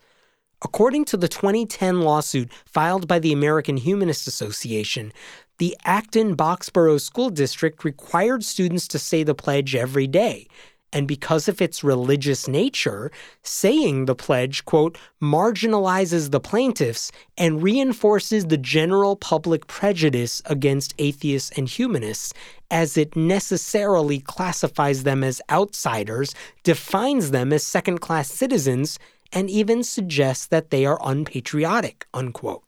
According 0.63 1.07
to 1.07 1.17
the 1.17 1.27
2010 1.27 2.03
lawsuit 2.03 2.53
filed 2.65 3.09
by 3.09 3.19
the 3.19 3.33
American 3.33 3.77
Humanist 3.77 4.29
Association, 4.29 5.13
the 5.59 5.77
Acton 5.85 6.37
Boxborough 6.37 7.01
School 7.01 7.29
District 7.29 7.85
required 7.85 8.45
students 8.45 8.87
to 8.87 9.01
say 9.01 9.25
the 9.25 9.35
pledge 9.35 9.75
every 9.75 10.07
day, 10.07 10.47
and 10.95 11.09
because 11.09 11.49
of 11.49 11.61
its 11.61 11.83
religious 11.83 12.47
nature, 12.47 13.11
saying 13.43 14.07
the 14.07 14.15
pledge, 14.15 14.65
quote, 14.65 14.97
marginalizes 15.21 16.31
the 16.31 16.39
plaintiffs 16.39 17.11
and 17.37 17.63
reinforces 17.63 18.47
the 18.47 18.57
general 18.57 19.17
public 19.17 19.67
prejudice 19.67 20.41
against 20.47 20.95
atheists 20.99 21.51
and 21.59 21.69
humanists, 21.69 22.33
as 22.71 22.97
it 22.97 23.17
necessarily 23.17 24.21
classifies 24.21 25.03
them 25.03 25.25
as 25.25 25.43
outsiders, 25.51 26.33
defines 26.63 27.33
them 27.33 27.53
as 27.53 27.67
second 27.67 27.99
class 27.99 28.31
citizens, 28.31 28.99
and 29.33 29.51
even 29.51 29.83
suggests 29.83 30.47
that 30.47 30.71
they 30.71 30.87
are 30.87 31.01
unpatriotic, 31.05 32.07
unquote. 32.15 32.63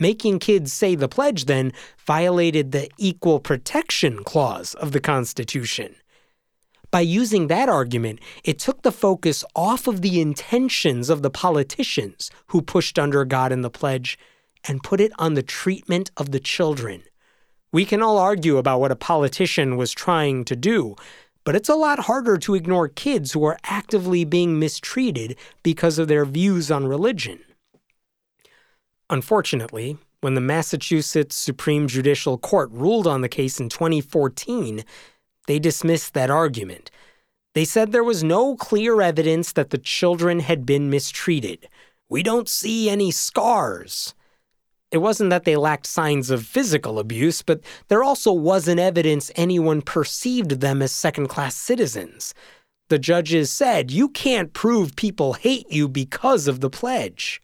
Making 0.00 0.40
kids 0.40 0.72
say 0.72 0.96
the 0.96 1.08
pledge 1.08 1.44
then 1.44 1.72
violated 2.04 2.72
the 2.72 2.90
Equal 2.98 3.38
Protection 3.38 4.24
Clause 4.24 4.74
of 4.74 4.90
the 4.90 5.00
Constitution. 5.00 5.94
By 6.90 7.00
using 7.00 7.48
that 7.48 7.68
argument, 7.68 8.20
it 8.44 8.58
took 8.58 8.82
the 8.82 8.92
focus 8.92 9.44
off 9.54 9.86
of 9.86 10.02
the 10.02 10.20
intentions 10.20 11.10
of 11.10 11.22
the 11.22 11.30
politicians 11.30 12.30
who 12.48 12.62
pushed 12.62 12.98
under 12.98 13.24
God 13.24 13.52
in 13.52 13.62
the 13.62 13.70
pledge 13.70 14.18
and 14.68 14.82
put 14.82 15.00
it 15.00 15.12
on 15.18 15.34
the 15.34 15.42
treatment 15.42 16.10
of 16.16 16.30
the 16.30 16.40
children. 16.40 17.02
We 17.72 17.84
can 17.84 18.02
all 18.02 18.18
argue 18.18 18.56
about 18.56 18.80
what 18.80 18.92
a 18.92 18.96
politician 18.96 19.76
was 19.76 19.92
trying 19.92 20.44
to 20.46 20.56
do, 20.56 20.96
but 21.44 21.54
it's 21.54 21.68
a 21.68 21.74
lot 21.74 22.00
harder 22.00 22.36
to 22.38 22.54
ignore 22.54 22.88
kids 22.88 23.32
who 23.32 23.44
are 23.44 23.58
actively 23.64 24.24
being 24.24 24.58
mistreated 24.58 25.36
because 25.62 25.98
of 25.98 26.08
their 26.08 26.24
views 26.24 26.70
on 26.70 26.86
religion. 26.86 27.40
Unfortunately, 29.10 29.98
when 30.20 30.34
the 30.34 30.40
Massachusetts 30.40 31.36
Supreme 31.36 31.86
Judicial 31.86 32.38
Court 32.38 32.70
ruled 32.72 33.06
on 33.06 33.20
the 33.20 33.28
case 33.28 33.60
in 33.60 33.68
2014, 33.68 34.84
they 35.46 35.58
dismissed 35.58 36.14
that 36.14 36.30
argument. 36.30 36.90
They 37.54 37.64
said 37.64 37.90
there 37.90 38.04
was 38.04 38.22
no 38.22 38.56
clear 38.56 39.00
evidence 39.00 39.52
that 39.52 39.70
the 39.70 39.78
children 39.78 40.40
had 40.40 40.66
been 40.66 40.90
mistreated. 40.90 41.68
We 42.08 42.22
don't 42.22 42.48
see 42.48 42.90
any 42.90 43.10
scars. 43.10 44.14
It 44.90 44.98
wasn't 44.98 45.30
that 45.30 45.44
they 45.44 45.56
lacked 45.56 45.86
signs 45.86 46.30
of 46.30 46.46
physical 46.46 46.98
abuse, 46.98 47.42
but 47.42 47.60
there 47.88 48.04
also 48.04 48.32
wasn't 48.32 48.78
evidence 48.78 49.30
anyone 49.34 49.82
perceived 49.82 50.60
them 50.60 50.80
as 50.82 50.92
second 50.92 51.28
class 51.28 51.56
citizens. 51.56 52.34
The 52.88 52.98
judges 52.98 53.50
said 53.50 53.90
you 53.90 54.08
can't 54.08 54.52
prove 54.52 54.94
people 54.94 55.32
hate 55.32 55.70
you 55.70 55.88
because 55.88 56.46
of 56.46 56.60
the 56.60 56.70
pledge. 56.70 57.42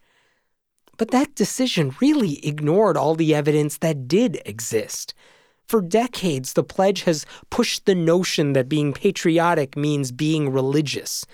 But 0.97 1.11
that 1.11 1.35
decision 1.35 1.95
really 1.99 2.45
ignored 2.45 2.95
all 2.95 3.15
the 3.15 3.35
evidence 3.35 3.77
that 3.79 4.07
did 4.07 4.41
exist. 4.45 5.13
For 5.67 5.81
decades, 5.81 6.53
the 6.53 6.63
pledge 6.63 7.03
has 7.03 7.25
pushed 7.49 7.85
the 7.85 7.95
notion 7.95 8.53
that 8.53 8.69
being 8.69 8.93
patriotic 8.93 9.75
means 9.75 10.11
being 10.11 10.51
religious. 10.51 11.25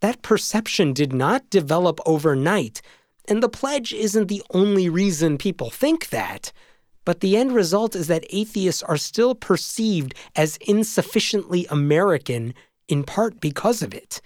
That 0.00 0.22
perception 0.22 0.92
did 0.92 1.12
not 1.12 1.50
develop 1.50 2.00
overnight, 2.06 2.82
and 3.26 3.42
the 3.42 3.48
pledge 3.48 3.92
isn't 3.92 4.28
the 4.28 4.42
only 4.50 4.88
reason 4.88 5.38
people 5.38 5.70
think 5.70 6.08
that. 6.10 6.52
But 7.04 7.20
the 7.20 7.36
end 7.36 7.54
result 7.54 7.96
is 7.96 8.06
that 8.08 8.26
atheists 8.30 8.82
are 8.82 8.96
still 8.96 9.34
perceived 9.34 10.14
as 10.36 10.58
insufficiently 10.58 11.66
American, 11.70 12.54
in 12.86 13.02
part 13.04 13.40
because 13.40 13.82
of 13.82 13.94
it. 13.94 14.20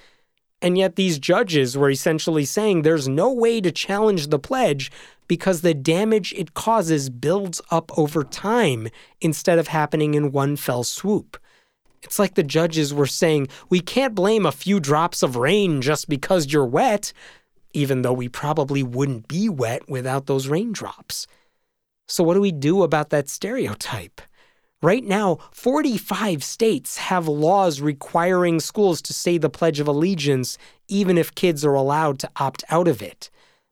And 0.62 0.78
yet, 0.78 0.94
these 0.94 1.18
judges 1.18 1.76
were 1.76 1.90
essentially 1.90 2.44
saying 2.44 2.82
there's 2.82 3.08
no 3.08 3.32
way 3.32 3.60
to 3.60 3.72
challenge 3.72 4.28
the 4.28 4.38
pledge 4.38 4.92
because 5.26 5.60
the 5.60 5.74
damage 5.74 6.32
it 6.34 6.54
causes 6.54 7.10
builds 7.10 7.60
up 7.72 7.90
over 7.98 8.22
time 8.22 8.86
instead 9.20 9.58
of 9.58 9.68
happening 9.68 10.14
in 10.14 10.30
one 10.30 10.54
fell 10.54 10.84
swoop. 10.84 11.36
It's 12.02 12.18
like 12.18 12.34
the 12.34 12.44
judges 12.44 12.94
were 12.94 13.06
saying, 13.06 13.48
we 13.70 13.80
can't 13.80 14.14
blame 14.14 14.46
a 14.46 14.52
few 14.52 14.78
drops 14.78 15.22
of 15.22 15.36
rain 15.36 15.82
just 15.82 16.08
because 16.08 16.52
you're 16.52 16.64
wet, 16.64 17.12
even 17.72 18.02
though 18.02 18.12
we 18.12 18.28
probably 18.28 18.84
wouldn't 18.84 19.26
be 19.26 19.48
wet 19.48 19.88
without 19.88 20.26
those 20.26 20.46
raindrops. 20.46 21.26
So, 22.06 22.22
what 22.22 22.34
do 22.34 22.40
we 22.40 22.52
do 22.52 22.84
about 22.84 23.10
that 23.10 23.28
stereotype? 23.28 24.20
Right 24.82 25.04
now, 25.04 25.38
45 25.52 26.42
states 26.42 26.96
have 26.96 27.28
laws 27.28 27.80
requiring 27.80 28.58
schools 28.58 29.00
to 29.02 29.12
say 29.12 29.38
the 29.38 29.48
Pledge 29.48 29.78
of 29.78 29.86
Allegiance, 29.86 30.58
even 30.88 31.16
if 31.16 31.36
kids 31.36 31.64
are 31.64 31.74
allowed 31.74 32.18
to 32.18 32.30
opt 32.34 32.64
out 32.68 32.88
of 32.88 33.00
it. 33.00 33.30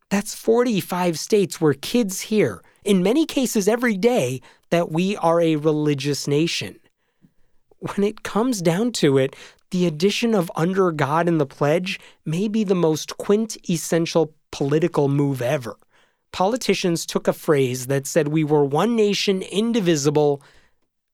That's 0.08 0.36
45 0.36 1.18
states 1.18 1.61
where 1.61 1.74
kids 1.74 2.20
hear, 2.20 2.62
in 2.84 3.02
many 3.02 3.26
cases 3.26 3.66
every 3.66 3.96
day, 3.96 4.40
that 4.70 4.92
we 4.92 5.16
are 5.16 5.40
a 5.40 5.56
religious 5.56 6.28
nation. 6.28 6.78
When 7.80 8.04
it 8.04 8.22
comes 8.22 8.62
down 8.62 8.92
to 8.92 9.18
it, 9.18 9.34
the 9.72 9.86
addition 9.86 10.32
of 10.32 10.50
under 10.54 10.92
God 10.92 11.26
in 11.26 11.38
the 11.38 11.46
pledge 11.46 11.98
may 12.24 12.46
be 12.46 12.62
the 12.62 12.76
most 12.76 13.16
quintessential 13.18 14.32
political 14.52 15.08
move 15.08 15.42
ever. 15.42 15.76
Politicians 16.30 17.04
took 17.04 17.26
a 17.26 17.32
phrase 17.32 17.88
that 17.88 18.06
said 18.06 18.28
we 18.28 18.44
were 18.44 18.64
one 18.64 18.94
nation 18.94 19.42
indivisible 19.42 20.40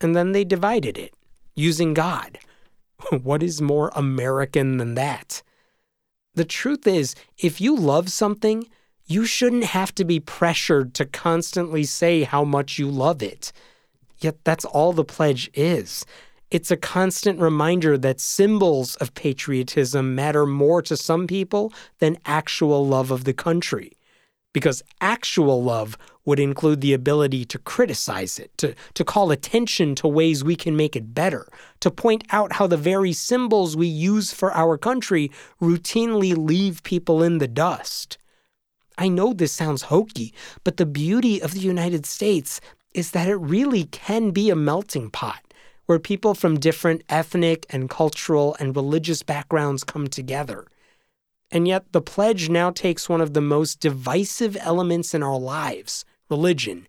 and 0.00 0.14
then 0.14 0.32
they 0.32 0.44
divided 0.44 0.98
it 0.98 1.14
using 1.54 1.94
God. 1.94 2.38
what 3.22 3.42
is 3.42 3.60
more 3.60 3.90
American 3.94 4.76
than 4.78 4.94
that? 4.94 5.42
The 6.34 6.44
truth 6.44 6.86
is, 6.86 7.14
if 7.38 7.60
you 7.60 7.74
love 7.74 8.10
something, 8.10 8.68
you 9.06 9.24
shouldn't 9.24 9.64
have 9.64 9.94
to 9.94 10.04
be 10.04 10.20
pressured 10.20 10.92
to 10.94 11.06
constantly 11.06 11.84
say 11.84 12.24
how 12.24 12.44
much 12.44 12.78
you 12.78 12.88
love 12.88 13.22
it. 13.22 13.52
Yet 14.18 14.44
that's 14.44 14.64
all 14.64 14.92
the 14.92 15.04
pledge 15.04 15.50
is. 15.54 16.04
It's 16.50 16.70
a 16.70 16.76
constant 16.76 17.40
reminder 17.40 17.98
that 17.98 18.20
symbols 18.20 18.96
of 18.96 19.14
patriotism 19.14 20.14
matter 20.14 20.46
more 20.46 20.82
to 20.82 20.96
some 20.96 21.26
people 21.26 21.72
than 21.98 22.18
actual 22.24 22.86
love 22.86 23.10
of 23.10 23.24
the 23.24 23.32
country. 23.32 23.95
Because 24.56 24.82
actual 25.02 25.62
love 25.62 25.98
would 26.24 26.40
include 26.40 26.80
the 26.80 26.94
ability 26.94 27.44
to 27.44 27.58
criticize 27.58 28.38
it, 28.38 28.56
to, 28.56 28.74
to 28.94 29.04
call 29.04 29.30
attention 29.30 29.94
to 29.96 30.08
ways 30.08 30.42
we 30.42 30.56
can 30.56 30.74
make 30.74 30.96
it 30.96 31.12
better, 31.12 31.46
to 31.80 31.90
point 31.90 32.24
out 32.30 32.54
how 32.54 32.66
the 32.66 32.78
very 32.78 33.12
symbols 33.12 33.76
we 33.76 33.86
use 33.86 34.32
for 34.32 34.50
our 34.54 34.78
country 34.78 35.30
routinely 35.60 36.34
leave 36.34 36.82
people 36.84 37.22
in 37.22 37.36
the 37.36 37.46
dust. 37.46 38.16
I 38.96 39.08
know 39.08 39.34
this 39.34 39.52
sounds 39.52 39.82
hokey, 39.82 40.32
but 40.64 40.78
the 40.78 40.86
beauty 40.86 41.38
of 41.42 41.52
the 41.52 41.60
United 41.60 42.06
States 42.06 42.58
is 42.94 43.10
that 43.10 43.28
it 43.28 43.36
really 43.36 43.84
can 43.84 44.30
be 44.30 44.48
a 44.48 44.56
melting 44.56 45.10
pot 45.10 45.42
where 45.84 45.98
people 45.98 46.32
from 46.32 46.58
different 46.58 47.02
ethnic 47.10 47.66
and 47.68 47.90
cultural 47.90 48.56
and 48.58 48.74
religious 48.74 49.22
backgrounds 49.22 49.84
come 49.84 50.06
together. 50.06 50.66
And 51.50 51.68
yet, 51.68 51.92
the 51.92 52.00
pledge 52.00 52.48
now 52.48 52.70
takes 52.70 53.08
one 53.08 53.20
of 53.20 53.34
the 53.34 53.40
most 53.40 53.80
divisive 53.80 54.56
elements 54.60 55.14
in 55.14 55.22
our 55.22 55.38
lives 55.38 56.04
religion, 56.28 56.88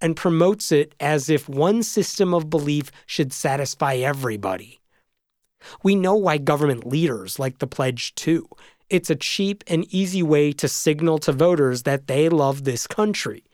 and 0.00 0.16
promotes 0.16 0.72
it 0.72 0.94
as 1.00 1.28
if 1.28 1.48
one 1.48 1.82
system 1.82 2.32
of 2.32 2.50
belief 2.50 2.90
should 3.06 3.32
satisfy 3.32 3.96
everybody. 3.96 4.80
We 5.82 5.94
know 5.94 6.14
why 6.14 6.38
government 6.38 6.86
leaders 6.86 7.38
like 7.38 7.58
the 7.58 7.66
pledge 7.66 8.14
too. 8.14 8.48
It's 8.88 9.10
a 9.10 9.16
cheap 9.16 9.64
and 9.66 9.92
easy 9.92 10.22
way 10.22 10.52
to 10.52 10.68
signal 10.68 11.18
to 11.18 11.32
voters 11.32 11.82
that 11.82 12.06
they 12.06 12.28
love 12.28 12.64
this 12.64 12.86
country. 12.86 13.44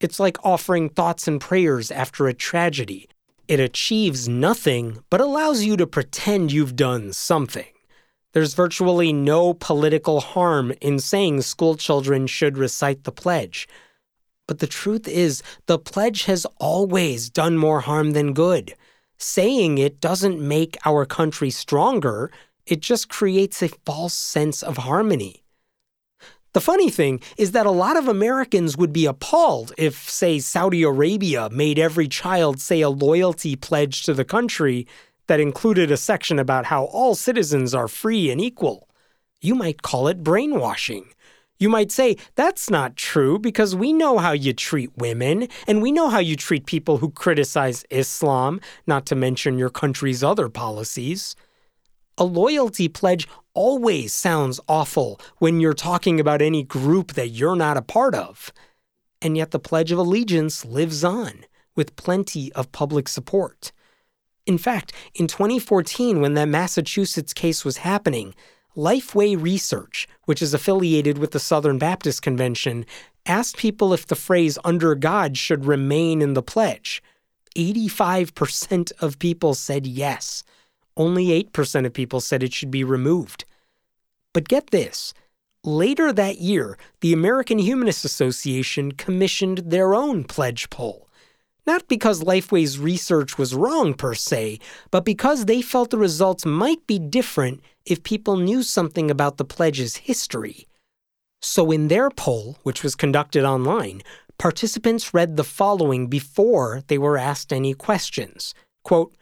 It's 0.00 0.18
like 0.18 0.44
offering 0.44 0.88
thoughts 0.88 1.28
and 1.28 1.40
prayers 1.40 1.90
after 1.90 2.26
a 2.26 2.34
tragedy. 2.34 3.08
It 3.46 3.60
achieves 3.60 4.28
nothing, 4.28 5.02
but 5.10 5.20
allows 5.20 5.64
you 5.64 5.76
to 5.76 5.86
pretend 5.86 6.50
you've 6.50 6.76
done 6.76 7.12
something. 7.12 7.66
There's 8.32 8.54
virtually 8.54 9.12
no 9.12 9.54
political 9.54 10.20
harm 10.20 10.72
in 10.80 10.98
saying 11.00 11.42
school 11.42 11.76
children 11.76 12.26
should 12.26 12.56
recite 12.56 13.04
the 13.04 13.12
pledge. 13.12 13.68
But 14.46 14.60
the 14.60 14.66
truth 14.66 15.08
is, 15.08 15.42
the 15.66 15.78
pledge 15.78 16.24
has 16.24 16.46
always 16.58 17.28
done 17.30 17.58
more 17.58 17.80
harm 17.80 18.12
than 18.12 18.32
good. 18.32 18.74
Saying 19.18 19.78
it 19.78 20.00
doesn't 20.00 20.40
make 20.40 20.76
our 20.84 21.04
country 21.06 21.50
stronger, 21.50 22.30
it 22.66 22.80
just 22.80 23.08
creates 23.08 23.62
a 23.62 23.68
false 23.84 24.14
sense 24.14 24.62
of 24.62 24.78
harmony. 24.78 25.42
The 26.52 26.60
funny 26.60 26.90
thing 26.90 27.20
is 27.36 27.52
that 27.52 27.66
a 27.66 27.70
lot 27.70 27.96
of 27.96 28.08
Americans 28.08 28.76
would 28.76 28.92
be 28.92 29.06
appalled 29.06 29.72
if, 29.78 30.10
say, 30.10 30.40
Saudi 30.40 30.82
Arabia 30.82 31.48
made 31.50 31.78
every 31.78 32.08
child 32.08 32.60
say 32.60 32.80
a 32.80 32.90
loyalty 32.90 33.54
pledge 33.54 34.02
to 34.04 34.14
the 34.14 34.24
country 34.24 34.86
that 35.30 35.38
included 35.38 35.92
a 35.92 35.96
section 35.96 36.40
about 36.40 36.64
how 36.64 36.86
all 36.86 37.14
citizens 37.14 37.72
are 37.72 37.86
free 37.86 38.32
and 38.32 38.40
equal. 38.40 38.88
You 39.40 39.54
might 39.54 39.80
call 39.80 40.08
it 40.08 40.24
brainwashing. 40.24 41.14
You 41.60 41.68
might 41.68 41.92
say, 41.92 42.16
that's 42.34 42.68
not 42.68 42.96
true 42.96 43.38
because 43.38 43.76
we 43.76 43.92
know 43.92 44.18
how 44.18 44.32
you 44.32 44.52
treat 44.52 44.90
women 44.96 45.46
and 45.68 45.80
we 45.80 45.92
know 45.92 46.08
how 46.08 46.18
you 46.18 46.34
treat 46.34 46.66
people 46.66 46.96
who 46.96 47.12
criticize 47.12 47.84
Islam, 47.90 48.60
not 48.88 49.06
to 49.06 49.14
mention 49.14 49.56
your 49.56 49.70
country's 49.70 50.24
other 50.24 50.48
policies. 50.48 51.36
A 52.18 52.24
loyalty 52.24 52.88
pledge 52.88 53.28
always 53.54 54.12
sounds 54.12 54.58
awful 54.66 55.20
when 55.38 55.60
you're 55.60 55.74
talking 55.74 56.18
about 56.18 56.42
any 56.42 56.64
group 56.64 57.12
that 57.12 57.28
you're 57.28 57.54
not 57.54 57.76
a 57.76 57.82
part 57.82 58.16
of. 58.16 58.52
And 59.22 59.36
yet 59.36 59.52
the 59.52 59.60
Pledge 59.60 59.92
of 59.92 59.98
Allegiance 60.00 60.64
lives 60.64 61.04
on 61.04 61.44
with 61.76 61.94
plenty 61.94 62.52
of 62.54 62.72
public 62.72 63.06
support. 63.06 63.70
In 64.50 64.58
fact, 64.58 64.92
in 65.14 65.28
2014, 65.28 66.20
when 66.20 66.34
that 66.34 66.48
Massachusetts 66.48 67.32
case 67.32 67.64
was 67.64 67.76
happening, 67.76 68.34
Lifeway 68.76 69.40
Research, 69.40 70.08
which 70.24 70.42
is 70.42 70.52
affiliated 70.52 71.18
with 71.18 71.30
the 71.30 71.38
Southern 71.38 71.78
Baptist 71.78 72.22
Convention, 72.22 72.84
asked 73.24 73.58
people 73.58 73.94
if 73.94 74.08
the 74.08 74.16
phrase 74.16 74.58
under 74.64 74.96
God 74.96 75.38
should 75.38 75.66
remain 75.66 76.20
in 76.20 76.34
the 76.34 76.42
pledge. 76.42 77.00
85% 77.54 78.90
of 79.00 79.20
people 79.20 79.54
said 79.54 79.86
yes. 79.86 80.42
Only 80.96 81.26
8% 81.44 81.86
of 81.86 81.92
people 81.92 82.20
said 82.20 82.42
it 82.42 82.52
should 82.52 82.72
be 82.72 82.82
removed. 82.82 83.44
But 84.32 84.48
get 84.48 84.72
this 84.72 85.14
Later 85.62 86.12
that 86.12 86.38
year, 86.38 86.76
the 87.02 87.12
American 87.12 87.60
Humanist 87.60 88.04
Association 88.04 88.90
commissioned 88.90 89.58
their 89.58 89.94
own 89.94 90.24
pledge 90.24 90.70
poll. 90.70 91.06
Not 91.66 91.88
because 91.88 92.22
Lifeway's 92.22 92.78
research 92.78 93.38
was 93.38 93.54
wrong 93.54 93.94
per 93.94 94.14
se, 94.14 94.58
but 94.90 95.04
because 95.04 95.44
they 95.44 95.62
felt 95.62 95.90
the 95.90 95.98
results 95.98 96.46
might 96.46 96.86
be 96.86 96.98
different 96.98 97.60
if 97.84 98.02
people 98.02 98.36
knew 98.36 98.62
something 98.62 99.10
about 99.10 99.36
the 99.36 99.44
pledge's 99.44 99.96
history. 99.96 100.66
So, 101.42 101.70
in 101.70 101.88
their 101.88 102.10
poll, 102.10 102.58
which 102.62 102.82
was 102.82 102.94
conducted 102.94 103.44
online, 103.44 104.02
participants 104.38 105.14
read 105.14 105.36
the 105.36 105.44
following 105.44 106.08
before 106.08 106.82
they 106.88 106.98
were 106.98 107.16
asked 107.16 107.52
any 107.52 107.74
questions. 107.74 108.54
Quote, 108.84 109.14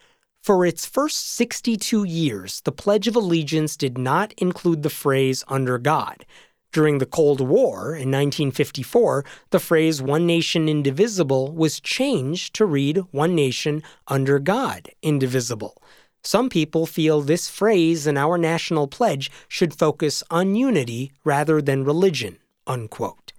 for 0.42 0.64
its 0.64 0.86
first 0.86 1.34
62 1.34 2.04
years, 2.04 2.62
the 2.62 2.72
Pledge 2.72 3.06
of 3.06 3.16
Allegiance 3.16 3.76
did 3.76 3.98
not 3.98 4.32
include 4.38 4.82
the 4.82 4.90
phrase 4.90 5.44
under 5.48 5.78
God. 5.78 6.24
During 6.70 6.98
the 6.98 7.06
Cold 7.06 7.40
War 7.40 7.94
in 7.94 8.10
1954, 8.10 9.24
the 9.50 9.58
phrase 9.58 10.02
one 10.02 10.26
nation 10.26 10.68
indivisible 10.68 11.50
was 11.50 11.80
changed 11.80 12.54
to 12.54 12.66
read 12.66 12.98
one 13.10 13.34
nation 13.34 13.82
under 14.06 14.38
God 14.38 14.90
indivisible. 15.02 15.82
Some 16.22 16.50
people 16.50 16.84
feel 16.84 17.22
this 17.22 17.48
phrase 17.48 18.06
in 18.06 18.18
our 18.18 18.36
national 18.36 18.86
pledge 18.86 19.30
should 19.48 19.72
focus 19.72 20.22
on 20.30 20.56
unity 20.56 21.12
rather 21.24 21.62
than 21.62 21.84
religion. 21.84 22.38
Unquote. 22.66 23.32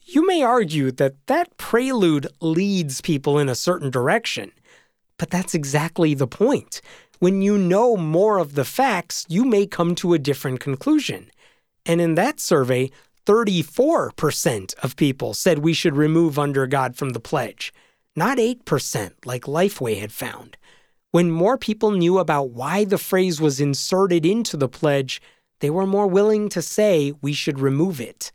You 0.00 0.26
may 0.26 0.42
argue 0.42 0.92
that 0.92 1.26
that 1.26 1.56
prelude 1.58 2.28
leads 2.40 3.00
people 3.00 3.38
in 3.38 3.50
a 3.50 3.54
certain 3.54 3.90
direction. 3.90 4.52
But 5.18 5.30
that's 5.30 5.54
exactly 5.54 6.14
the 6.14 6.26
point. 6.26 6.80
When 7.18 7.42
you 7.42 7.58
know 7.58 7.96
more 7.96 8.38
of 8.38 8.54
the 8.54 8.64
facts, 8.64 9.26
you 9.28 9.44
may 9.44 9.66
come 9.66 9.94
to 9.96 10.14
a 10.14 10.18
different 10.18 10.60
conclusion. 10.60 11.30
And 11.86 12.00
in 12.00 12.16
that 12.16 12.40
survey, 12.40 12.90
34% 13.26 14.74
of 14.82 14.96
people 14.96 15.34
said 15.34 15.58
we 15.58 15.72
should 15.72 15.96
remove 15.96 16.38
under 16.38 16.66
God 16.66 16.96
from 16.96 17.10
the 17.10 17.20
pledge, 17.20 17.72
not 18.14 18.38
8% 18.38 19.12
like 19.24 19.42
Lifeway 19.44 20.00
had 20.00 20.12
found. 20.12 20.56
When 21.10 21.30
more 21.30 21.56
people 21.56 21.92
knew 21.92 22.18
about 22.18 22.50
why 22.50 22.84
the 22.84 22.98
phrase 22.98 23.40
was 23.40 23.60
inserted 23.60 24.26
into 24.26 24.56
the 24.56 24.68
pledge, 24.68 25.22
they 25.60 25.70
were 25.70 25.86
more 25.86 26.06
willing 26.06 26.48
to 26.50 26.60
say 26.60 27.14
we 27.22 27.32
should 27.32 27.58
remove 27.58 28.00
it. 28.00 28.32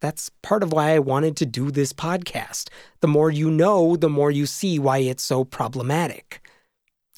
That's 0.00 0.30
part 0.42 0.62
of 0.62 0.72
why 0.72 0.94
I 0.94 0.98
wanted 0.98 1.36
to 1.36 1.46
do 1.46 1.70
this 1.70 1.92
podcast. 1.92 2.68
The 3.00 3.08
more 3.08 3.30
you 3.30 3.50
know, 3.50 3.94
the 3.94 4.08
more 4.08 4.30
you 4.30 4.46
see 4.46 4.78
why 4.78 4.98
it's 4.98 5.22
so 5.22 5.44
problematic. 5.44 6.40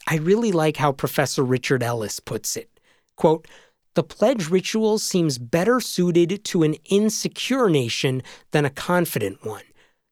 I 0.07 0.17
really 0.17 0.53
like 0.53 0.77
how 0.77 0.93
Professor 0.93 1.43
Richard 1.43 1.83
Ellis 1.83 2.21
puts 2.21 2.57
it. 2.57 2.69
Quote, 3.17 3.49
the 3.95 4.03
pledge 4.03 4.49
ritual 4.51 4.99
seems 4.99 5.39
better 5.39 5.81
suited 5.81 6.45
to 6.45 6.63
an 6.63 6.75
insecure 6.85 7.69
nation 7.71 8.23
than 8.51 8.65
a 8.65 8.71
confident 8.71 9.45
one, 9.45 9.63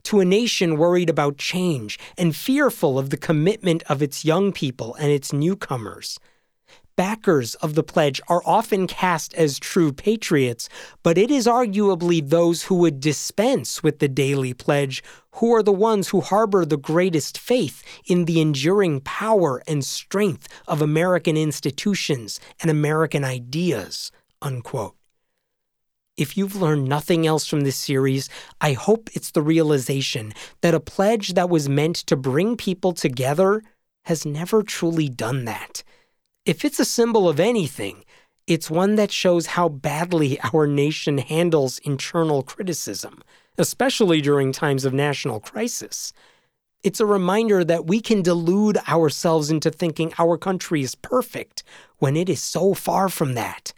to 0.05 0.21
a 0.21 0.25
nation 0.25 0.77
worried 0.77 1.11
about 1.11 1.37
change 1.37 1.99
and 2.17 2.35
fearful 2.35 2.99
of 2.99 3.11
the 3.11 3.17
commitment 3.17 3.83
of 3.89 4.03
its 4.03 4.25
young 4.25 4.53
people 4.53 4.95
and 4.95 5.11
its 5.11 5.33
newcomers. 5.33 6.19
Backers 6.95 7.55
of 7.57 7.75
the 7.75 7.83
pledge 7.83 8.21
are 8.29 8.43
often 8.45 8.87
cast 8.87 9.33
as 9.35 9.59
true 9.59 9.93
patriots, 9.93 10.69
but 11.03 11.17
it 11.17 11.31
is 11.31 11.47
arguably 11.47 12.27
those 12.27 12.65
who 12.65 12.75
would 12.77 13.01
dispense 13.01 13.83
with 13.83 13.99
the 13.99 14.09
daily 14.09 14.53
pledge 14.53 15.03
who 15.37 15.55
are 15.55 15.63
the 15.63 15.73
ones 15.73 16.09
who 16.09 16.21
harbor 16.21 16.65
the 16.65 16.77
greatest 16.77 17.39
faith 17.39 17.83
in 18.07 18.27
the 18.27 18.41
enduring 18.41 19.01
power 19.01 19.63
and 19.67 19.85
strength 19.85 20.49
of 20.69 20.83
American 20.83 21.37
institutions 21.37 22.41
and 22.61 22.71
American 22.71 23.25
ideas. 23.25 24.13
Unquote. 24.41 24.97
If 26.17 26.37
you've 26.37 26.57
learned 26.61 26.89
nothing 26.89 27.27
else 27.27 27.47
from 27.47 27.63
this 27.63 27.77
series, 27.77 28.29
I 28.61 28.75
hope 28.75 29.09
it's 29.15 29.31
the 29.31 29.41
realization 29.41 30.35
that 30.61 30.75
a 30.75 30.81
pledge 30.81 31.35
that 31.35 31.49
was 31.49 31.69
meant 31.69 31.97
to 31.97 32.17
bring 32.17 32.57
people 32.57 32.93
together 32.93 33.63
has 34.05 34.27
never 34.27 34.63
truly 34.63 35.09
done 35.09 35.47
that. 35.47 35.83
If 36.45 36.65
it's 36.65 36.81
a 36.81 36.85
symbol 36.85 37.29
of 37.29 37.41
anything, 37.41 38.05
it's 38.47 38.71
one 38.71 38.97
that 38.97 39.13
shows 39.13 39.47
how 39.47 39.69
badly 39.69 40.39
our 40.53 40.67
nation 40.67 41.19
handles 41.19 41.79
internal 41.79 42.43
criticism, 42.43 43.23
especially 43.59 44.21
during 44.21 44.53
times 44.53 44.85
of 44.85 44.93
national 44.93 45.41
crisis. 45.41 46.13
It's 46.83 47.01
a 47.01 47.07
reminder 47.07 47.63
that 47.65 47.87
we 47.87 48.01
can 48.01 48.23
delude 48.23 48.79
ourselves 48.89 49.51
into 49.51 49.71
thinking 49.71 50.13
our 50.19 50.37
country 50.37 50.83
is 50.83 50.97
perfect 50.97 51.63
when 51.99 52.17
it 52.17 52.29
is 52.29 52.43
so 52.43 52.75
far 52.75 53.09
from 53.09 53.35
that. 53.35 53.73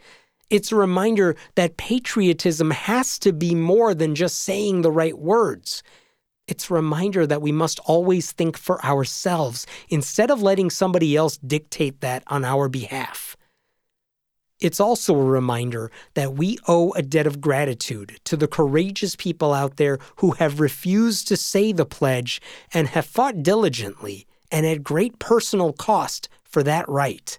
It's 0.49 0.71
a 0.71 0.75
reminder 0.75 1.35
that 1.55 1.77
patriotism 1.77 2.71
has 2.71 3.19
to 3.19 3.33
be 3.33 3.55
more 3.55 3.93
than 3.93 4.15
just 4.15 4.39
saying 4.39 4.81
the 4.81 4.91
right 4.91 5.17
words. 5.17 5.83
It's 6.47 6.69
a 6.69 6.75
reminder 6.75 7.25
that 7.25 7.41
we 7.41 7.51
must 7.51 7.79
always 7.79 8.31
think 8.31 8.57
for 8.57 8.83
ourselves 8.85 9.65
instead 9.89 10.29
of 10.29 10.41
letting 10.41 10.69
somebody 10.69 11.15
else 11.15 11.37
dictate 11.37 12.01
that 12.01 12.23
on 12.27 12.45
our 12.45 12.69
behalf. 12.69 13.35
It's 14.59 14.79
also 14.79 15.15
a 15.15 15.23
reminder 15.23 15.91
that 16.13 16.35
we 16.35 16.57
owe 16.67 16.91
a 16.93 17.01
debt 17.01 17.27
of 17.27 17.41
gratitude 17.41 18.19
to 18.23 18.37
the 18.37 18.47
courageous 18.47 19.15
people 19.15 19.53
out 19.53 19.77
there 19.77 19.99
who 20.17 20.31
have 20.31 20.59
refused 20.59 21.27
to 21.27 21.37
say 21.37 21.71
the 21.71 21.85
pledge 21.85 22.41
and 22.73 22.87
have 22.89 23.05
fought 23.05 23.43
diligently 23.43 24.25
and 24.51 24.65
at 24.65 24.83
great 24.83 25.19
personal 25.19 25.73
cost 25.73 26.29
for 26.43 26.63
that 26.63 26.87
right. 26.87 27.37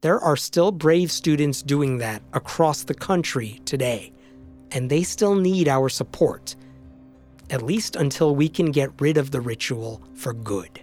There 0.00 0.18
are 0.18 0.36
still 0.36 0.72
brave 0.72 1.12
students 1.12 1.60
doing 1.62 1.98
that 1.98 2.22
across 2.32 2.84
the 2.84 2.94
country 2.94 3.60
today, 3.66 4.12
and 4.70 4.88
they 4.88 5.02
still 5.02 5.34
need 5.34 5.68
our 5.68 5.90
support 5.90 6.56
at 7.50 7.62
least 7.62 7.96
until 7.96 8.34
we 8.34 8.48
can 8.48 8.70
get 8.70 8.90
rid 9.00 9.18
of 9.18 9.32
the 9.32 9.40
ritual 9.40 10.00
for 10.14 10.32
good. 10.32 10.80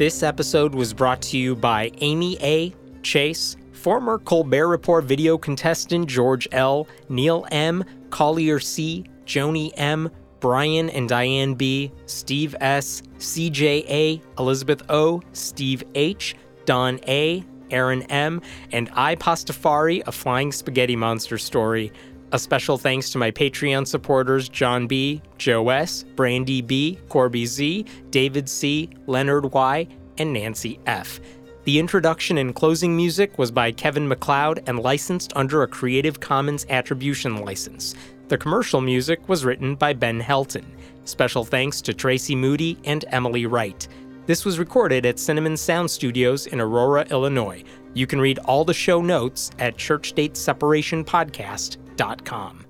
This 0.00 0.22
episode 0.22 0.74
was 0.74 0.94
brought 0.94 1.20
to 1.20 1.36
you 1.36 1.54
by 1.54 1.90
Amy 1.98 2.38
A., 2.40 2.74
Chase, 3.02 3.58
former 3.72 4.16
Colbert 4.16 4.68
Report 4.68 5.04
video 5.04 5.36
contestant 5.36 6.08
George 6.08 6.48
L., 6.52 6.88
Neil 7.10 7.46
M., 7.50 7.84
Collier 8.08 8.60
C., 8.60 9.04
Joni 9.26 9.72
M., 9.76 10.10
Brian 10.40 10.88
and 10.88 11.06
Diane 11.06 11.52
B., 11.52 11.92
Steve 12.06 12.56
S., 12.62 13.02
CJ 13.18 13.84
A., 13.90 14.22
Elizabeth 14.38 14.82
O., 14.88 15.20
Steve 15.34 15.84
H., 15.94 16.34
Don 16.64 16.98
A., 17.06 17.44
Aaron 17.70 18.00
M., 18.04 18.40
and 18.72 18.88
I 18.94 19.16
Pastafari, 19.16 20.02
a 20.06 20.12
flying 20.12 20.50
spaghetti 20.50 20.96
monster 20.96 21.36
story. 21.36 21.92
A 22.32 22.38
special 22.38 22.78
thanks 22.78 23.10
to 23.10 23.18
my 23.18 23.32
Patreon 23.32 23.86
supporters 23.86 24.48
John 24.48 24.86
B., 24.86 25.20
Joe 25.38 25.68
S., 25.70 26.04
Brandy 26.14 26.62
B., 26.62 26.96
Corby 27.08 27.44
Z., 27.44 27.84
David 28.10 28.48
C., 28.48 28.88
Leonard 29.06 29.52
Y., 29.52 29.88
and 30.18 30.32
Nancy 30.32 30.78
F. 30.86 31.18
The 31.64 31.78
introduction 31.78 32.38
and 32.38 32.54
closing 32.54 32.96
music 32.96 33.36
was 33.36 33.50
by 33.50 33.72
Kevin 33.72 34.06
MacLeod 34.06 34.62
and 34.66 34.78
licensed 34.78 35.32
under 35.34 35.62
a 35.62 35.68
Creative 35.68 36.20
Commons 36.20 36.64
Attribution 36.70 37.44
license. 37.44 37.96
The 38.28 38.38
commercial 38.38 38.80
music 38.80 39.28
was 39.28 39.44
written 39.44 39.74
by 39.74 39.92
Ben 39.92 40.20
Helton. 40.20 40.64
Special 41.04 41.44
thanks 41.44 41.80
to 41.82 41.92
Tracy 41.92 42.36
Moody 42.36 42.78
and 42.84 43.04
Emily 43.08 43.46
Wright. 43.46 43.88
This 44.26 44.44
was 44.44 44.60
recorded 44.60 45.04
at 45.04 45.18
Cinnamon 45.18 45.56
Sound 45.56 45.90
Studios 45.90 46.46
in 46.46 46.60
Aurora, 46.60 47.04
Illinois. 47.10 47.64
You 47.94 48.06
can 48.06 48.20
read 48.20 48.38
all 48.40 48.64
the 48.64 48.74
show 48.74 49.00
notes 49.02 49.50
at 49.58 49.76
churchstateseparationpodcast.com. 49.76 52.66